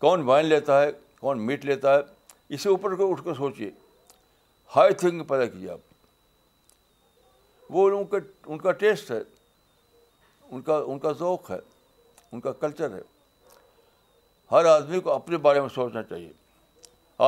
کون 0.00 0.22
وائن 0.28 0.46
لیتا 0.46 0.80
ہے 0.82 0.90
کون 1.20 1.46
میٹ 1.46 1.64
لیتا 1.64 1.94
ہے 1.94 2.00
اسے 2.54 2.68
اوپر 2.68 2.92
اٹھ 3.10 3.24
کر 3.24 3.34
سوچیے 3.34 3.70
ہائی 4.76 4.94
تھنکنگ 4.94 5.24
پیدا 5.28 5.46
کیجیے 5.46 5.70
آپ 5.70 5.86
وہ 7.76 7.88
ان 7.98 8.04
کا 8.10 8.18
ان 8.46 8.58
کا 8.58 8.72
ٹیسٹ 8.82 9.10
ہے 9.10 9.20
ان 10.50 10.60
کا 10.68 10.76
ان 10.86 10.98
کا 10.98 11.12
ذوق 11.18 11.50
ہے 11.50 11.58
ان 12.32 12.40
کا 12.40 12.52
کلچر 12.60 12.94
ہے 12.94 13.00
ہر 14.52 14.64
آدمی 14.64 15.00
کو 15.00 15.12
اپنے 15.12 15.36
بارے 15.46 15.60
میں 15.60 15.68
سوچنا 15.74 16.02
چاہیے 16.02 16.30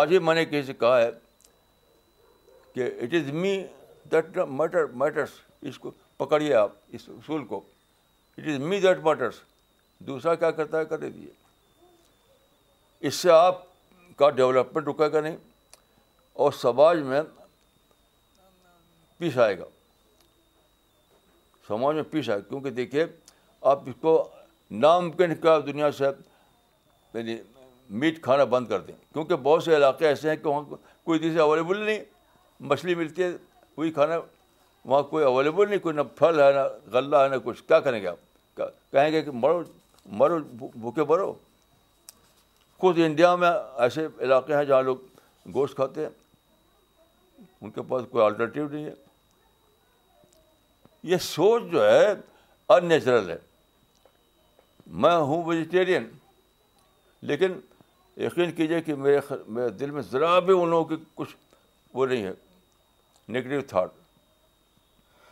آج 0.01 0.13
ہی 0.13 0.19
میں 0.19 0.35
نے 0.35 0.45
کسی 0.45 0.63
سے 0.67 0.73
کہا 0.79 1.01
ہے 1.01 1.11
کہ 2.75 2.85
it 3.03 3.15
is 3.15 3.31
me 3.33 3.57
that 4.13 4.37
matter 4.59 4.85
matters 5.01 5.31
اس 5.69 5.79
کو 5.79 5.91
پکڑیے 6.17 6.55
آپ 6.55 6.71
اس 6.95 7.09
اصول 7.17 7.45
کو 7.47 7.59
it 8.39 8.47
is 8.49 8.59
me 8.61 8.81
that 8.81 8.99
matters 9.05 9.41
دوسرا 10.07 10.35
کیا 10.35 10.51
کرتا 10.51 10.79
ہے 10.79 10.85
کرے 10.85 11.11
دیجیے 11.11 11.31
اس 13.09 13.15
سے 13.15 13.31
آپ 13.31 13.63
کا 14.17 14.31
ڈیولپمنٹ 14.37 14.89
رکے 14.89 15.13
گا 15.13 15.21
نہیں 15.21 15.37
اور 16.43 16.53
سماج 16.61 16.99
میں 17.11 17.21
پیس 19.19 19.39
آئے 19.45 19.59
گا 19.59 19.65
سماج 21.67 21.95
میں 21.97 22.03
پیس 22.11 22.29
آئے 22.29 22.41
گا 22.41 22.49
کیونکہ 22.49 22.71
دیکھیے 22.81 23.05
آپ 23.73 23.89
اس 23.89 23.95
کو 24.01 24.17
ناممکن 24.85 25.35
کیا 25.43 25.59
دنیا 25.67 25.91
سے 25.99 26.07
یعنی 27.15 27.37
میٹ 28.01 28.21
کھانا 28.23 28.45
بند 28.51 28.67
کر 28.69 28.81
دیں 28.81 28.95
کیونکہ 29.13 29.37
بہت 29.43 29.63
سے 29.65 29.77
علاقے 29.77 30.07
ایسے 30.07 30.29
ہیں 30.31 30.37
کہ 30.37 30.49
وہاں 30.49 30.63
کوئی 31.05 31.19
چیزیں 31.21 31.41
اویلیبل 31.43 31.81
نہیں 31.85 31.99
مچھلی 32.71 32.95
ملتی 32.95 33.23
ہے 33.23 33.31
کوئی 33.75 33.91
کھانا 33.93 34.19
وہاں 34.85 35.03
کوئی 35.11 35.25
اویلیبل 35.25 35.69
نہیں 35.69 35.79
کوئی 35.81 35.95
نہ 35.97 36.03
پھل 36.17 36.41
ہے 36.41 36.51
نہ 36.55 36.65
غلہ 36.93 37.17
ہے 37.23 37.29
نہ 37.29 37.37
کچھ 37.45 37.63
کیا 37.69 37.81
کریں 37.81 38.01
گے 38.03 38.07
آپ 38.09 38.61
کہیں 38.93 39.11
گے 39.13 39.23
کہ 39.23 39.31
مرو 39.35 39.63
مرو 40.21 40.39
بھوکے 40.81 41.05
مرو 41.09 41.33
کچھ 42.81 42.99
انڈیا 43.05 43.35
میں 43.37 43.51
ایسے 43.87 44.07
علاقے 44.27 44.55
ہیں 44.57 44.65
جہاں 44.65 44.83
لوگ 44.83 44.97
گوشت 45.55 45.77
کھاتے 45.77 46.03
ہیں 46.03 46.09
ان 47.61 47.71
کے 47.71 47.83
پاس 47.89 48.05
کوئی 48.11 48.25
آلٹرنیٹیو 48.25 48.69
نہیں 48.69 48.85
ہے 48.85 48.93
یہ 51.11 51.17
سوچ 51.23 51.63
جو 51.73 51.85
ہے 51.91 52.11
ان 52.13 52.85
نیچرل 52.89 53.31
ہے 53.31 53.37
میں 55.05 55.15
ہوں 55.17 55.43
ویجیٹیرین 55.47 56.07
لیکن 57.29 57.59
یقین 58.25 58.51
کیجیے 58.57 58.81
کہ 58.83 58.95
میرے 58.95 59.19
میرے 59.47 59.69
دل 59.79 59.91
میں 59.91 60.03
ذرا 60.11 60.39
بھی 60.47 60.59
ان 60.61 60.69
لوگوں 60.69 60.85
کی 60.97 61.03
کچھ 61.15 61.35
وہ 61.95 62.07
نہیں 62.07 62.23
ہے 62.25 62.33
نگیٹو 63.33 63.67
تھاٹ 63.69 63.89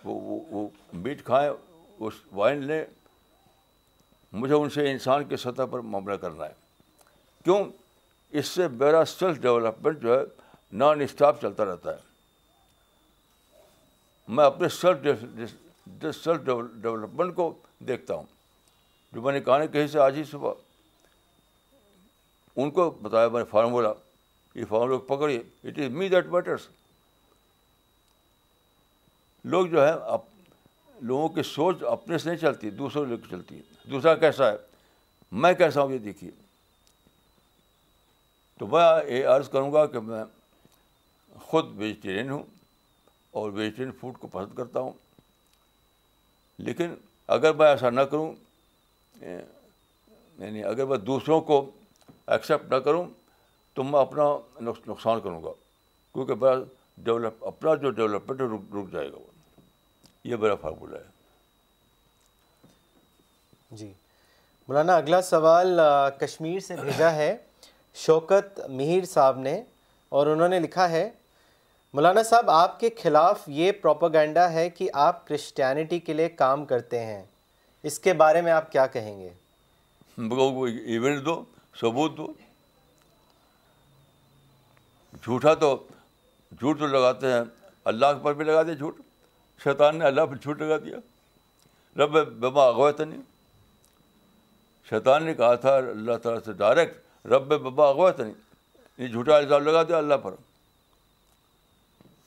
وہ 0.04 0.18
وہ, 0.50 0.68
میٹ 0.92 1.24
کھائیں 1.24 1.50
اس 1.98 2.14
وائن 2.32 2.62
لیں 2.66 2.84
مجھے 4.40 4.54
ان 4.54 4.70
سے 4.70 4.90
انسان 4.90 5.24
کی 5.28 5.36
سطح 5.44 5.66
پر 5.70 5.80
معاملہ 5.92 6.16
کرنا 6.20 6.46
ہے 6.46 6.52
کیوں 7.44 7.62
اس 8.38 8.46
سے 8.48 8.68
میرا 8.68 9.04
سیلف 9.18 9.38
ڈیولپمنٹ 9.42 10.02
جو 10.02 10.18
ہے 10.18 10.24
نان 10.78 11.00
اسٹاپ 11.00 11.40
چلتا 11.40 11.64
رہتا 11.64 11.92
ہے 11.94 12.06
میں 14.36 14.44
اپنے 14.44 14.68
سیلف 14.68 15.04
سیلف 16.22 16.40
ڈیولپمنٹ 16.44 17.34
کو 17.34 17.52
دیکھتا 17.88 18.14
ہوں 18.14 18.24
جو 19.12 19.22
میں 19.22 19.32
نے 19.32 19.40
کہانی 19.40 19.66
کہیں 19.72 19.86
سے 19.92 19.98
آج 20.00 20.16
ہی 20.18 20.24
صبح 20.30 20.54
ان 22.62 22.70
کو 22.76 22.88
بتایا 23.02 23.28
میں 23.32 23.40
نے 23.40 23.44
فارمولا 23.50 23.92
یہ 24.58 24.64
formula 24.68 24.98
پکڑیے 25.14 25.38
it 25.38 25.78
is 25.78 25.90
me 25.98 26.08
that 26.08 26.26
matters 26.30 26.66
لوگ 29.52 29.66
جو 29.72 29.86
ہے 29.86 29.92
اپ 30.12 30.22
لوگوں 31.10 31.28
کی 31.34 31.42
سوچ 31.52 31.82
اپنے 31.90 32.18
سے 32.18 32.28
نہیں 32.30 32.38
چلتی 32.40 32.70
دوسروں 32.80 33.04
لوگ 33.06 33.28
چلتی 33.30 33.56
ہے 33.56 33.90
دوسرا 33.90 34.14
کیسا 34.24 34.50
ہے 34.52 34.56
میں 35.44 35.52
کیسا 35.54 35.82
ہوں 35.82 35.92
یہ 35.92 35.98
دیکھیے 36.08 36.30
تو 38.58 38.66
میں 38.66 38.84
یہ 39.10 39.28
عرض 39.36 39.48
کروں 39.52 39.72
گا 39.72 39.84
کہ 39.92 40.00
میں 40.08 40.24
خود 41.50 41.72
ویجیٹیرین 41.78 42.30
ہوں 42.30 42.42
اور 43.38 43.50
ویجیٹیرین 43.52 43.92
فوڈ 44.00 44.18
کو 44.20 44.26
پسند 44.32 44.56
کرتا 44.56 44.80
ہوں 44.80 44.92
لیکن 46.68 46.94
اگر 47.38 47.52
میں 47.54 47.66
ایسا 47.68 47.90
نہ 47.90 48.00
کروں 48.10 48.32
یعنی 50.38 50.64
اگر 50.64 50.86
میں 50.86 50.98
دوسروں 51.12 51.40
کو 51.50 51.66
ایکسیپٹ 52.32 52.72
نہ 52.72 52.78
کروں 52.86 53.04
تو 53.74 53.82
میں 53.84 54.00
اپنا 54.00 54.24
نقصان 54.88 55.20
کروں 55.20 55.38
گا 55.42 55.50
کیونکہ 56.14 56.34
میرا 56.40 56.54
ڈیولپ 57.04 57.44
اپنا 57.46 57.72
جو 57.82 57.90
ڈیولپمنٹ 57.98 58.40
رک 58.74 58.88
جائے 58.92 59.08
گا 59.12 59.16
وہ 59.16 59.30
یہ 60.28 60.36
میرا 60.44 60.54
فارمولہ 60.60 60.96
ہے 60.96 61.10
جی 63.78 63.86
مولانا 64.68 64.94
اگلا 64.96 65.20
سوال 65.22 65.68
کشمیر 66.20 66.60
سے 66.66 66.74
بھیجا 66.82 67.10
ہے 67.14 67.32
شوکت 68.04 68.48
مہیر 68.68 69.04
صاحب 69.14 69.34
نے 69.40 69.56
اور 70.18 70.24
انہوں 70.26 70.48
نے 70.48 70.58
لکھا 70.60 70.88
ہے 70.90 71.08
مولانا 71.94 72.22
صاحب 72.30 72.46
آپ 72.50 72.78
کے 72.80 72.88
خلاف 73.02 73.38
یہ 73.60 73.68
پروپاگینڈا 73.82 74.46
ہے 74.52 74.66
کہ 74.70 74.84
آپ 75.06 75.16
کرسچینٹی 75.26 75.98
کے 76.08 76.12
لیے 76.14 76.28
کام 76.42 76.58
کرتے 76.72 76.98
ہیں 77.04 77.22
اس 77.88 77.96
کے 78.06 78.12
بارے 78.24 78.40
میں 78.46 78.52
آپ 78.52 78.66
کیا 78.72 78.86
کہیں 78.96 79.16
گے 79.20 79.28
ایونٹ 80.18 81.18
دو 81.24 81.34
ثبوت 81.80 82.16
دو 82.16 82.26
جھوٹا 85.22 85.52
تو 85.62 85.70
جھوٹ 86.58 86.74
تو 86.78 86.86
لگاتے 86.86 87.26
ہیں 87.32 87.42
اللہ 87.92 88.08
پر 88.22 88.32
بھی 88.34 88.44
لگا 88.44 88.62
دیا 88.62 88.74
جھوٹ 88.74 88.94
شیطان 89.64 89.92
نے 89.98 90.04
اللہ 90.06 90.22
پر 90.30 90.36
جھوٹ 90.36 90.60
لگا 90.62 90.76
دیا 90.84 90.96
رب 92.04 92.12
بما 92.40 92.62
اغویت 92.68 93.00
نہیں 93.00 93.20
شیطان 94.90 95.20
نے 95.24 95.34
کہا 95.34 95.54
تھا 95.62 95.72
اللہ 95.76 96.16
تعالیٰ 96.22 96.40
سے 96.44 96.52
ڈائریکٹ 96.64 96.94
رب 97.32 97.48
بابا 97.62 97.84
اغویت 97.88 98.16
نہیں 98.20 98.34
یہ 98.98 99.08
جھوٹا 99.08 99.36
الزام 99.36 99.62
لگا 99.64 99.82
دیا 99.88 99.96
اللہ 99.98 100.14
پر 100.22 100.32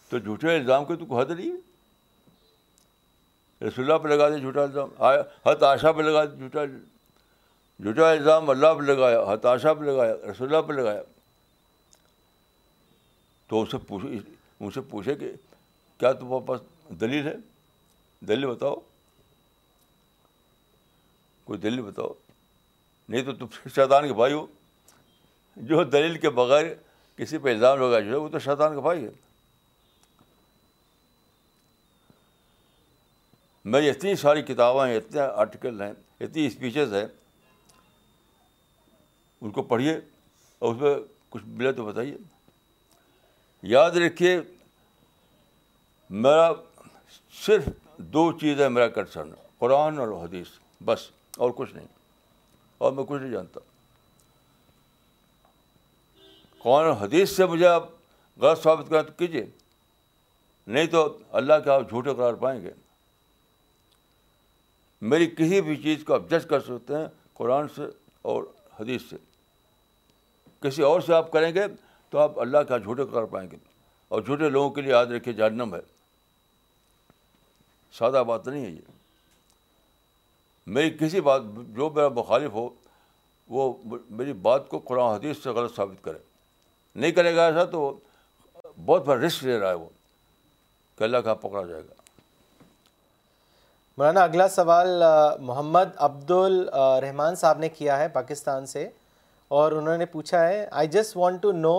تو 0.10 0.16
جھوٹے 0.20 0.56
الزام 0.56 0.84
کی 0.86 0.94
تو 1.00 1.06
حد 1.20 1.30
نہیں 1.38 1.52
ہے 1.52 1.60
رسول 3.68 3.92
پہ 4.04 4.08
لگا 4.08 4.28
دیا 4.30 4.38
جھوٹا 4.38 4.62
الزام 4.64 4.90
آشا 5.72 5.90
پہ 5.92 6.02
لگا 6.02 6.22
دیا 6.26 6.36
جھوٹا 6.40 6.62
جو 7.84 8.06
الزام 8.06 8.50
اللہ 8.50 8.74
پہ 8.80 8.84
لگایا 8.92 9.20
ہتاشا 9.34 9.74
پہ 9.74 9.84
لگایا 9.86 10.16
رسول 10.32 10.48
اللہ 10.54 10.68
پہ 10.68 10.74
لگایا 10.74 11.02
تو 13.50 13.62
اسے 13.62 13.78
پوچھے 13.88 14.08
پوچھ 14.10 14.36
ان 14.64 14.72
سے 14.72 14.82
پوچھے 14.90 15.16
کہ 15.22 15.30
کیا 16.00 16.12
تمہارے 16.20 16.46
پاس 16.48 16.62
دلیل 17.02 17.28
ہے 17.28 17.34
دلیل 18.28 18.46
بتاؤ 18.48 18.76
کوئی 21.44 21.60
دلیل 21.60 21.82
بتاؤ 21.82 22.14
نہیں 23.10 23.24
تو 23.26 23.34
تم 23.36 23.70
شیطان 23.76 24.08
کے 24.08 24.14
بھائی 24.22 24.34
ہو 24.34 24.46
جو 25.72 25.84
دلیل 25.84 26.18
کے 26.26 26.30
بغیر 26.42 26.66
کسی 27.18 27.38
پہ 27.38 27.52
الزام 27.54 27.78
لگا 27.80 28.00
جو 28.00 28.12
ہے 28.12 28.16
وہ 28.18 28.28
تو 28.36 28.40
شیطان 28.46 28.74
کا 28.76 28.82
بھائی 28.82 29.04
ہے 29.06 29.10
میری 33.74 33.90
اتنی 33.90 34.16
ساری 34.26 34.42
کتابیں 34.42 34.86
ہیں 34.86 34.96
اتنے 34.98 35.20
آرٹیکل 35.22 35.82
ہیں 35.82 35.92
اتنی 36.20 36.46
اسپیچز 36.48 36.94
ہیں 36.94 37.06
ان 39.42 39.52
کو 39.52 39.62
پڑھیے 39.70 39.96
اور 40.60 40.74
اس 40.76 40.82
میں 40.82 40.96
کچھ 41.30 41.44
ملے 41.46 41.72
تو 41.74 41.86
بتائیے 41.86 42.18
یاد 43.72 43.92
رکھیے 44.06 44.40
میرا 46.26 46.52
صرف 47.46 47.68
دو 48.14 48.32
چیز 48.40 48.62
ہے 48.62 48.68
میرا 48.70 48.88
کنسرن 48.98 49.32
قرآن 49.60 49.98
اور 50.00 50.08
حدیث 50.24 50.48
بس 50.86 51.10
اور 51.42 51.52
کچھ 51.56 51.74
نہیں 51.76 51.88
اور 52.84 52.92
میں 52.92 53.04
کچھ 53.08 53.22
نہیں 53.22 53.32
جانتا 53.32 53.60
قرآن 56.64 56.86
اور 56.90 56.96
حدیث 57.06 57.30
سے 57.36 57.46
مجھے 57.52 57.68
آپ 57.68 57.90
غلط 58.42 58.64
ثابت 58.64 58.90
کریں 58.90 59.02
تو 59.04 59.12
کیجیے 59.18 59.46
نہیں 60.74 60.88
تو 60.88 61.06
اللہ 61.40 61.54
کے 61.64 61.70
آپ 61.70 61.90
جھوٹے 61.90 62.14
قرار 62.14 62.34
پائیں 62.44 62.62
گے 62.64 62.72
میری 65.14 65.28
کسی 65.38 65.62
بھی 65.68 65.76
چیز 65.84 66.04
کو 66.08 66.14
آپ 66.14 66.30
جج 66.30 66.46
کر 66.50 66.60
سکتے 66.62 66.98
ہیں 66.98 67.08
قرآن 67.38 67.68
سے 67.76 67.86
اور 68.34 68.44
حدیث 68.80 69.10
سے 69.10 69.18
کسی 70.62 70.82
اور 70.84 71.02
سے 71.06 71.14
آپ 71.14 71.32
کریں 71.32 71.54
گے 71.54 71.62
تو 72.10 72.20
آپ 72.20 72.40
اللہ 72.42 72.64
کے 72.68 72.74
ہاں 72.74 72.80
جھوٹے 72.80 73.04
کر 73.14 73.26
پائیں 73.32 73.50
گے 73.52 73.58
اور 74.16 74.22
جھوٹے 74.22 74.50
لوگوں 74.50 74.70
کے 74.72 74.82
لیے 74.82 74.92
یاد 74.92 75.06
رکھے 75.16 75.34
جہنم 75.34 75.74
ہے 75.76 75.80
سادہ 77.98 78.24
بات 78.28 78.48
نہیں 78.48 78.66
ہے 78.66 78.70
یہ 78.70 79.00
میری 80.78 80.90
کسی 81.00 81.22
بات 81.22 81.42
جو 81.76 81.90
میرا 81.96 82.08
مخالف 82.16 82.52
ہو 82.54 82.68
وہ 83.54 83.72
میری 84.18 84.34
بات 84.48 84.68
کو 84.70 84.80
قرآن 84.90 85.14
حدیث 85.14 85.38
سے 85.44 85.50
غلط 85.60 85.76
ثابت 85.76 86.04
کرے 86.04 86.18
نہیں 86.96 87.12
کرے 87.12 87.36
گا 87.36 87.46
ایسا 87.46 87.64
تو 87.72 87.90
بہت 88.86 89.06
بڑا 89.06 89.22
رسک 89.26 89.44
لے 89.44 89.60
رہا 89.60 89.70
ہے 89.70 89.74
وہ 89.74 89.88
کہ 90.98 91.04
اللہ 91.04 91.18
کا 91.18 91.30
ہاں 91.30 91.42
پکڑا 91.42 91.64
جائے 91.66 91.82
گا 91.90 92.00
مولانا 93.98 94.24
اگلا 94.24 94.48
سوال 94.50 95.04
محمد 95.46 95.90
عبد 96.08 96.32
الرحمان 96.32 97.36
صاحب 97.44 97.60
نے 97.60 97.70
کیا 97.80 97.98
ہے 98.00 98.08
پاکستان 98.14 98.66
سے 98.76 98.88
اور 99.60 99.72
انہوں 99.78 99.98
نے 99.98 100.06
پوچھا 100.12 100.40
ہے 100.48 100.66
I 100.82 100.88
just 100.88 101.16
want 101.18 101.42
to 101.42 101.52
know 101.52 101.72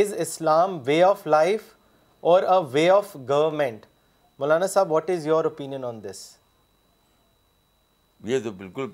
is 0.00 0.12
Islam 0.20 0.76
way 0.86 1.02
of 1.02 1.26
life 1.26 1.62
or 2.30 2.42
a 2.42 2.56
way 2.72 2.88
of 2.90 3.14
government 3.28 3.84
مولانا 4.38 4.66
صاحب 4.72 4.92
what 4.92 5.10
is 5.10 5.26
your 5.26 5.44
opinion 5.44 5.84
on 5.84 6.02
this 6.04 6.22
یہ 8.30 8.40
تو 8.44 8.50
بالکل 8.64 8.90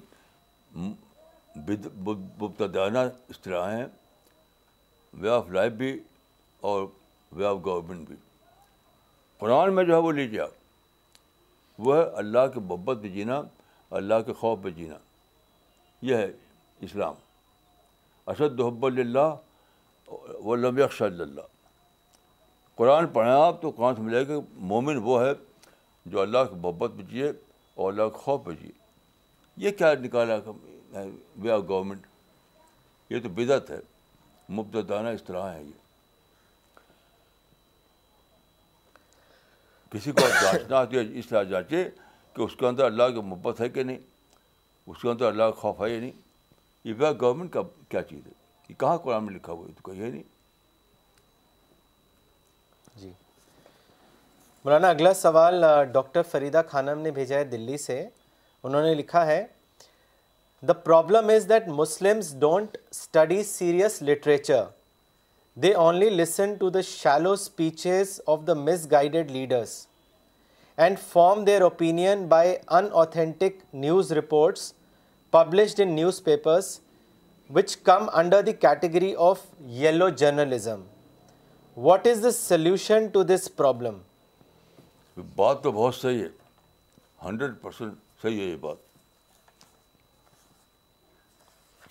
اس 3.29 3.41
طرح 3.41 3.71
ہیں 3.73 3.85
وے 5.23 5.31
آف 5.39 5.51
لائف 5.61 5.73
بھی 5.83 5.97
اور 6.73 6.87
وے 7.37 7.47
آف 7.47 7.57
گورنمنٹ 7.65 8.07
بھی 8.09 8.17
قرآن 9.39 9.75
میں 9.75 9.85
جو 9.85 9.95
ہے 9.97 10.03
وہ 10.09 10.13
لیجیے 10.21 10.41
آپ 10.41 11.83
وہ 11.87 11.97
ہے 11.97 12.03
اللہ 12.25 12.47
کے 12.55 12.61
محبت 12.67 13.03
پہ 13.03 13.09
جینا 13.15 13.41
اللہ 14.03 14.23
کے 14.27 14.33
خوف 14.41 14.59
پہ 14.63 14.71
جینا 14.81 14.99
یہ 16.11 16.17
ہے 16.17 16.31
اسلام 16.89 17.24
اسد 18.31 18.61
اللہ 18.83 19.35
و 20.49 20.55
لمبی 20.57 20.83
اخش 20.83 21.01
اللہ 21.03 21.41
قرآن 22.77 23.07
پڑھیں 23.13 23.33
آپ 23.33 23.61
تو 23.63 23.71
قرآن 23.77 23.95
سے 23.97 24.03
ملے 24.03 24.25
کہ 24.25 24.35
مومن 24.71 24.97
وہ 25.03 25.21
ہے 25.25 25.33
جو 26.13 26.21
اللہ 26.21 26.45
کی 26.51 26.57
محبت 26.63 26.93
پہ 26.97 27.03
جیے 27.11 27.29
اور 27.75 27.93
اللہ 27.93 28.09
کے 28.13 28.19
خوف 28.23 28.41
پہ 28.45 28.53
جیے 28.61 28.73
یہ 29.65 29.71
کیا 29.79 29.93
نکالا 30.03 30.37
وے 30.55 31.51
آف 31.51 31.61
گورنمنٹ 31.69 32.07
یہ 33.11 33.21
تو 33.23 33.29
بدعت 33.35 33.71
ہے 33.71 33.79
مبتدانہ 34.59 35.09
اس 35.19 35.23
طرح 35.27 35.53
ہے 35.53 35.63
یہ 35.65 35.73
کسی 39.91 40.13
کو 40.13 40.27
جانچنا 40.43 40.83
ہے 40.93 41.01
اس 41.19 41.27
طرح 41.29 41.43
جانچے 41.53 41.85
کہ 42.35 42.43
اس 42.43 42.57
کے 42.61 42.67
اندر 42.67 42.85
اللہ 42.85 43.09
کی 43.15 43.21
محبت 43.29 43.61
ہے 43.61 43.69
کہ 43.77 43.83
نہیں 43.83 43.99
اس 44.91 45.03
کے 45.03 45.09
اندر 45.11 45.27
اللہ 45.27 45.43
کا 45.51 45.61
خوف 45.61 45.81
ہے 45.83 45.91
یا 45.91 46.01
نہیں 46.01 46.23
یہ 46.85 46.95
گورنمنٹ 47.21 47.53
کا 47.53 47.61
کیا 47.89 48.03
چیز 48.09 48.27
ہے 48.27 48.33
ہے 48.71 48.75
کہاں 48.79 48.97
قرآن 49.03 49.25
میں 49.25 49.35
لکھا 49.35 49.53
ہوا 49.53 49.67
تو 49.83 49.93
نہیں 49.93 50.23
جی 53.01 53.09
مولانا 54.65 54.89
اگلا 54.89 55.13
سوال 55.15 55.65
ڈاکٹر 55.93 56.23
فریدہ 56.31 56.61
خانم 56.69 56.99
نے 57.03 57.11
بھیجا 57.17 57.39
ہے 57.39 57.45
دلی 57.45 57.77
سے 57.79 58.03
انہوں 58.63 58.83
نے 58.83 58.95
لکھا 58.95 59.25
ہے 59.27 59.45
the 60.69 60.73
problem 60.73 61.29
is 61.35 61.49
that 61.49 61.69
Muslims 61.81 62.33
don't 62.41 62.77
study 62.91 63.43
serious 63.45 64.01
literature 64.11 64.63
they 65.63 65.73
only 65.87 66.09
listen 66.11 66.55
to 66.61 66.71
the 66.77 66.81
shallow 66.91 67.33
speeches 67.33 68.21
of 68.35 68.41
the 68.47 68.55
misguided 68.91 69.31
leaders 69.31 69.77
and 70.85 70.99
form 71.09 71.45
their 71.45 71.61
opinion 71.63 72.27
by 72.29 72.55
inauthentic 73.01 73.65
news 73.75 74.13
reports 74.19 74.73
published 75.35 75.81
in 75.81 75.89
newspapers 76.25 76.65
which 77.55 77.77
come 77.87 78.03
under 78.19 78.43
the 78.47 78.53
category 78.53 79.13
of 79.29 79.39
yellow 79.79 80.09
journalism 80.19 80.83
what 81.87 82.07
is 82.07 82.23
the 82.23 82.31
solution 82.33 83.07
to 83.13 83.23
this 83.31 83.49
problem 83.57 83.99
بات 85.37 85.63
تو 85.63 85.73
بہت 85.73 85.95
صحیح 85.95 86.23
ہے 86.23 86.29
hundred 87.25 87.55
percent 87.63 87.95
صحیح 88.23 88.39
ہے 88.41 88.45
یہ 88.47 88.57
بات 88.67 88.77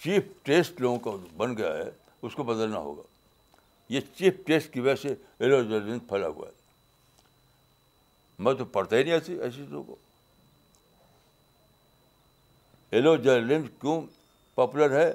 chief 0.04 0.30
test 0.44 0.82
لوگوں 0.82 0.98
کا 1.10 1.16
بن 1.38 1.58
گیا 1.58 1.74
ہے 1.78 1.89
اس 2.26 2.36
کو 2.36 2.44
بدلنا 2.54 2.78
ہوگا 2.88 3.04
یہ 3.94 4.02
چیف 4.18 4.38
ٹیسٹ 4.46 4.74
کی 4.74 4.80
وجہ 4.88 4.96
سے 5.02 5.14
یلو 5.46 5.62
جرنل 5.78 6.00
پھیلا 6.10 6.28
ہوا 6.36 6.48
ہے 6.48 6.54
میں 8.44 8.54
تو 8.60 8.66
پڑھتا 8.78 8.98
ہی 8.98 9.04
نہیں 9.04 9.14
ایسی 9.14 9.39
ایسی 9.39 9.58
چیزوں 9.64 9.84
کو 9.84 9.96
ہیلو 12.94 13.16
جرنلزم 13.26 13.62
کیوں 13.82 14.02
پاپولر 14.56 14.91
ہے 14.96 15.12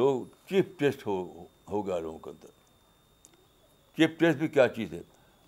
لوگ 0.00 0.24
چیف 0.48 0.64
ٹیسٹ 0.78 1.06
ہو 1.06 1.14
ہو 1.68 1.86
گیا 1.86 1.98
لوگوں 1.98 2.18
کے 2.24 2.30
اندر 2.30 2.50
چیف 3.96 4.10
ٹیسٹ 4.18 4.38
بھی 4.38 4.48
کیا 4.56 4.66
چیز 4.76 4.92
ہے 4.94 5.00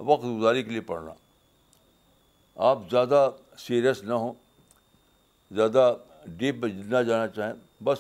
وقت 0.09 0.25
گزاری 0.25 0.63
کے 0.63 0.71
لیے 0.71 0.81
پڑھنا 0.89 1.13
آپ 2.71 2.79
زیادہ 2.91 3.29
سیریس 3.67 4.03
نہ 4.05 4.15
ہوں 4.23 4.33
زیادہ 5.57 5.85
ڈیپ 6.39 6.57
میں 6.65 6.69
نہ 6.79 7.03
جانا 7.09 7.29
چاہیں 7.37 7.53
بس 7.85 7.99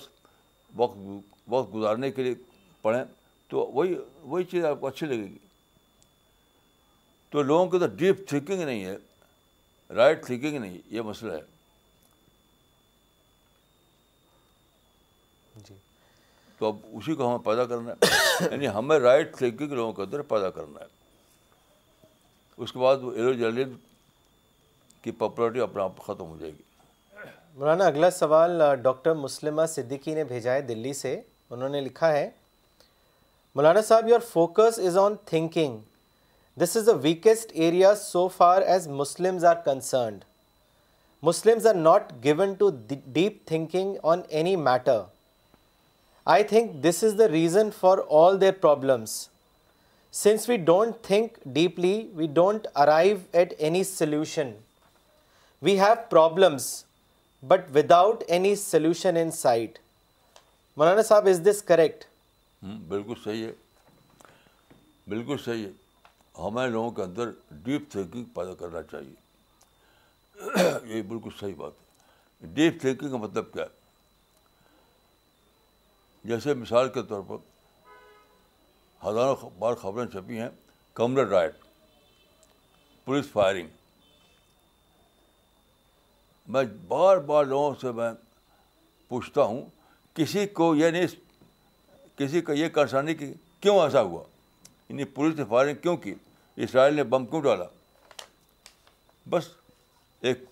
وقت 0.82 0.98
وقت 1.54 1.72
گزارنے 1.74 2.10
کے 2.12 2.22
لیے 2.22 2.34
پڑھیں 2.82 3.02
تو 3.50 3.66
وہی 3.74 3.94
وہی 4.22 4.44
چیز 4.50 4.64
آپ 4.64 4.80
کو 4.80 4.86
اچھی 4.86 5.06
لگے 5.06 5.22
گی 5.22 5.38
تو 7.30 7.42
لوگوں 7.42 7.66
کے 7.70 7.76
اندر 7.76 7.96
ڈیپ 8.02 8.26
تھنکنگ 8.28 8.62
نہیں 8.62 8.84
ہے 8.84 8.96
رائٹ 9.96 10.24
تھنکنگ 10.26 10.58
نہیں 10.60 10.78
یہ 10.94 11.02
مسئلہ 11.12 11.32
ہے 11.32 11.50
تو 16.62 16.66
اب 16.68 16.76
اسی 16.96 17.14
کو 17.18 17.26
ہمیں 17.28 17.38
پیدا 17.44 17.64
کرنا 17.66 17.92
ہے 17.92 18.44
یعنی 18.50 18.68
ہمیں 18.74 18.98
رائٹ 18.98 19.34
تھنکنگ 19.36 20.02
اس 22.62 22.72
کے 22.72 22.78
بعد 22.78 22.96
وہ 23.02 23.50
کی 25.02 25.10
پاپولرٹی 25.22 25.60
اپنا 25.60 25.82
آپ 25.84 25.98
ختم 26.06 26.24
ہو 26.28 26.36
جائے 26.40 26.52
گی 26.58 27.24
مولانا 27.60 27.86
اگلا 27.86 28.10
سوال 28.18 28.62
ڈاکٹر 28.82 29.14
مسلمہ 29.22 29.64
صدیقی 29.68 30.14
نے 30.14 30.24
بھیجا 30.24 30.52
ہے 30.54 30.60
دلی 30.68 30.92
سے 30.98 31.20
انہوں 31.56 31.68
نے 31.68 31.80
لکھا 31.88 32.12
ہے 32.12 32.28
مولانا 33.54 33.80
صاحب 33.88 34.08
your 34.08 34.20
focus 34.32 34.78
is 34.86 34.98
on 34.98 35.14
thinking 35.32 35.78
this 36.62 36.76
is 36.76 36.86
the 36.86 36.92
weakest 37.08 37.50
area 37.54 37.94
so 38.02 38.26
far 38.36 38.62
as 38.72 38.86
Muslims 39.02 39.44
Muslims 39.44 39.44
are 39.44 39.56
are 39.56 40.20
concerned 41.22 41.86
not 41.86 42.12
gone 42.26 42.54
to 42.58 42.70
deep 43.12 43.46
thinking 43.48 43.96
on 44.12 44.20
any 44.28 44.54
matter 44.70 45.00
I 46.34 46.42
think 46.48 46.70
this 46.82 47.02
is 47.04 47.14
the 47.18 47.26
reason 47.28 47.68
for 47.78 47.98
all 48.18 48.40
their 48.40 48.52
problems 48.60 49.10
since 50.14 50.48
we 50.48 50.56
don't 50.66 51.00
think 51.04 51.38
deeply 51.54 51.94
we 52.16 52.26
don't 52.34 52.66
arrive 52.82 53.16
at 53.40 53.54
any 53.58 53.82
solution 53.84 54.50
we 55.62 55.78
have 55.80 55.94
problems 56.10 56.66
but 57.52 57.64
without 57.76 58.22
any 58.26 58.54
solution 58.56 59.16
in 59.20 59.30
sight 59.40 59.78
مولانا 60.76 61.02
صاحب 61.10 61.26
از 61.30 61.44
this 61.50 61.62
correct 61.70 62.04
بالکل 62.88 63.20
صحیح 63.24 63.44
ہے 63.46 63.52
بالکل 65.10 65.36
صحیح 65.44 65.66
ہے 65.66 65.70
ہمارے 66.46 66.70
لوگوں 66.70 66.90
کے 66.96 67.02
اندر 67.02 67.30
ڈیپ 67.64 67.90
تھنکنگ 67.92 68.24
پیدا 68.34 68.54
کرنا 68.60 68.82
چاہیے 68.90 70.96
یہ 70.96 71.02
بالکل 71.08 71.30
صحیح 71.40 71.54
بات 71.56 71.72
ہے 71.72 72.46
ڈیپ 72.54 72.80
تھنکنگ 72.80 73.10
کا 73.10 73.16
مطلب 73.16 73.52
کیا 73.52 73.64
ہے 73.64 73.80
جیسے 76.30 76.54
مثال 76.54 76.88
کے 76.92 77.02
طور 77.08 77.22
پر 77.28 77.36
ہزاروں 79.06 79.50
بار 79.58 79.74
خبریں 79.82 80.06
چھپی 80.10 80.38
ہیں 80.40 80.48
کمر 80.94 81.26
رائٹ 81.28 81.54
پولیس 83.04 83.26
فائرنگ 83.32 83.68
میں 86.54 86.62
بار 86.88 87.16
بار 87.30 87.44
لوگوں 87.44 87.74
سے 87.80 87.92
میں 87.92 88.10
پوچھتا 89.08 89.42
ہوں 89.42 89.60
کسی 90.14 90.46
کو 90.60 90.74
یہ 90.76 90.90
نہیں 90.90 91.06
کسی 92.18 92.40
کا 92.42 92.52
یہ 92.52 92.68
نہیں 93.02 93.14
کہ 93.18 93.32
کیوں 93.60 93.78
ایسا 93.82 94.00
ہوا 94.02 94.22
یعنی 94.88 95.04
پولیس 95.18 95.36
نے 95.38 95.44
فائرنگ 95.48 95.74
کیوں 95.82 95.96
کی 96.04 96.14
اسرائیل 96.64 96.94
نے 96.94 97.04
بم 97.14 97.26
کیوں 97.26 97.40
ڈالا 97.42 97.64
بس 99.30 99.48
ایک 100.30 100.44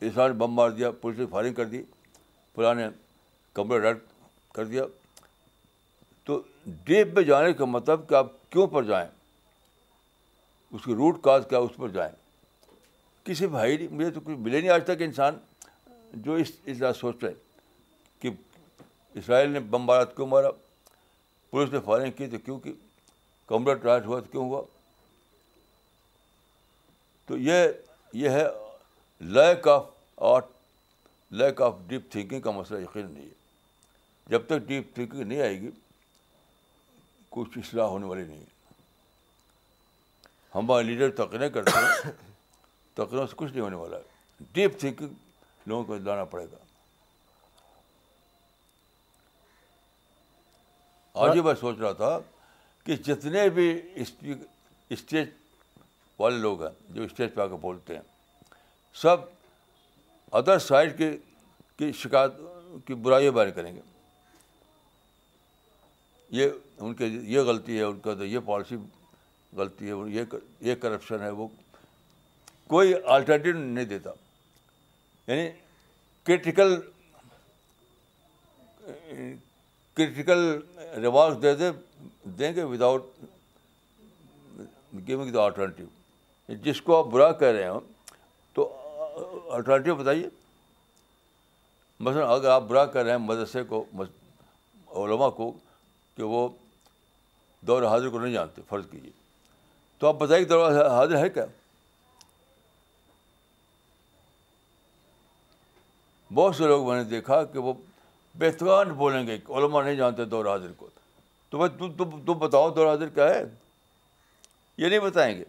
اسرائیل 0.00 0.32
بم 0.38 0.54
مار 0.54 0.70
دیا 0.70 0.90
پولیس 1.00 1.18
نے 1.20 1.26
فائرنگ 1.30 1.54
کر 1.54 1.64
دی 1.66 1.82
پرانے 2.54 2.86
کمرہ 3.56 3.78
ڈر 3.80 3.94
کر 4.54 4.64
دیا 4.70 4.82
تو 6.24 6.40
ڈیپ 6.84 7.14
پہ 7.16 7.20
جانے 7.28 7.52
کا 7.60 7.64
مطلب 7.74 8.08
کہ 8.08 8.14
آپ 8.14 8.26
کیوں 8.52 8.66
پر 8.72 8.82
جائیں 8.90 9.08
اس 10.74 10.82
کی 10.84 10.94
روٹ 10.94 11.22
کاز 11.24 11.44
کیا 11.50 11.58
اس 11.66 11.76
پر 11.76 11.88
جائیں 11.96 12.12
کسی 13.26 13.46
بھائی 13.54 13.76
نہیں 13.76 13.88
مجھے 13.98 14.10
تو 14.10 14.20
کچھ 14.24 14.36
ملے 14.38 14.60
نہیں 14.60 14.70
آج 14.70 14.82
تک 14.86 15.02
انسان 15.06 15.38
جو 16.24 16.34
اس 16.42 16.50
اس 16.64 16.78
طرح 16.78 16.92
سوچ 17.00 17.24
رہے 17.24 17.32
کہ 18.22 18.30
اسرائیل 19.22 19.50
نے 19.50 19.60
بمبارات 19.76 20.14
کیوں 20.16 20.26
مارا 20.34 20.50
پولیس 21.50 21.72
نے 21.72 21.80
فائرنگ 21.84 22.12
کی 22.18 22.26
تو 22.34 22.38
کیوں 22.44 22.58
کی 22.66 22.72
کمرہ 23.52 23.74
ٹرائٹ 23.86 24.06
ہوا 24.06 24.20
تو 24.20 24.26
کیوں 24.32 24.44
ہوا 24.48 24.62
تو 27.26 27.36
یہ 27.48 27.64
یہ 28.24 28.38
ہے 28.38 28.44
lack 29.40 29.68
of 29.76 29.84
art 30.32 30.52
lack 31.42 31.62
of 31.68 31.74
deep 31.86 32.10
thinking 32.12 32.40
کا 32.40 32.50
مسئلہ 32.60 32.80
یقین 32.80 33.10
نہیں 33.12 33.24
ہے 33.26 33.34
جب 34.30 34.46
تک 34.48 34.66
ڈیپ 34.66 34.94
تھنکنگ 34.94 35.20
نہیں 35.28 35.40
آئے 35.42 35.60
گی 35.60 35.70
کچھ 37.30 37.58
اصلاح 37.58 37.86
ہونے 37.88 38.06
والی 38.06 38.22
نہیں 38.26 38.44
ہمارے 40.54 40.84
لیڈر 40.86 41.10
تقریر 41.24 41.48
کرتے 41.54 41.78
ہیں 41.80 42.10
تکڑوں 42.96 43.26
سے 43.26 43.34
کچھ 43.36 43.50
نہیں 43.52 43.62
ہونے 43.62 43.76
والا 43.76 43.96
ہے 43.96 44.44
ڈیپ 44.52 44.78
تھنکنگ 44.80 45.14
لوگوں 45.68 45.84
کو 45.84 45.96
لانا 45.96 46.24
پڑے 46.34 46.44
گا 46.52 46.56
آج 51.26 51.30
ہی 51.36 51.40
میں 51.42 51.54
سوچ 51.60 51.78
رہا 51.78 51.92
تھا 52.00 52.18
کہ 52.84 52.96
جتنے 53.04 53.48
بھی 53.58 53.70
اسٹیج 54.90 55.28
والے 56.18 56.36
لوگ 56.38 56.62
ہیں 56.62 56.70
جو 56.94 57.02
اسٹیج 57.02 57.34
پہ 57.34 57.40
آ 57.40 57.46
کے 57.46 57.56
بولتے 57.60 57.94
ہیں 57.96 58.02
سب 59.02 59.16
ادر 60.36 60.58
سائڈ 60.66 60.96
کے 60.98 61.16
کی 61.78 61.90
شکایت 62.02 62.32
کی 62.86 62.94
برائیوں 62.94 63.32
بارے 63.34 63.50
کریں 63.52 63.74
گے 63.74 63.80
یہ 66.36 66.82
ان 66.86 66.94
کے 66.94 67.06
یہ 67.34 67.40
غلطی 67.50 67.76
ہے 67.78 67.82
ان 67.90 67.98
کا 68.06 68.14
تو 68.20 68.24
یہ 68.32 68.40
پالیسی 68.46 68.76
غلطی 69.60 69.90
ہے 69.90 70.00
یہ 70.14 70.36
یہ 70.68 70.74
کرپشن 70.82 71.22
ہے 71.26 71.30
وہ 71.40 71.46
کوئی 72.72 72.92
آلٹرنیٹیو 73.16 73.56
نہیں 73.58 73.84
دیتا 73.92 74.10
یعنی 75.32 75.46
کرٹیکل 76.28 76.74
کرٹیکل 80.00 80.42
ریوارڈ 81.04 81.42
دے 81.42 81.54
دے 81.62 81.70
دیں 82.38 82.54
گے 82.56 82.62
وداؤٹ 82.72 83.04
گیونگ 85.06 85.30
دا 85.32 85.42
آلٹرنیٹیو 85.44 86.56
جس 86.64 86.80
کو 86.88 86.96
آپ 86.98 87.06
برا 87.14 87.30
کہہ 87.44 87.54
رہے 87.58 87.70
ہیں 87.70 87.78
تو 88.54 88.68
آلٹرنیٹیو 89.54 89.94
بتائیے 90.02 90.28
مثلاً 92.06 92.30
اگر 92.34 92.50
آپ 92.58 92.62
برا 92.72 92.84
کہہ 92.96 93.00
رہے 93.02 93.10
ہیں 93.10 93.24
مدرسے 93.30 93.62
کو 93.72 93.84
علماء 95.04 95.28
کو 95.40 95.52
کہ 96.16 96.22
وہ 96.22 96.48
دور 97.66 97.82
حاضر 97.82 98.08
کو 98.08 98.18
نہیں 98.20 98.32
جانتے 98.32 98.62
فرض 98.68 98.84
کیجیے 98.90 99.10
تو 99.98 100.06
آپ 100.08 100.14
بتائیے 100.18 100.44
کہ 100.44 100.48
دور 100.50 100.84
حاضر 100.90 101.16
ہے 101.18 101.28
کیا 101.30 101.44
بہت 106.34 106.56
سے 106.56 106.66
لوگ 106.66 106.88
میں 106.88 106.96
نے 107.02 107.08
دیکھا 107.10 107.42
کہ 107.52 107.58
وہ 107.66 107.72
بہتران 108.38 108.90
بولیں 109.02 109.26
گے 109.26 109.36
کہ 109.38 109.52
علما 109.58 109.82
نہیں 109.82 109.94
جانتے 109.96 110.24
دور 110.34 110.46
حاضر 110.46 110.72
کو 110.76 110.88
تو 111.50 111.58
بھائی 111.58 111.88
تم 111.98 112.38
بتاؤ 112.38 112.70
دور 112.74 112.86
حاضر 112.86 113.08
کیا 113.14 113.28
ہے 113.34 113.42
یہ 114.78 114.88
نہیں 114.88 114.98
بتائیں 115.00 115.36
گے 115.38 115.44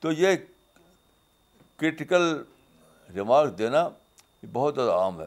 تو 0.00 0.12
یہ 0.12 0.36
کرٹیکل 1.78 2.32
ریمارک 3.14 3.58
دینا 3.58 3.88
بہت 4.52 4.74
زیادہ 4.74 4.90
عام 4.92 5.20
ہے 5.20 5.26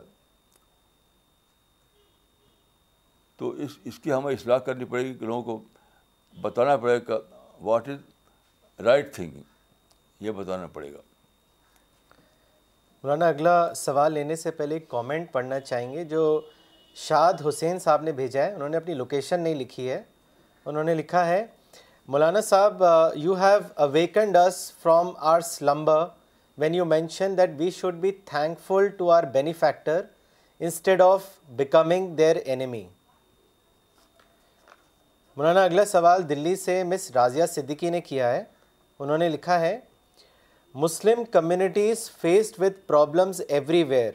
تو 3.37 3.49
اس 3.63 3.77
اس 3.85 3.97
کی 3.99 4.11
ہمیں 4.13 4.31
اصلاح 4.33 4.57
کرنی 4.65 4.85
پڑے 4.89 5.03
گی 5.03 5.13
کہ 5.13 5.25
لوگوں 5.25 5.41
کو 5.57 6.41
بتانا 6.41 6.75
پڑے 6.81 6.99
گا 7.07 7.17
واٹ 7.63 7.87
از 7.89 8.79
رائٹ 8.85 9.13
تھنکنگ 9.15 10.23
یہ 10.25 10.31
بتانا 10.35 10.67
پڑے 10.73 10.91
گا 10.93 10.97
مولانا 13.03 13.27
اگلا 13.27 13.55
سوال 13.75 14.13
لینے 14.13 14.35
سے 14.35 14.51
پہلے 14.61 14.75
ایک 14.75 14.87
کامنٹ 14.89 15.31
پڑھنا 15.31 15.59
چاہیں 15.59 15.91
گے 15.93 16.03
جو 16.13 16.21
شاد 17.07 17.45
حسین 17.47 17.79
صاحب 17.79 18.01
نے 18.03 18.11
بھیجا 18.19 18.43
ہے 18.45 18.53
انہوں 18.53 18.69
نے 18.69 18.77
اپنی 18.77 18.93
لوکیشن 18.93 19.39
نہیں 19.39 19.55
لکھی 19.55 19.89
ہے 19.89 20.01
انہوں 20.65 20.83
نے 20.83 20.93
لکھا 20.95 21.25
ہے 21.27 21.45
مولانا 22.13 22.41
صاحب 22.51 22.83
you 23.15 23.33
have 23.41 23.59
awakened 23.83 24.37
us 24.37 24.71
from 24.81 25.09
our 25.33 25.41
slumber 25.51 26.03
when 26.57 26.75
you 26.75 26.85
mention 26.85 27.37
that 27.37 27.49
we 27.59 27.69
should 27.77 27.95
be 28.01 28.11
thankful 28.67 28.87
to 28.97 29.09
our 29.11 29.23
benefactor 29.33 30.01
instead 30.59 31.01
of 31.01 31.23
becoming 31.61 32.15
their 32.15 32.35
enemy 32.45 32.85
مولانا 35.39 35.63
اگلا 35.65 35.83
سوال 35.85 36.21
دلی 36.29 36.55
سے 36.55 36.83
مس 36.89 37.09
رازیہ 37.15 37.45
صدیقی 37.53 37.89
نے 37.89 37.99
کیا 38.01 38.31
ہے 38.33 38.43
انہوں 38.99 39.17
نے 39.17 39.27
لکھا 39.29 39.59
ہے 39.59 39.77
Muslim 40.83 41.23
communities 41.31 42.09
faced 42.21 42.61
with 42.61 42.77
problems 42.87 43.41
everywhere 43.89 44.11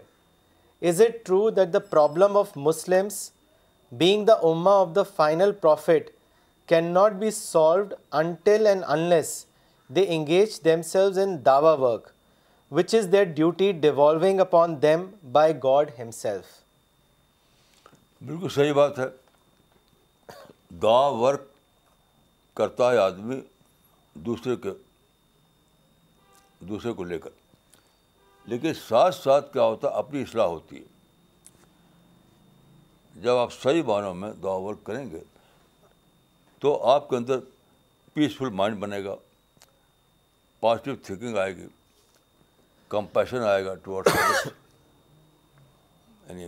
is 0.88 1.02
it 1.06 1.18
true 1.26 1.50
that 1.58 1.72
the 1.72 1.78
problem 1.90 2.36
of 2.36 2.56
Muslims 2.68 3.18
being 4.04 4.24
the 4.26 4.34
ummah 4.50 4.78
of 4.80 4.88
the 4.96 5.02
final 5.16 5.52
prophet 5.60 6.10
can 6.68 6.84
not 6.94 7.12
be 7.26 7.30
solved 7.42 7.94
until 8.22 8.66
and 8.66 8.84
unless 8.96 9.34
they 9.96 10.04
engage 10.16 10.58
themselves 10.92 11.18
in 11.24 11.36
dawah 11.46 11.72
work 11.86 12.08
which 12.78 12.94
is 12.94 13.12
their 13.12 13.24
duty 13.36 13.70
devolving 13.86 14.40
upon 14.40 14.82
them 14.82 15.06
by 15.32 15.52
God 15.64 15.90
himself 16.00 16.58
بالکل 18.26 18.48
صحیح 18.54 18.72
بات 18.82 18.98
ہے 18.98 19.06
work 20.82 21.46
کرتا 22.56 22.90
ہے 22.92 22.96
آدمی 22.98 23.40
دوسرے 24.26 24.54
کے 24.62 24.70
دوسرے 26.68 26.92
کو 26.92 27.04
لے 27.04 27.18
کر 27.18 27.30
لیکن 28.50 28.74
ساتھ 28.86 29.14
ساتھ 29.14 29.52
کیا 29.52 29.62
ہوتا 29.62 29.88
ہے 29.88 29.94
اپنی 29.98 30.22
اصلاح 30.22 30.46
ہوتی 30.46 30.76
ہے 30.76 30.98
جب 33.22 33.36
آپ 33.36 33.52
صحیح 33.52 33.82
معنوں 33.86 34.14
میں 34.14 34.32
دعا 34.42 34.54
ورک 34.64 34.84
کریں 34.84 35.08
گے 35.10 35.20
تو 36.60 36.80
آپ 36.90 37.08
کے 37.10 37.16
اندر 37.16 37.38
پیسفل 38.14 38.50
مائنڈ 38.60 38.78
بنے 38.80 39.02
گا 39.04 39.14
پازیٹیو 40.60 40.94
تھینکنگ 41.04 41.36
آئے 41.38 41.56
گی 41.56 41.66
کمپیشن 42.88 43.42
آئے 43.48 43.64
گا 43.64 43.74
ٹوڈ 43.82 44.08
یعنی 46.28 46.46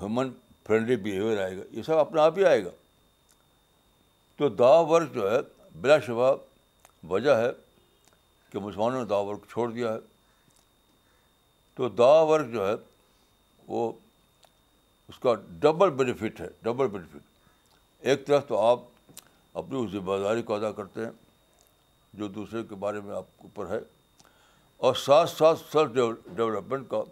ہیومن 0.00 0.30
فرینڈلی 0.66 0.96
بیہیویئر 1.02 1.42
آئے 1.44 1.56
گا 1.56 1.62
یہ 1.76 1.82
سب 1.82 1.98
اپنا 1.98 2.22
آپ 2.24 2.38
ہی 2.38 2.44
آئے 2.44 2.64
گا 2.64 2.70
تو 4.38 4.48
دعا 4.48 4.80
ورک 4.88 5.12
جو 5.14 5.30
ہے 5.30 5.38
بلا 5.82 5.98
شبہ 6.06 6.34
وجہ 7.10 7.34
ہے 7.36 7.48
کہ 8.50 8.58
مسلمانوں 8.58 8.98
نے 9.00 9.04
دعا 9.08 9.18
ورک 9.28 9.44
چھوڑ 9.52 9.68
دیا 9.70 9.92
ہے 9.92 9.98
تو 11.76 11.88
دعا 12.00 12.20
ورک 12.28 12.52
جو 12.52 12.66
ہے 12.68 12.74
وہ 13.68 13.90
اس 15.08 15.18
کا 15.18 15.34
ڈبل 15.64 15.90
بینیفٹ 15.98 16.40
ہے 16.40 16.46
ڈبل 16.62 16.86
بینیفٹ 16.92 18.06
ایک 18.08 18.26
طرف 18.26 18.46
تو 18.48 18.58
آپ 18.66 18.80
اپنی 19.60 19.84
اس 19.84 19.90
ذمہ 19.92 20.16
داری 20.24 20.42
کو 20.50 20.54
ادا 20.54 20.70
کرتے 20.72 21.04
ہیں 21.04 21.10
جو 22.18 22.28
دوسرے 22.38 22.62
کے 22.68 22.74
بارے 22.86 23.00
میں 23.04 23.16
آپ 23.16 23.24
کے 23.40 23.46
اوپر 23.48 23.70
ہے 23.74 23.78
اور 24.86 24.94
ساتھ 25.04 25.30
ساتھ 25.30 25.58
سیلف 25.72 25.90
ڈیولپمنٹ 25.94 26.88
کا 26.90 27.02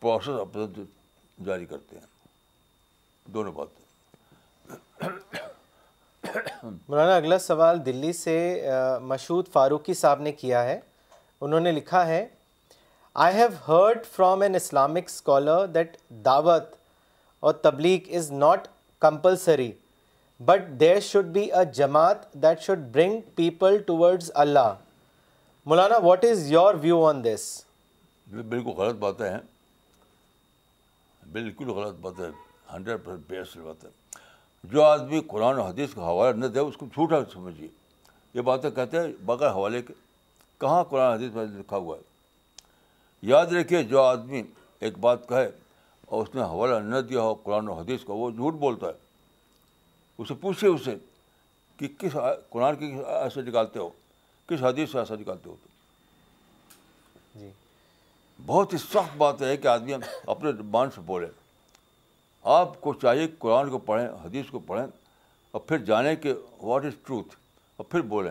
پروسیس 0.00 0.40
اپنا 0.40 0.82
جاری 1.44 1.66
کرتے 1.66 1.98
ہیں 1.98 3.32
دونوں 3.34 3.52
باتیں 3.52 3.78
مولانا 6.64 7.14
اگلا 7.16 7.38
سوال 7.38 7.82
دلی 7.86 8.12
سے 8.12 8.34
مشہود 9.12 9.46
فاروقی 9.52 9.94
صاحب 9.94 10.20
نے 10.22 10.32
کیا 10.42 10.62
ہے 10.64 10.78
انہوں 11.40 11.60
نے 11.60 11.72
لکھا 11.72 12.06
ہے 12.06 12.26
I 13.26 13.36
have 13.36 13.46
heard 13.68 14.04
from 14.14 14.40
an 14.42 14.54
Islamic 14.54 15.08
scholar 15.08 15.66
that 15.74 15.96
دعوت 16.24 16.74
اور 17.46 17.54
تبلیغ 17.66 18.14
is 18.16 18.30
not 18.32 18.68
compulsory 19.04 19.70
but 20.50 20.68
there 20.80 21.00
should 21.10 21.24
be 21.38 21.42
a 21.54 21.64
جماعت 21.74 22.32
that 22.42 22.60
should 22.66 22.78
bring 22.92 23.20
people 23.36 23.78
to 23.86 24.04
Allah 24.44 24.72
Maulana 25.66 25.96
what 26.02 26.24
is 26.30 26.50
your 26.52 26.74
view 26.82 27.04
on 27.06 27.24
this 27.24 27.46
بالکل 28.30 28.70
غلط 28.76 28.94
باتیں 28.98 29.28
ہیں 29.30 29.38
بالکل 31.32 31.70
غلط 31.70 31.96
باتیں 32.00 32.24
باتیں 32.24 32.48
ہنڈریڈ 32.74 32.98
پرسینٹ 33.04 33.30
بیسٹ 33.64 33.86
جو 34.68 34.82
آدمی 34.84 35.20
قرآن 35.28 35.58
و 35.58 35.62
حدیث 35.66 35.94
کا 35.94 36.06
حوالہ 36.06 36.36
نہ 36.36 36.46
دے 36.54 36.60
اس 36.60 36.76
کو 36.76 36.86
جھوٹا 36.94 37.16
سمجھیے 37.32 37.68
یہ 38.34 38.40
باتیں 38.48 38.70
کہتے 38.70 38.98
ہیں 39.00 39.06
بغیر 39.26 39.50
حوالے 39.50 39.82
کے 39.82 39.92
کہاں 40.60 40.82
قرآن 40.88 41.12
حدیث 41.12 41.34
میں 41.34 41.44
لکھا 41.44 41.76
ہوا 41.76 41.96
ہے 41.96 42.02
یاد 43.30 43.46
رکھیے 43.52 43.82
جو 43.82 44.00
آدمی 44.02 44.42
ایک 44.80 44.98
بات 44.98 45.28
کہے 45.28 45.46
اور 46.06 46.22
اس 46.26 46.34
نے 46.34 46.42
حوالہ 46.42 46.78
نہ 46.94 46.98
دیا 47.08 47.20
ہو 47.22 47.34
قرآن 47.44 47.68
و 47.68 47.72
حدیث 47.78 48.04
کا 48.04 48.12
وہ 48.12 48.30
جھوٹ 48.30 48.54
بولتا 48.60 48.86
ہے 48.86 48.92
اسے 50.22 50.34
پوچھے 50.40 50.68
اسے 50.68 50.94
کہ 51.76 51.88
کس 51.98 52.16
قرآن 52.50 52.76
کی 52.76 52.92
ایسا 53.20 53.40
نکالتے 53.46 53.78
ہو 53.78 53.88
کس 54.48 54.62
حدیث 54.62 54.92
سے 54.92 54.98
ایسا 54.98 55.14
نکالتے 55.20 55.48
ہو 55.50 55.54
تو 55.62 57.40
جی 57.40 57.50
بہت 58.46 58.72
ہی 58.72 58.78
سخت 58.78 59.16
بات 59.16 59.42
ہے 59.42 59.56
کہ 59.56 59.68
آدمی 59.68 59.92
اپنے 60.26 60.52
زبان 60.52 60.90
سے 60.94 61.00
بولے 61.06 61.26
آپ 62.48 62.80
کو 62.80 62.92
چاہیے 63.02 63.26
قرآن 63.38 63.70
کو 63.70 63.78
پڑھیں 63.88 64.06
حدیث 64.24 64.46
کو 64.50 64.58
پڑھیں 64.66 64.84
اور 65.52 65.60
پھر 65.68 65.78
جانیں 65.84 66.14
کہ 66.22 66.32
واٹ 66.62 66.84
از 66.84 66.92
ٹروتھ 67.06 67.34
اور 67.76 67.84
پھر 67.90 68.00
بولیں 68.12 68.30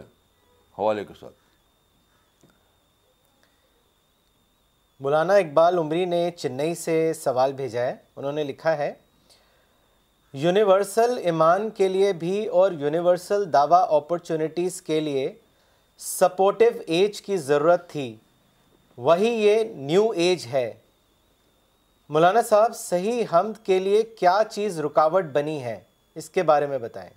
حوالے 0.77 1.03
کے 1.05 1.13
ساتھ 1.19 1.33
مولانا 5.03 5.33
اقبال 5.35 5.77
عمری 5.77 6.05
نے 6.05 6.29
چنئی 6.37 6.73
سے 6.75 6.95
سوال 7.19 7.53
بھیجا 7.57 7.81
ہے 7.85 7.93
انہوں 8.15 8.31
نے 8.31 8.43
لکھا 8.43 8.77
ہے 8.77 8.91
یونیورسل 10.41 11.17
ایمان 11.25 11.69
کے 11.77 11.87
لیے 11.89 12.11
بھی 12.23 12.45
اور 12.61 12.71
یونیورسل 12.79 13.51
دعویٰ 13.53 13.83
اپرچونیٹیز 13.95 14.81
کے 14.89 14.99
لیے 14.99 15.31
سپورٹیو 16.05 16.81
ایج 16.95 17.21
کی 17.21 17.37
ضرورت 17.45 17.87
تھی 17.89 18.13
وہی 19.07 19.29
یہ 19.29 19.63
نیو 19.75 20.09
ایج 20.15 20.45
ہے 20.51 20.71
مولانا 22.13 22.41
صاحب 22.41 22.73
صحیح 22.75 23.23
حمد 23.33 23.57
کے 23.65 23.77
لیے 23.79 24.01
کیا 24.19 24.37
چیز 24.51 24.79
رکاوٹ 24.81 25.25
بنی 25.33 25.61
ہے 25.63 25.79
اس 26.19 26.29
کے 26.37 26.43
بارے 26.43 26.67
میں 26.67 26.77
بتائیں 26.85 27.09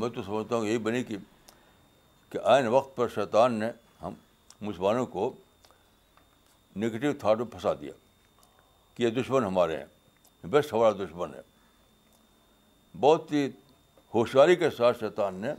میں 0.00 0.08
تو 0.14 0.22
سمجھتا 0.22 0.56
ہوں 0.56 0.66
یہی 0.66 0.78
بنی 0.86 1.02
کہ 1.04 2.38
آئین 2.52 2.66
وقت 2.74 2.94
پر 2.96 3.08
شیطان 3.14 3.54
نے 3.60 3.70
ہم 4.02 4.14
مسلمانوں 4.66 5.04
کو 5.16 5.32
نگیٹو 6.78 7.12
تھاٹ 7.20 7.38
میں 7.38 7.46
پھنسا 7.52 7.72
دیا 7.80 7.92
کہ 8.94 9.02
یہ 9.02 9.10
دشمن 9.20 9.44
ہمارے 9.44 9.76
ہیں 9.76 10.46
بیسٹ 10.50 10.72
ہمارا 10.72 10.92
دشمن 11.04 11.34
ہے 11.34 11.40
بہت 13.00 13.32
ہی 13.32 13.46
ہوشیاری 14.14 14.56
کے 14.62 14.70
ساتھ 14.76 15.00
شیطان 15.00 15.34
نے 15.40 15.52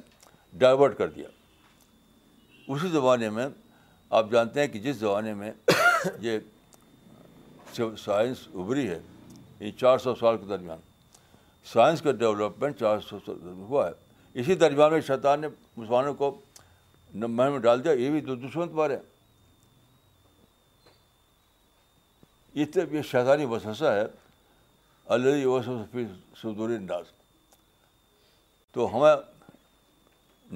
ڈائیورٹ 0.63 0.97
کر 0.97 1.09
دیا 1.09 1.27
اسی 2.67 2.87
زمانے 2.93 3.29
میں 3.37 3.47
آپ 4.19 4.31
جانتے 4.31 4.59
ہیں 4.59 4.67
کہ 4.67 4.79
جس 4.79 4.95
زمانے 4.95 5.33
میں 5.33 5.51
یہ 6.21 6.39
سائنس 8.03 8.37
ابھری 8.53 8.87
ہے 8.89 8.99
یہ 9.59 9.71
چار 9.79 9.97
سو 10.03 10.13
سال 10.19 10.37
کے 10.37 10.45
درمیان 10.49 10.77
سائنس 11.73 12.01
کا 12.01 12.11
ڈیولپمنٹ 12.11 12.79
چار 12.79 12.99
سو 13.09 13.17
سال 13.25 13.37
ہوا 13.69 13.87
ہے 13.87 13.91
اسی 14.41 14.55
درمیان 14.55 14.91
میں 14.91 14.99
شیطان 15.07 15.41
نے 15.41 15.47
مسلمانوں 15.77 16.13
کو 16.21 16.29
میں 17.27 17.57
ڈال 17.59 17.83
دیا 17.83 17.91
یہ 17.93 18.09
بھی 18.11 18.19
دو 18.27 18.35
دشمن 18.47 18.69
پارے 18.75 18.97
یہ 22.53 22.65
طرف 22.73 22.93
یہ 22.93 23.01
شیطانی 23.09 23.45
وسوسہ 23.49 23.91
ہے 23.95 24.05
علیہ 25.13 25.59
صدور 26.41 26.69
تو 28.73 28.87
ہمیں 28.95 29.23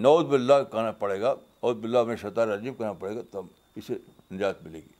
نعود 0.04 0.26
بلّہ 0.26 0.64
کہنا 0.72 0.92
پڑے 1.00 1.20
گا 1.22 1.34
اور 1.68 1.74
بلّہ 1.74 1.98
ہمیں 2.00 2.16
شیطان 2.22 2.52
عجیب 2.52 2.78
کہنا 2.78 2.94
پڑے 3.00 3.16
گا 3.16 3.22
تب 3.32 3.46
اسے 3.76 3.98
نجات 4.34 4.64
ملے 4.64 4.78
گی 4.78 4.95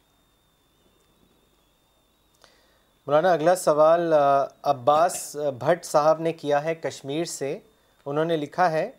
مولانا 3.08 3.32
اگلا 3.34 3.54
سوال 3.56 4.14
عباس 4.14 5.16
بھٹ 5.60 5.84
صاحب 5.86 6.20
نے 6.28 6.32
کیا 6.34 6.64
ہے 6.64 6.74
کشمیر 6.76 7.26
سے 7.32 7.58
انہوں 8.06 8.26
نے 8.26 8.38
لکھا 8.38 8.70
ہے 8.72 8.90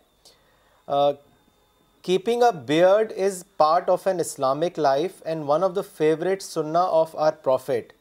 keeping 2.09 2.43
a 2.43 2.51
beard 2.67 3.13
is 3.27 3.43
part 3.63 3.91
of 3.91 4.07
an 4.07 4.21
Islamic 4.25 4.79
life 4.79 5.11
and 5.25 5.45
one 5.49 5.65
of 5.65 5.71
the 5.77 5.81
favourite 5.97 6.43
سننا 6.43 6.83
of 7.01 7.17
our 7.27 7.33
prophet 7.45 7.93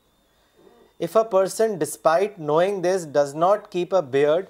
if 1.05 1.17
a 1.17 1.23
person 1.31 1.73
despite 1.79 2.37
knowing 2.39 2.81
this 2.83 3.07
does 3.13 3.35
not 3.45 3.67
keep 3.71 3.95
a 3.95 4.01
beard 4.17 4.45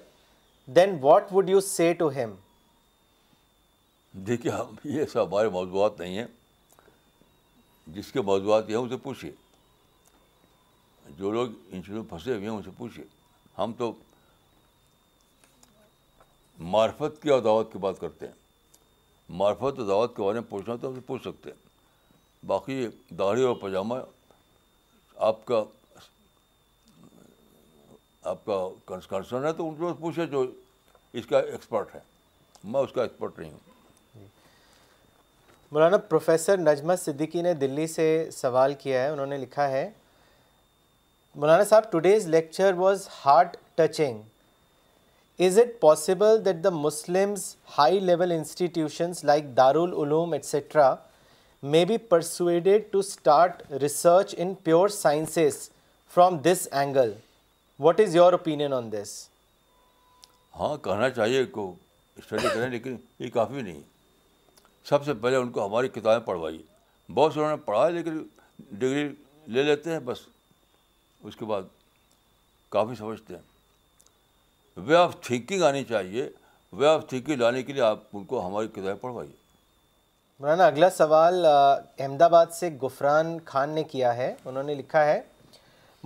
then 0.76 0.96
what 1.04 1.32
would 1.32 1.50
you 1.50 1.60
say 1.70 1.92
to 1.98 2.08
him 2.16 2.34
دیکھیے 4.26 4.52
ہم 4.58 4.76
سب 5.12 5.24
ہمارے 5.26 5.48
موضوعات 5.58 5.98
نہیں 6.00 6.18
ہیں 6.18 6.26
جس 7.94 8.12
کے 8.12 8.20
موضوعات 8.32 8.70
یہ 8.70 8.76
ہیں 8.76 8.84
اسے 8.84 8.96
پوچھیے 9.02 9.32
جو 11.18 11.30
لوگ 11.32 11.48
ان 11.72 11.82
چیزوں 11.82 12.02
میں 12.02 12.10
پھنسے 12.10 12.34
ہوئے 12.34 12.48
ہیں 12.48 12.56
ان 12.56 12.62
سے 12.62 12.70
پوچھے 12.76 13.02
ہم 13.58 13.72
تو 13.78 13.92
معرفت 16.74 17.22
کی 17.22 17.30
اور 17.30 17.40
دعوت 17.42 17.72
کی 17.72 17.78
بات 17.78 18.00
کرتے 18.00 18.26
ہیں 18.26 18.34
معرفت 19.38 19.78
اور 19.78 19.86
دعوت 19.86 20.14
کے 20.16 20.22
بارے 20.22 20.40
میں 20.40 20.50
پوچھنا 20.50 20.74
تو 20.80 20.88
ہم 20.88 20.94
سے 20.94 21.00
پوچھ 21.06 21.22
سکتے 21.22 21.50
ہیں 21.50 22.44
باقی 22.46 22.86
داڑھی 23.18 23.42
اور 23.44 23.54
پاجامہ 23.60 23.94
آپ 25.28 25.44
کا 25.46 25.62
آپ 28.30 28.44
کا 28.44 28.66
ہے 29.12 29.52
تو 29.56 29.68
ان 29.68 29.74
سے 29.78 29.92
پوچھے 30.00 30.26
جو 30.26 30.44
اس 31.18 31.26
کا 31.26 31.38
ایکسپرٹ 31.40 31.94
ہے 31.94 32.00
میں 32.72 32.80
اس 32.80 32.92
کا 32.92 33.02
ایکسپرٹ 33.02 33.38
نہیں 33.38 33.50
ہوں 33.50 33.64
مولانا 35.72 35.96
پروفیسر 36.08 36.58
نجمہ 36.58 36.94
صدیقی 37.04 37.42
نے 37.42 37.52
دلی 37.60 37.86
سے 37.86 38.04
سوال 38.32 38.74
کیا 38.82 39.02
ہے 39.02 39.08
انہوں 39.10 39.26
نے 39.26 39.36
لکھا 39.38 39.68
ہے 39.70 39.88
مولانا 41.40 41.64
صاحب 41.70 41.90
today's 41.92 42.26
lecture 42.28 42.72
was 42.76 43.06
heart 43.24 43.56
touching 43.76 45.40
is 45.46 45.58
it 45.58 45.68
possible 45.80 46.44
that 46.44 46.62
the 46.64 46.70
Muslims 46.72 47.42
high 47.78 47.98
level 48.00 48.30
institutions 48.32 49.22
like 49.30 49.44
Darul Uloom 49.56 50.32
et cetera 50.32 50.94
may 51.74 51.84
be 51.88 51.98
persuaded 52.12 52.90
to 52.92 52.98
start 52.98 53.62
research 53.82 54.34
in 54.38 54.54
pure 54.64 54.88
sciences 54.96 55.58
from 56.14 56.38
this 56.44 56.66
angle 56.82 57.12
what 57.86 58.00
is 58.00 58.16
your 58.16 58.32
opinion 58.32 58.72
on 58.72 58.90
this 58.92 59.12
ہاں 60.60 60.76
کہنا 60.84 61.10
چاہیے 61.18 61.44
کو 61.58 61.72
study 62.16 62.46
کریں 62.54 62.68
لیکن 62.70 62.96
یہ 63.18 63.30
کافی 63.34 63.60
نہیں 63.62 63.80
سب 64.88 65.04
سے 65.04 65.14
پہلے 65.20 65.36
ان 65.36 65.50
کو 65.58 65.66
ہماری 65.66 65.88
کتابیں 65.98 66.26
پڑھوائی 66.26 66.62
بہت 67.14 67.32
سے 67.32 67.40
انہوں 67.40 67.56
نے 67.56 67.62
پڑھا 67.66 67.88
لیکن 67.98 68.18
ڈگری 68.70 69.08
لے 69.58 69.62
لیتے 69.62 69.92
ہیں 69.92 69.98
بس 70.04 70.26
اس 71.28 71.36
کے 71.36 71.44
بعد 71.44 71.62
کافی 72.74 72.94
سمجھتے 72.98 73.34
ہیں 73.34 74.80
وے 74.86 74.94
آف 74.96 75.14
تھنکنگ 75.26 75.62
آنی 75.68 75.82
چاہیے 75.88 76.28
وے 76.80 76.86
آف 76.86 77.06
تھنکنگ 77.08 77.40
لانے 77.40 77.62
کے 77.62 77.72
لیے 77.72 77.82
آپ 77.82 77.98
ان 78.16 78.24
کو 78.32 78.46
ہماری 78.46 78.68
کتابیں 78.74 78.94
پڑھوائیے 79.00 79.32
مولانا 80.40 80.66
اگلا 80.66 80.90
سوال 80.96 81.44
احمد 81.46 82.22
آباد 82.22 82.46
سے 82.58 82.70
غفران 82.82 83.36
خان 83.44 83.70
نے 83.74 83.82
کیا 83.92 84.14
ہے 84.16 84.34
انہوں 84.44 84.62
نے 84.70 84.74
لکھا 84.74 85.04
ہے 85.04 85.20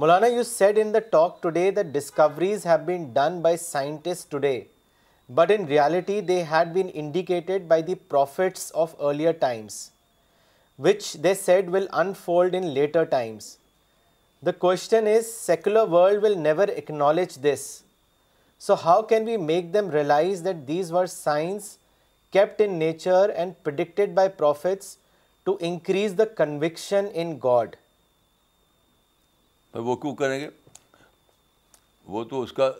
Maulana 0.03 0.27
you 0.27 0.43
said 0.53 0.79
in 0.83 0.93
the 0.95 0.99
talk 1.13 1.43
today 1.43 1.71
the 1.79 1.83
discoveries 1.99 2.67
have 2.67 2.85
been 2.85 3.05
done 3.13 3.41
by 3.43 3.57
scientist 3.67 4.31
today 4.33 4.61
but 5.41 5.51
in 5.57 5.67
reality 5.69 6.21
they 6.29 6.43
had 6.51 6.69
been 6.73 6.91
indicated 7.03 7.67
by 7.75 7.83
the 7.91 7.95
prophets 8.15 8.71
of 8.85 8.95
earlier 9.11 9.33
times 9.47 9.89
which 10.85 11.13
they 11.25 11.35
said 11.45 11.69
will 11.75 11.87
unfold 12.05 12.55
in 12.55 12.67
later 12.75 13.05
times 13.17 13.57
the 14.47 14.53
question 14.59 15.07
is 15.09 15.27
secular 15.27 15.89
world 15.93 16.23
will 16.25 16.37
never 16.43 16.69
acknowledge 16.77 17.37
this 17.43 17.61
so 18.67 18.75
how 18.85 19.01
can 19.09 19.25
we 19.27 19.37
make 19.37 19.73
them 19.75 19.91
realise 19.91 20.45
that 20.45 20.57
these 20.69 20.93
were 20.93 21.07
science 21.07 21.65
kept 22.33 22.61
in 22.65 22.79
nature 22.79 23.29
and 23.35 23.53
prior 23.65 24.29
prophets 24.37 24.97
to 25.45 25.57
increase 25.71 26.15
the 26.19 26.25
conviction 26.37 27.07
in 27.23 27.37
God 27.43 27.75
وہ 29.91 29.97
کیوں 29.97 30.15
کریں 30.23 30.39
گے 30.41 30.49
وہ 32.15 32.23
تو 32.31 32.41
اس 32.43 32.53
کا 32.53 32.71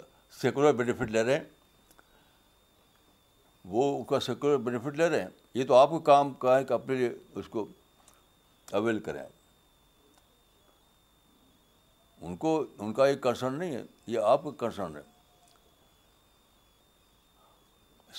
secular 0.41 0.73
benefit 0.79 1.11
لے 1.11 1.23
رہے 1.25 1.37
ہیں 1.39 1.45
وہیفٹ 3.71 4.97
لے 4.99 5.09
رہے 5.09 5.21
ہیں 5.21 5.29
یہ 5.55 5.65
تو 5.69 5.75
آپ 5.75 5.91
کام 6.05 6.33
کہیں 6.47 6.65
کہ 6.69 6.73
اپنے 6.73 7.09
اس 7.35 7.49
کو 7.51 7.67
اویل 8.81 8.99
کریں 9.09 9.23
ان 12.21 12.37
کو 12.37 12.59
ان 12.79 12.93
کا 12.93 13.07
یہ 13.09 13.15
کنسرن 13.23 13.59
نہیں 13.59 13.75
ہے 13.77 13.83
یہ 14.07 14.19
آپ 14.33 14.43
کا 14.45 14.51
کنسرن 14.59 14.97
ہے 14.97 15.01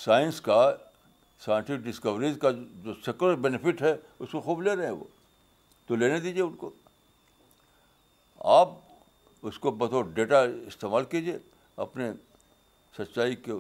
سائنس 0.04 0.40
کا 0.42 0.60
سائنٹفک 1.46 1.84
ڈسکوریز 1.86 2.38
کا 2.42 2.50
جو 2.84 2.94
سیکولر 3.06 3.36
بینیفٹ 3.46 3.82
ہے 3.82 3.94
اس 4.20 4.32
کو 4.32 4.42
خوب 4.42 4.62
لے 4.62 4.76
رہے 4.76 4.86
ہیں 4.86 4.92
وہ 4.94 5.04
تو 5.88 5.96
لینے 5.96 6.20
دیجیے 6.20 6.42
ان 6.42 6.56
کو 6.56 6.70
آپ 8.60 8.70
اس 9.50 9.60
کو 9.60 9.72
بطور 9.72 10.04
ڈیٹا 10.14 10.42
استعمال 10.68 11.06
کیجیے 11.12 11.38
اپنے 11.86 12.10
سچائی 12.98 13.36
کو 13.46 13.60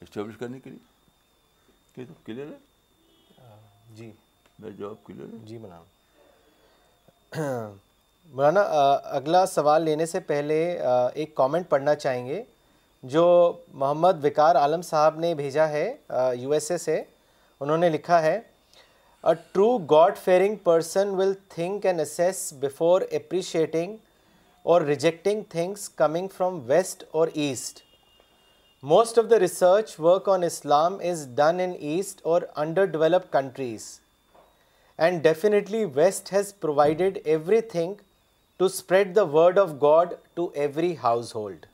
اسٹیبلش 0.00 0.36
کرنے 0.38 0.60
کے 0.60 0.70
لیے 0.70 2.04
کلیئر 2.24 2.46
ہے 2.46 3.46
جی 3.96 4.10
میں 4.58 4.70
جواب 4.70 5.04
کلیئر 5.04 5.34
ہے 5.34 5.44
جی 5.50 5.58
مولانا 8.32 8.60
اگلا 9.14 9.44
سوال 9.46 9.82
لینے 9.84 10.04
سے 10.06 10.20
پہلے 10.28 10.56
ایک 11.14 11.34
کامنٹ 11.36 11.68
پڑھنا 11.68 11.94
چاہیں 11.94 12.26
گے 12.26 12.42
جو 13.12 13.24
محمد 13.72 14.24
وقار 14.24 14.56
عالم 14.56 14.82
صاحب 14.82 15.18
نے 15.20 15.34
بھیجا 15.36 15.68
ہے 15.68 15.84
یو 16.40 16.50
ایس 16.52 16.70
اے 16.70 16.78
سے 16.78 17.02
انہوں 17.60 17.76
نے 17.78 17.88
لکھا 17.88 18.20
ہے 18.22 18.34
a 19.28 19.34
true 19.52 19.76
God 19.90 20.16
fearing 20.24 20.54
person 20.64 21.08
will 21.18 21.32
think 21.54 21.86
and 21.86 22.00
assess 22.00 22.52
before 22.60 23.02
appreciating 23.10 23.96
or 24.72 24.82
rejecting 24.82 25.42
things 25.50 25.88
coming 25.96 26.28
from 26.36 26.60
west 26.70 27.04
or 27.12 27.28
east 27.34 27.80
most 28.94 29.18
of 29.18 29.30
the 29.30 29.38
research 29.40 29.94
work 30.00 30.28
on 30.28 30.44
Islam 30.44 30.98
is 31.10 31.26
done 31.36 31.60
in 31.64 31.72
east 31.78 32.20
or 32.26 32.42
under 32.64 32.84
develop 32.96 33.30
countries 33.32 33.84
and 35.04 35.22
definitely 35.22 35.84
west 35.94 36.32
has 36.32 36.52
provided 36.60 37.18
everything 37.76 38.03
to 38.58 38.64
spread 38.64 39.14
the 39.16 39.22
word 39.32 39.58
of 39.58 39.68
God 39.82 40.12
to 40.34 40.48
every 40.54 40.94
household 41.36 41.64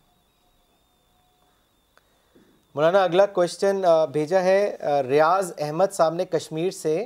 Maulana 2.74 3.02
اگلا 3.05 3.27
question 3.39 3.82
بھیجا 4.12 4.43
ہے 4.43 4.77
ریاض 5.09 5.52
احمد 5.66 5.93
صاحب 5.93 6.15
نے 6.15 6.24
کشمیر 6.32 6.70
سے 6.77 7.05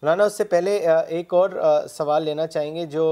مولانا 0.00 0.24
اس 0.24 0.36
سے 0.38 0.44
پہلے 0.54 0.76
ایک 1.16 1.34
اور 1.34 1.50
سوال 1.90 2.22
لینا 2.24 2.46
چاہیں 2.46 2.74
گے 2.74 2.86
جو 2.96 3.04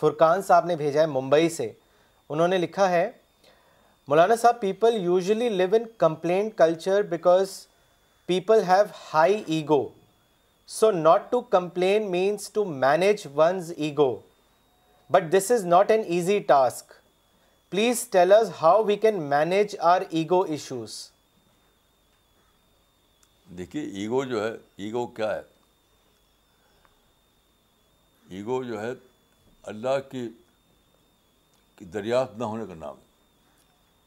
فرقان 0.00 0.42
صاحب 0.42 0.66
نے 0.66 0.76
بھیجا 0.76 1.00
ہے 1.00 1.06
ممبئی 1.06 1.48
سے 1.56 1.70
انہوں 2.28 2.48
نے 2.48 2.58
لکھا 2.58 2.88
ہے 2.90 3.10
مولانا 4.08 4.36
صاحب 4.40 4.60
people 4.60 4.96
usually 5.02 5.48
live 5.48 5.74
in 5.74 5.84
complain 5.98 6.48
culture 6.56 7.02
because 7.10 7.56
people 8.26 8.62
have 8.66 8.84
high 9.12 9.42
ego 9.54 9.86
so 10.78 10.90
not 10.90 11.30
to 11.30 11.40
complain 11.54 12.10
means 12.10 12.50
to 12.52 12.64
manage 12.64 13.26
one's 13.36 13.72
ego 13.76 14.14
but 15.12 15.30
this 15.32 15.50
is 15.50 15.64
not 15.66 15.90
an 15.90 16.02
easy 16.14 16.38
task 16.48 16.92
please 17.70 18.06
tell 18.10 18.32
us 18.32 18.50
how 18.60 18.82
we 18.86 18.96
can 19.04 19.20
manage 19.30 19.76
our 19.94 20.02
ego 20.10 20.40
issues 20.48 20.96
دیکھیے 23.58 23.82
ego 24.02 24.24
جو 24.24 24.44
ہے 24.44 24.52
ego 24.84 25.06
کیا 25.16 25.34
ہے 25.34 25.42
ego 28.36 28.62
جو 28.64 28.80
ہے 28.82 28.92
اللہ 29.72 29.98
کی 30.10 30.28
دریافت 31.94 32.38
نہ 32.38 32.44
ہونے 32.52 32.66
کا 32.68 32.74
نام 32.74 32.94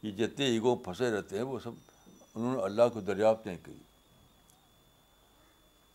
یہ 0.04 0.12
جتنے 0.24 0.46
ایگو 0.54 0.76
پھنسے 0.86 1.12
رہتے 1.18 1.36
ہیں 1.38 1.44
وہ 1.46 1.60
سب 1.64 1.72
انہوں 2.36 2.56
نے 2.56 2.62
اللہ 2.64 2.90
کو 2.94 3.00
دریافت 3.12 3.46
نہیں 3.48 3.58
کی 3.66 3.74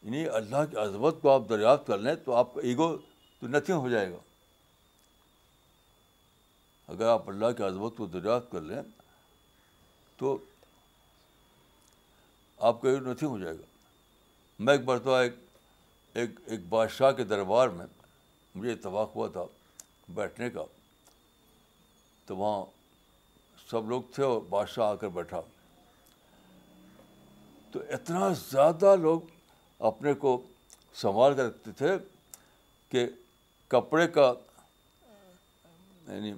یعنی 0.03 0.25
اللہ 0.37 0.65
کی 0.71 0.77
عظمت 0.83 1.21
کو 1.23 1.31
آپ 1.31 1.49
دریافت 1.49 1.87
کر 1.87 1.99
لیں 1.99 2.15
تو 2.25 2.35
آپ 2.35 2.55
کا 2.55 2.61
ایگو 2.69 2.97
تو 3.41 3.47
نتھنگ 3.49 3.77
ہو 3.77 3.89
جائے 3.89 4.11
گا 4.11 4.19
اگر 6.93 7.09
آپ 7.09 7.29
اللہ 7.29 7.51
کی 7.57 7.63
عظمت 7.63 7.97
کو 7.97 8.07
دریافت 8.15 8.51
کر 8.53 8.61
لیں 8.61 8.81
تو 10.19 10.37
آپ 12.71 12.81
کا 12.83 12.89
ایگو 12.91 13.11
نتھنگ 13.11 13.29
ہو 13.29 13.39
جائے 13.39 13.55
گا 13.59 13.67
میں 14.65 14.73
ایک 14.75 14.83
مرتبہ 14.89 15.17
ایک 15.19 15.35
ایک 16.21 16.39
ایک 16.51 16.61
بادشاہ 16.69 17.13
کے 17.17 17.25
دربار 17.25 17.69
میں 17.77 17.87
مجھے 18.55 18.73
اتفاق 18.73 19.15
ہوا 19.17 19.27
تھا 19.33 19.45
بیٹھنے 20.15 20.49
کا 20.51 20.65
تو 22.27 22.37
وہاں 22.37 22.65
سب 23.71 23.89
لوگ 23.89 24.03
تھے 24.15 24.23
اور 24.23 24.41
بادشاہ 24.49 24.85
آ 24.91 24.95
کر 25.01 25.09
بیٹھا 25.19 25.41
تو 27.73 27.81
اتنا 27.95 28.29
زیادہ 28.49 28.95
لوگ 29.01 29.29
اپنے 29.89 30.13
کو 30.23 30.37
سنبھال 31.01 31.35
کر 31.35 31.45
رکھتے 31.47 31.71
تھے 31.79 31.95
کہ 32.91 33.07
کپڑے 33.73 34.07
کا 34.15 34.33
یعنی 36.09 36.35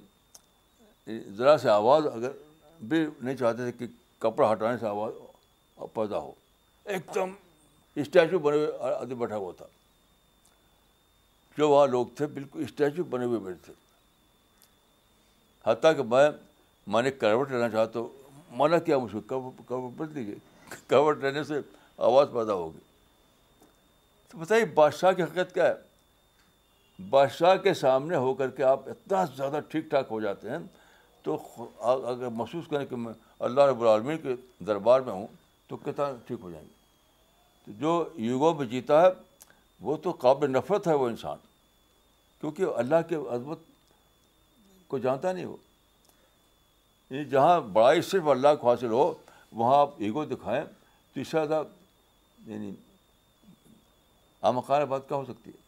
ذرا 1.37 1.57
سے 1.57 1.69
آواز 1.69 2.07
اگر 2.13 2.31
بھی 2.87 3.05
نہیں 3.21 3.35
چاہتے 3.37 3.71
تھے 3.71 3.71
کہ 3.79 3.93
کپڑا 4.25 4.51
ہٹانے 4.51 4.77
سے 4.79 4.87
آواز 4.87 5.13
پیدا 5.93 6.17
ہو 6.17 6.31
ایک 6.93 7.13
دم 7.15 7.31
اسٹیچو 8.01 8.39
بنے 8.39 8.57
ہوئے 8.57 8.69
آدمی 8.95 9.15
بیٹھا 9.15 9.37
ہوا 9.37 9.51
تھا 9.57 9.65
جو 11.57 11.69
وہاں 11.69 11.87
لوگ 11.87 12.05
تھے 12.17 12.25
بالکل 12.37 12.63
اسٹیچو 12.63 13.03
بنے 13.09 13.25
ہوئے 13.25 13.39
بیٹھے 13.39 13.65
تھے 13.65 13.73
حتیٰ 15.71 15.95
کہ 15.97 16.03
میں 16.11 16.29
میں 16.93 17.01
نے 17.01 17.11
کروٹ 17.11 17.51
لینا 17.51 17.69
چاہتا 17.69 17.99
ہوں 17.99 18.41
منع 18.57 18.77
کیا 18.85 18.97
مجھے 18.97 19.19
کروٹ 19.27 19.61
کروٹ 19.67 20.13
دیجیے 20.15 20.35
کروٹ 20.87 21.21
لینے 21.23 21.43
سے 21.43 21.59
آواز 21.97 22.27
پیدا 22.33 22.53
ہوگی 22.53 22.79
تو 24.33 24.39
بتائیے 24.39 24.65
بادشاہ 24.75 25.11
کی 25.11 25.21
حقیقت 25.23 25.53
کیا 25.53 25.65
ہے 25.67 27.01
بادشاہ 27.09 27.55
کے 27.63 27.73
سامنے 27.73 28.15
ہو 28.17 28.33
کر 28.35 28.49
کے 28.57 28.63
آپ 28.63 28.87
اتنا 28.89 29.23
زیادہ 29.35 29.59
ٹھیک 29.69 29.89
ٹھاک 29.89 30.07
ہو 30.11 30.19
جاتے 30.21 30.49
ہیں 30.49 30.57
تو 31.23 31.37
اگر 31.91 32.29
محسوس 32.35 32.67
کریں 32.69 32.85
کہ 32.85 32.95
میں 32.95 33.11
اللہ 33.47 33.61
رب 33.69 33.81
العالمین 33.81 34.17
کے 34.21 34.35
دربار 34.67 35.01
میں 35.07 35.13
ہوں 35.13 35.27
تو 35.67 35.77
کتنا 35.83 36.11
ٹھیک 36.27 36.39
ہو 36.43 36.49
جائیں 36.51 36.65
گے 36.65 36.71
تو 37.65 37.71
جو 37.79 38.03
یوگو 38.27 38.53
میں 38.57 38.65
جیتا 38.67 39.01
ہے 39.01 39.07
وہ 39.81 39.97
تو 40.03 40.11
قابل 40.23 40.51
نفرت 40.51 40.87
ہے 40.87 40.93
وہ 41.03 41.07
انسان 41.09 41.37
کیونکہ 42.41 42.77
اللہ 42.77 43.01
کے 43.09 43.15
عظمت 43.35 43.59
کو 44.87 44.97
جانتا 45.05 45.31
نہیں 45.33 45.45
وہ 45.45 45.55
یعنی 47.09 47.25
جہاں 47.29 47.59
بڑائی 47.73 48.01
صرف 48.09 48.27
اللہ 48.33 48.55
کو 48.61 48.69
حاصل 48.69 48.91
ہو 48.91 49.11
وہاں 49.61 49.79
آپ 49.81 49.93
ایگو 50.05 50.25
دکھائیں 50.33 50.63
تو 50.65 51.19
اس 51.19 51.27
سے 51.27 51.37
زیادہ 51.47 51.61
یعنی 52.45 52.71
امقار 54.49 54.83
بات 54.85 55.07
کیا 55.07 55.17
ہو 55.17 55.25
سکتی 55.25 55.51
ہے 55.51 55.61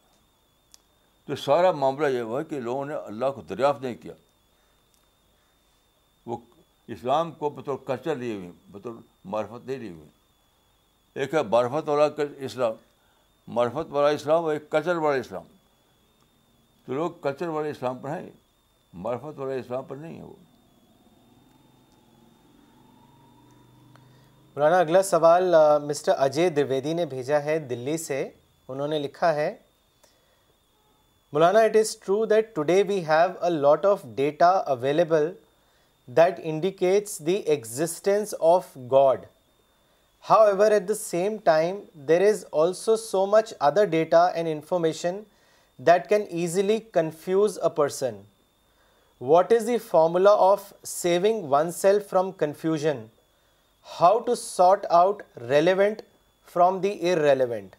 تو 1.26 1.36
سارا 1.44 1.70
معاملہ 1.82 2.06
یہ 2.14 2.20
ہوا 2.20 2.40
ہے 2.40 2.44
کہ 2.50 2.60
لوگوں 2.60 2.84
نے 2.86 2.94
اللہ 2.94 3.30
کو 3.34 3.40
دریافت 3.50 3.82
نہیں 3.82 3.94
کیا 4.02 4.12
وہ 6.26 6.36
اسلام 6.96 7.30
کو 7.38 7.50
بطور 7.50 7.78
کلچر 7.86 8.16
لیے 8.16 8.34
ہوئے 8.34 8.50
بطور 8.72 9.00
معرفت 9.32 9.66
نہیں 9.66 9.78
لیے 9.78 9.90
ہوئے 9.90 10.08
ایک 11.22 11.34
ہے 11.34 11.42
برفت 11.54 11.88
والا 11.88 12.06
اسلام 12.46 12.72
معرفت 13.54 13.92
والا 13.92 14.08
اسلام 14.18 14.44
اور 14.44 14.52
ایک 14.52 14.68
کلچر 14.70 14.96
والا 15.06 15.20
اسلام 15.20 15.42
تو 16.86 16.94
لوگ 16.94 17.10
کلچر 17.22 17.48
والے 17.48 17.70
اسلام 17.70 17.98
پر 17.98 18.10
ہیں 18.18 18.28
معرفت 19.06 19.38
والے 19.38 19.58
اسلام 19.60 19.84
پر 19.88 19.96
نہیں 19.96 20.16
ہے 20.18 20.22
وہ 20.22 20.34
مولانا 24.56 24.78
اگلا 24.80 25.02
سوال 25.02 25.54
مسٹر 25.86 26.12
اجے 26.26 26.48
درویدی 26.56 26.92
نے 26.94 27.04
بھیجا 27.06 27.42
ہے 27.44 27.58
دلی 27.70 27.96
سے 27.98 28.26
انہوں 28.74 28.88
نے 28.88 28.98
لکھا 28.98 29.34
ہے 29.34 29.52
Maulana 31.32 31.58
it 31.66 31.76
is 31.76 31.96
true 32.04 32.24
that 32.26 32.54
today 32.54 32.82
we 32.88 32.98
have 33.08 33.44
a 33.44 33.50
lot 33.50 33.84
of 33.86 34.00
data 34.14 34.48
available 34.74 35.30
that 36.16 36.40
indicates 36.50 37.18
the 37.26 37.34
existence 37.54 38.34
of 38.54 38.76
God 38.92 39.24
however 40.46 40.70
at 40.70 40.88
the 40.88 40.94
same 41.00 41.36
time 41.44 41.78
there 42.08 42.20
is 42.28 42.44
also 42.62 42.96
so 43.04 43.24
much 43.36 43.52
other 43.68 43.84
data 43.94 44.24
and 44.34 44.48
information 44.52 45.20
that 45.86 46.08
can 46.08 46.24
easily 46.30 46.78
confuse 46.94 47.58
a 47.64 47.68
person 47.76 48.16
what 49.20 49.52
is 49.52 49.66
the 49.66 49.78
formula 49.90 50.34
of 50.50 50.72
saving 50.86 51.50
oneself 51.72 52.08
from 52.10 52.32
confusion 52.44 53.04
how 54.00 54.18
to 54.26 54.34
sort 54.34 54.86
out 55.02 55.22
relevant 55.48 56.02
from 56.52 56.78
the 56.80 56.88
irrelevant 57.28 57.74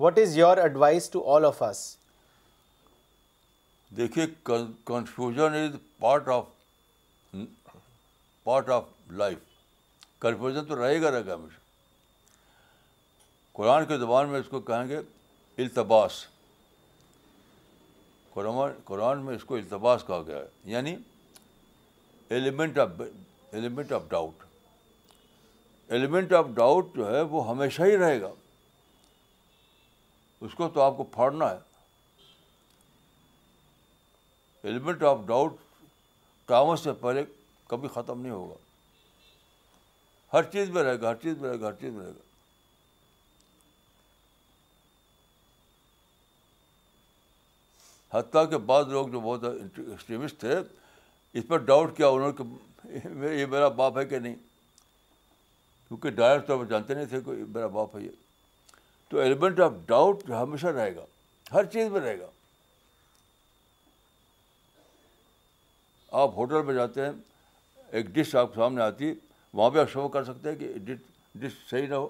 what 0.00 0.18
is 0.18 0.36
your 0.38 0.56
advice 0.62 1.08
to 1.10 1.22
all 1.34 1.44
of 1.44 1.62
us 1.62 1.76
دیکھیے 3.96 4.26
confusion 4.84 5.54
is 5.58 5.76
part 6.00 6.28
of 6.30 7.34
part 8.44 8.68
of 8.70 8.84
life 9.22 9.38
confusion 10.22 10.64
تو 10.66 10.76
رہے 10.82 11.00
گا 11.02 11.10
رہے 11.10 11.26
گا 11.26 11.34
ہمیشہ 11.34 11.56
قرآن 13.56 13.84
کے 13.86 13.98
زبان 13.98 14.28
میں 14.28 14.40
اس 14.40 14.48
کو 14.50 14.60
کہیں 14.70 14.86
گے 14.88 14.98
التباس 15.62 16.24
قرآن 18.34 18.72
قرآن 18.84 19.24
میں 19.24 19.34
اس 19.36 19.44
کو 19.44 19.54
التباس 19.56 20.04
کہا 20.06 20.20
گیا 20.26 20.36
ہے 20.36 20.70
یعنی 20.72 20.94
element 22.36 22.78
of 22.78 23.00
element 23.00 23.92
of 23.92 24.02
doubt 24.10 24.44
element 25.96 26.32
of 26.42 26.46
doubt 26.54 26.94
جو 26.96 27.14
ہے 27.14 27.20
وہ 27.34 27.48
ہمیشہ 27.48 27.82
ہی 27.82 27.96
رہے 27.96 28.20
گا 28.20 28.32
اس 30.46 30.54
کو 30.54 30.68
تو 30.74 30.80
آپ 30.82 30.96
کو 30.96 31.04
پھاڑنا 31.14 31.50
ہے 31.50 31.66
ایلیمنٹ 34.68 35.02
آف 35.08 35.18
ڈاؤٹ 35.26 35.52
ٹاور 36.46 36.76
سے 36.76 36.92
پہلے 37.00 37.22
کبھی 37.68 37.88
ختم 37.94 38.20
نہیں 38.20 38.32
ہوگا 38.32 38.54
ہر 40.32 40.42
چیز 40.52 40.70
میں 40.70 40.82
رہے 40.84 41.00
گا 41.00 41.08
ہر 41.10 41.14
چیز 41.22 41.36
میں 41.40 41.48
رہے 41.50 41.60
گا 41.60 41.68
ہر 41.68 41.72
چیز 41.80 41.92
میں 41.92 42.04
رہے 42.04 42.10
گا 42.14 42.26
حتیٰ 48.18 48.48
کے 48.50 48.58
بعد 48.68 48.84
لوگ 48.88 49.08
جو 49.12 49.20
بہت 49.20 49.44
ایکسٹریمسٹ 49.44 50.38
تھے 50.40 50.54
اس 51.38 51.44
پر 51.48 51.58
ڈاؤٹ 51.70 51.96
کیا 51.96 52.08
انہوں 52.08 52.32
نے 52.32 52.42
کہ 52.42 53.32
یہ 53.38 53.46
میرا 53.46 53.68
باپ 53.80 53.98
ہے 53.98 54.04
کہ 54.08 54.18
نہیں 54.18 54.34
کیونکہ 55.88 56.10
ڈائریکٹ 56.20 56.46
طور 56.48 56.58
پر 56.64 56.70
جانتے 56.70 56.94
نہیں 56.94 57.06
تھے 57.14 57.20
کہ 57.26 57.32
میرا 57.54 57.66
باپ 57.78 57.96
ہے 57.96 58.00
یہ 58.02 58.10
تو 59.10 59.18
ایلیمنٹ 59.20 59.60
آف 59.60 59.72
ڈاؤٹ 59.86 60.28
ہمیشہ 60.30 60.66
رہے 60.66 60.94
گا 60.96 61.04
ہر 61.52 61.64
چیز 61.72 61.88
میں 61.90 62.00
رہے 62.00 62.18
گا 62.20 62.26
آپ 66.22 66.36
ہوٹل 66.36 66.62
میں 66.66 66.74
جاتے 66.74 67.04
ہیں 67.04 67.12
ایک 67.92 68.06
ڈش 68.14 68.34
آپ 68.36 68.54
سامنے 68.54 68.82
آتی 68.82 69.12
وہاں 69.52 69.70
پہ 69.70 69.78
آپ 69.78 69.90
شو 69.92 70.06
کر 70.16 70.24
سکتے 70.24 70.50
ہیں 70.50 70.56
کہ 70.58 70.94
ڈش 71.40 71.52
صحیح 71.70 71.86
نہ 71.88 71.94
ہو 71.94 72.08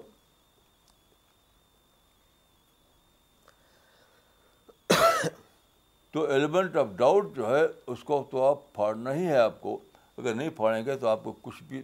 تو 6.11 6.25
ایلیمنٹ 6.31 6.75
آف 6.77 6.87
ڈاؤٹ 6.97 7.35
جو 7.35 7.55
ہے 7.55 7.61
اس 7.91 8.03
کو 8.03 8.23
تو 8.31 8.43
آپ 8.43 8.71
پھاڑنا 8.73 9.13
ہی 9.13 9.25
ہے 9.27 9.37
آپ 9.37 9.59
کو 9.61 9.77
اگر 10.17 10.33
نہیں 10.35 10.49
پھاڑیں 10.55 10.85
گے 10.85 10.97
تو 10.99 11.07
آپ 11.07 11.23
کو 11.23 11.33
کچھ 11.41 11.61
بھی 11.67 11.81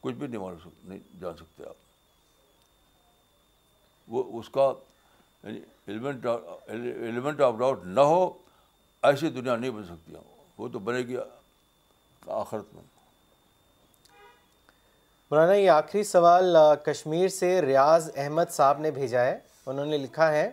کچھ 0.00 0.14
بھی 0.14 0.26
نہیں 0.26 0.40
مان 0.40 0.56
نہیں 0.88 0.98
جان 1.20 1.36
سکتے 1.36 1.64
آپ 1.68 1.74
وہ 4.14 4.22
اس 4.38 4.48
کا 4.50 4.70
ایلیمنٹ 5.48 7.40
آف 7.42 7.54
ڈاؤٹ 7.58 7.84
نہ 7.84 8.00
ہو 8.12 8.26
ایسی 9.10 9.28
دنیا 9.30 9.56
نہیں 9.56 9.70
بن 9.70 9.84
سکتی 9.84 10.14
وہ 10.58 10.68
تو 10.72 10.78
بنے 10.88 11.00
گی 11.08 11.16
آخرت 12.36 12.74
میں 12.74 12.82
مولانا 15.30 15.54
یہ 15.54 15.70
آخری 15.70 16.02
سوال 16.04 16.56
کشمیر 16.84 17.28
سے 17.36 17.60
ریاض 17.62 18.08
احمد 18.16 18.50
صاحب 18.50 18.80
نے 18.80 18.90
بھیجا 18.98 19.24
ہے 19.24 19.38
انہوں 19.66 19.86
نے 19.86 19.96
لکھا 19.98 20.30
ہے 20.32 20.48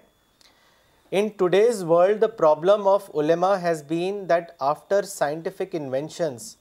in 1.17 1.27
today's 1.37 1.83
world 1.89 2.21
the 2.21 2.27
problem 2.37 2.87
of 2.87 3.09
علما 3.19 3.57
has 3.61 3.83
been 3.87 4.23
that 4.29 4.51
after 4.69 5.03
scientific 5.11 5.75
inventions 5.79 6.55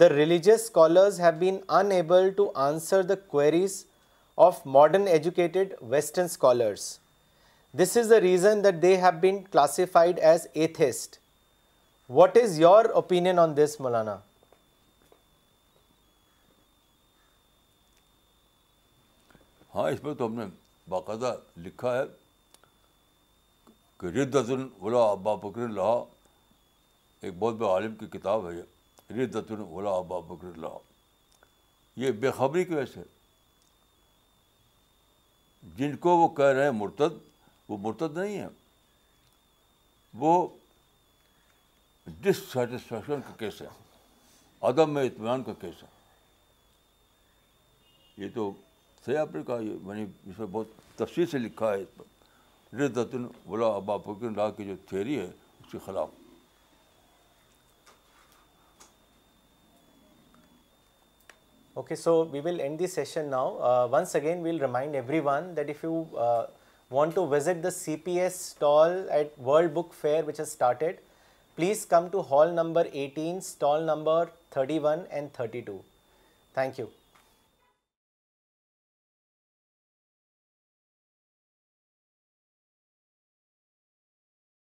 the 0.00 0.08
religious 0.08 0.60
scholars 0.60 1.20
have 1.20 1.38
been 1.38 1.58
unable 1.92 2.28
to 2.36 2.50
answer 2.66 3.02
the 3.02 3.14
queries 3.28 3.84
of 4.46 4.60
modern 4.74 5.06
educated 5.08 5.72
western 5.90 6.24
scholars 6.24 6.82
this 7.78 7.96
is 7.96 8.10
the 8.10 8.20
reason 8.20 8.62
that 8.64 8.74
they've 8.82 9.10
been 9.20 9.42
classified 9.50 10.18
as 10.24 10.46
atheist 10.52 11.16
what 12.10 12.36
is 12.42 12.58
your 12.60 12.84
opinion 13.00 13.38
on 13.38 13.56
this 13.56 13.76
Maulana 13.80 14.16
ہاں 19.74 19.88
اس 19.90 20.02
میں 20.04 20.14
تو 20.14 20.26
ہم 20.26 20.34
نے 20.38 20.44
باقاعدہ 20.88 21.34
لکھا 21.64 21.96
ہے 21.98 22.02
کہ 24.00 24.06
رد 24.16 24.34
الولا 24.36 25.02
ابا 25.10 25.34
بکر 25.42 25.60
اللہ 25.64 26.02
ایک 27.24 27.34
بہت 27.38 27.54
بڑے 27.54 27.68
عالم 27.72 27.94
کی 27.96 28.06
کتاب 28.18 28.48
ہے 28.50 28.54
یہ 28.56 29.12
رد 29.22 29.36
الولا 29.48 29.90
ابا 29.96 30.18
بکر 30.28 30.46
اللہ 30.46 30.76
یہ 32.00 32.12
بے 32.20 32.30
خبری 32.38 32.64
کی 32.64 32.74
وجہ 32.74 32.98
ہے 32.98 33.11
جن 35.78 35.96
کو 36.02 36.16
وہ 36.16 36.28
کہہ 36.36 36.44
رہے 36.54 36.64
ہیں 36.64 36.70
مرتد 36.72 37.18
وہ 37.68 37.76
مرتد 37.80 38.16
نہیں 38.18 38.38
ہے 38.38 38.46
وہ 40.18 40.46
ڈسٹسفیکشن 42.20 43.20
کا 43.26 43.32
کیس 43.38 43.60
ہے 43.62 43.66
عدم 44.68 44.94
میں 44.94 45.04
اطمینان 45.06 45.42
کا 45.42 45.52
کیس 45.60 45.82
ہے 45.82 45.88
یہ 48.24 48.28
تو 48.34 48.50
تھے 49.04 49.16
آپ 49.18 49.34
نے 49.34 49.42
کہا 49.46 49.58
یہ 49.60 49.74
میں 49.84 49.96
نے 49.96 50.02
اس 50.30 50.38
میں 50.38 50.46
بہت 50.50 50.68
تفصیل 50.96 51.26
سے 51.26 51.38
لکھا 51.38 51.72
ہے 51.72 52.82
ولا 53.46 53.66
ابا 53.74 53.96
فکر 54.04 54.30
لا 54.36 54.50
کی 54.56 54.64
جو 54.64 54.74
تھیوری 54.88 55.18
ہے 55.18 55.26
اس 55.26 55.70
کے 55.72 55.78
خلاف 55.84 56.08
Okay, 61.74 61.94
so 61.94 62.24
we 62.24 62.40
will 62.40 62.60
end 62.60 62.78
this 62.78 62.92
session 62.92 63.30
now. 63.30 63.56
Uh, 63.56 63.88
once 63.90 64.14
again, 64.14 64.42
we 64.42 64.50
will 64.52 64.58
remind 64.58 64.94
everyone 64.94 65.54
that 65.54 65.70
if 65.70 65.82
you 65.82 66.06
uh, 66.16 66.46
want 66.90 67.14
to 67.14 67.26
visit 67.26 67.62
the 67.62 67.70
CPS 67.70 68.32
stall 68.32 69.06
at 69.10 69.38
World 69.38 69.72
Book 69.72 69.94
Fair, 69.94 70.22
which 70.22 70.36
has 70.36 70.52
started, 70.52 70.98
please 71.56 71.86
come 71.86 72.10
to 72.10 72.20
hall 72.20 72.52
number 72.52 72.86
18, 72.92 73.40
stall 73.40 73.80
number 73.80 74.30
31 74.50 75.06
and 75.10 75.32
32. 75.32 75.82
Thank 76.54 76.76
you. 76.76 76.90